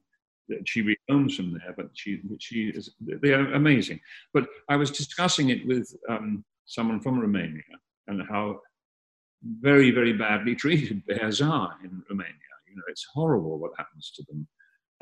she 0.64 0.82
reowns 0.82 1.36
from 1.36 1.52
there. 1.52 1.74
But 1.76 1.90
she, 1.94 2.20
she 2.40 2.70
is, 2.70 2.90
they 3.00 3.32
are 3.32 3.52
amazing. 3.52 4.00
But 4.32 4.48
I 4.68 4.76
was 4.76 4.90
discussing 4.90 5.50
it 5.50 5.66
with 5.66 5.94
um, 6.08 6.44
someone 6.64 7.00
from 7.00 7.20
Romania 7.20 7.62
and 8.08 8.22
how 8.28 8.60
very, 9.60 9.90
very 9.90 10.14
badly 10.14 10.54
treated 10.62 11.06
bears 11.06 11.40
are 11.40 11.76
in 11.84 12.02
Romania. 12.10 12.54
You 12.68 12.76
know, 12.76 12.82
it's 12.88 13.06
horrible 13.12 13.58
what 13.58 13.72
happens 13.76 14.12
to 14.16 14.24
them. 14.28 14.48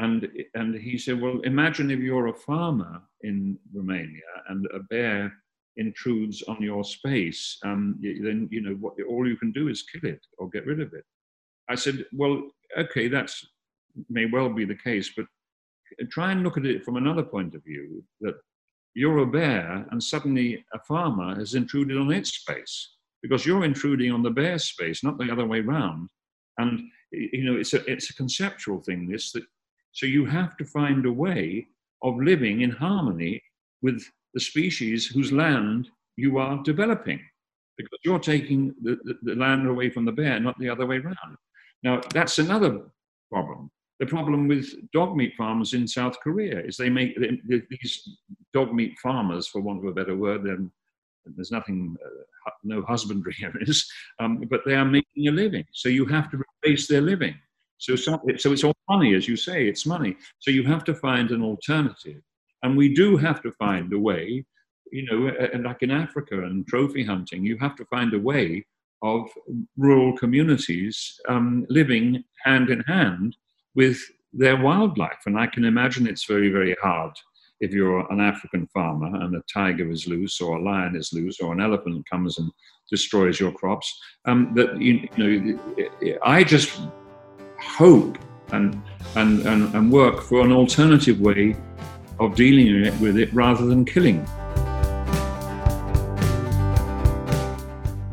And, 0.00 0.28
and 0.54 0.74
he 0.74 0.96
said, 0.96 1.20
well, 1.20 1.40
imagine 1.40 1.90
if 1.90 1.98
you're 1.98 2.28
a 2.28 2.34
farmer 2.34 3.02
in 3.22 3.58
Romania 3.74 4.30
and 4.48 4.66
a 4.72 4.80
bear 4.80 5.32
intrudes 5.76 6.42
on 6.42 6.60
your 6.60 6.84
space, 6.84 7.58
um, 7.64 7.98
then 8.02 8.48
you 8.50 8.60
know 8.60 8.74
what 8.74 8.94
all 9.08 9.26
you 9.26 9.36
can 9.36 9.52
do 9.52 9.68
is 9.68 9.82
kill 9.82 10.08
it 10.08 10.24
or 10.38 10.48
get 10.50 10.66
rid 10.66 10.80
of 10.80 10.92
it. 10.92 11.04
I 11.68 11.74
said, 11.74 12.04
well, 12.12 12.42
okay, 12.76 13.08
that's 13.08 13.46
may 14.08 14.26
well 14.26 14.48
be 14.48 14.64
the 14.64 14.74
case, 14.74 15.12
but 15.16 15.26
try 16.10 16.32
and 16.32 16.42
look 16.42 16.56
at 16.56 16.66
it 16.66 16.84
from 16.84 16.96
another 16.96 17.22
point 17.22 17.54
of 17.54 17.64
view 17.64 18.04
that 18.20 18.34
you're 18.94 19.18
a 19.18 19.26
bear 19.26 19.86
and 19.90 20.02
suddenly 20.02 20.64
a 20.74 20.78
farmer 20.80 21.34
has 21.34 21.54
intruded 21.54 21.96
on 21.96 22.10
its 22.10 22.30
space 22.30 22.94
because 23.22 23.46
you're 23.46 23.64
intruding 23.64 24.12
on 24.12 24.22
the 24.22 24.30
bear's 24.30 24.64
space, 24.64 25.02
not 25.02 25.18
the 25.18 25.30
other 25.30 25.46
way 25.46 25.60
round. 25.60 26.08
And 26.58 26.82
you 27.12 27.44
know, 27.44 27.58
it's 27.58 27.74
a 27.74 27.84
it's 27.90 28.10
a 28.10 28.14
conceptual 28.14 28.80
thing. 28.80 29.08
This 29.08 29.32
that 29.32 29.44
so 29.92 30.06
you 30.06 30.26
have 30.26 30.56
to 30.58 30.64
find 30.64 31.06
a 31.06 31.12
way 31.12 31.66
of 32.02 32.16
living 32.18 32.60
in 32.60 32.70
harmony 32.70 33.42
with 33.82 34.04
the 34.34 34.40
species 34.40 35.06
whose 35.06 35.32
land 35.32 35.88
you 36.16 36.38
are 36.38 36.62
developing, 36.62 37.20
because 37.76 37.98
you're 38.04 38.18
taking 38.18 38.74
the, 38.82 38.98
the, 39.04 39.18
the 39.22 39.34
land 39.34 39.66
away 39.66 39.90
from 39.90 40.04
the 40.04 40.12
bear, 40.12 40.38
not 40.38 40.58
the 40.58 40.68
other 40.68 40.86
way 40.86 40.98
around. 40.98 41.36
Now, 41.82 42.00
that's 42.12 42.38
another 42.38 42.82
problem. 43.30 43.70
The 44.00 44.06
problem 44.06 44.46
with 44.46 44.72
dog 44.92 45.16
meat 45.16 45.34
farmers 45.36 45.74
in 45.74 45.88
South 45.88 46.18
Korea 46.20 46.60
is 46.60 46.76
they 46.76 46.88
make 46.88 47.16
these 47.68 48.08
dog 48.54 48.72
meat 48.72 48.94
farmers, 49.02 49.48
for 49.48 49.60
want 49.60 49.80
of 49.80 49.90
a 49.90 49.92
better 49.92 50.16
word, 50.16 50.44
then 50.44 50.70
there's 51.36 51.50
nothing, 51.50 51.96
uh, 52.04 52.50
no 52.64 52.82
husbandry 52.82 53.34
here 53.34 53.52
is, 53.60 53.90
um, 54.20 54.44
but 54.48 54.60
they 54.64 54.74
are 54.74 54.84
making 54.84 55.28
a 55.28 55.32
living. 55.32 55.64
So 55.72 55.88
you 55.88 56.06
have 56.06 56.30
to 56.30 56.38
replace 56.38 56.86
their 56.86 57.00
living. 57.00 57.34
So, 57.78 57.94
so 57.96 58.20
it's 58.26 58.64
all 58.64 58.74
money, 58.88 59.14
as 59.14 59.28
you 59.28 59.36
say, 59.36 59.68
it's 59.68 59.86
money. 59.86 60.16
So 60.40 60.50
you 60.50 60.64
have 60.64 60.84
to 60.84 60.94
find 60.94 61.30
an 61.30 61.42
alternative. 61.42 62.22
And 62.62 62.76
we 62.76 62.92
do 62.92 63.16
have 63.16 63.40
to 63.42 63.52
find 63.52 63.92
a 63.92 63.98
way, 63.98 64.44
you 64.90 65.06
know, 65.06 65.28
and 65.52 65.64
like 65.64 65.82
in 65.82 65.90
Africa 65.90 66.42
and 66.44 66.66
trophy 66.66 67.04
hunting, 67.04 67.44
you 67.44 67.56
have 67.58 67.76
to 67.76 67.84
find 67.84 68.14
a 68.14 68.18
way 68.18 68.66
of 69.02 69.28
rural 69.76 70.16
communities 70.16 71.20
um, 71.28 71.66
living 71.68 72.24
hand 72.44 72.70
in 72.70 72.80
hand 72.80 73.36
with 73.74 73.98
their 74.32 74.56
wildlife. 74.56 75.18
And 75.26 75.38
I 75.38 75.46
can 75.46 75.64
imagine 75.64 76.06
it's 76.06 76.26
very, 76.26 76.50
very 76.50 76.76
hard 76.82 77.12
if 77.60 77.72
you're 77.72 78.10
an 78.12 78.20
African 78.20 78.66
farmer 78.68 79.20
and 79.20 79.34
a 79.34 79.42
tiger 79.52 79.90
is 79.90 80.06
loose, 80.06 80.40
or 80.40 80.58
a 80.58 80.62
lion 80.62 80.94
is 80.94 81.12
loose, 81.12 81.40
or 81.40 81.52
an 81.52 81.60
elephant 81.60 82.08
comes 82.08 82.38
and 82.38 82.50
destroys 82.90 83.40
your 83.40 83.52
crops. 83.52 83.98
Um, 84.26 84.52
that 84.54 84.80
you, 84.80 85.08
you 85.16 85.58
know, 85.80 86.18
I 86.22 86.44
just 86.44 86.80
hope 87.60 88.18
and, 88.52 88.80
and, 89.16 89.44
and, 89.46 89.74
and 89.74 89.92
work 89.92 90.22
for 90.22 90.42
an 90.42 90.52
alternative 90.52 91.20
way 91.20 91.56
of 92.20 92.34
dealing 92.34 92.98
with 93.00 93.18
it 93.18 93.32
rather 93.32 93.66
than 93.66 93.84
killing. 93.84 94.26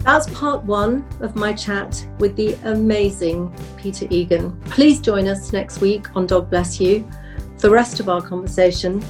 That's 0.05 0.29
part 0.29 0.63
one 0.63 1.03
of 1.21 1.35
my 1.35 1.51
chat 1.51 2.07
with 2.19 2.35
the 2.35 2.53
amazing 2.63 3.51
Peter 3.75 4.05
Egan. 4.11 4.55
Please 4.65 4.99
join 4.99 5.27
us 5.27 5.51
next 5.51 5.81
week 5.81 6.15
on 6.15 6.27
Dog 6.27 6.51
Bless 6.51 6.79
You 6.79 7.09
for 7.55 7.69
the 7.69 7.71
rest 7.71 7.99
of 7.99 8.07
our 8.07 8.21
conversation, 8.21 9.01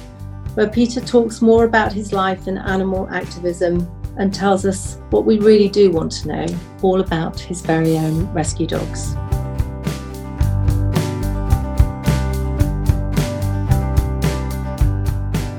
where 0.54 0.70
Peter 0.70 1.02
talks 1.02 1.42
more 1.42 1.66
about 1.66 1.92
his 1.92 2.14
life 2.14 2.48
in 2.48 2.56
animal 2.56 3.06
activism 3.10 3.86
and 4.16 4.32
tells 4.32 4.64
us 4.64 4.96
what 5.10 5.26
we 5.26 5.38
really 5.38 5.68
do 5.68 5.90
want 5.90 6.12
to 6.12 6.28
know 6.28 6.46
all 6.80 7.02
about 7.02 7.38
his 7.38 7.60
very 7.60 7.98
own 7.98 8.24
rescue 8.32 8.66
dogs. 8.66 9.14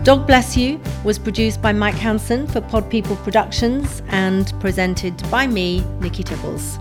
Dog 0.07 0.25
Bless 0.25 0.55
You 0.55 0.79
was 1.03 1.19
produced 1.19 1.61
by 1.61 1.73
Mike 1.73 1.95
Hansen 1.95 2.47
for 2.47 2.61
Pod 2.61 2.89
People 2.89 3.17
Productions 3.17 4.01
and 4.07 4.53
presented 4.61 5.21
by 5.29 5.47
me, 5.47 5.81
Nikki 5.99 6.23
Tibbles. 6.23 6.79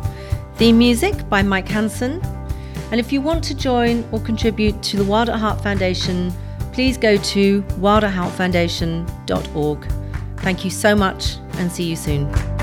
Theme 0.54 0.78
music 0.78 1.28
by 1.28 1.42
Mike 1.42 1.66
Hansen. 1.66 2.20
And 2.92 3.00
if 3.00 3.12
you 3.12 3.20
want 3.20 3.42
to 3.42 3.56
join 3.56 4.08
or 4.12 4.20
contribute 4.20 4.80
to 4.84 4.96
the 4.96 5.04
Wild 5.04 5.28
at 5.28 5.40
Heart 5.40 5.60
Foundation, 5.60 6.32
please 6.72 6.96
go 6.96 7.16
to 7.16 7.62
wildatheartfoundation.org. 7.62 9.92
Thank 10.36 10.64
you 10.64 10.70
so 10.70 10.94
much 10.94 11.38
and 11.54 11.72
see 11.72 11.82
you 11.82 11.96
soon. 11.96 12.55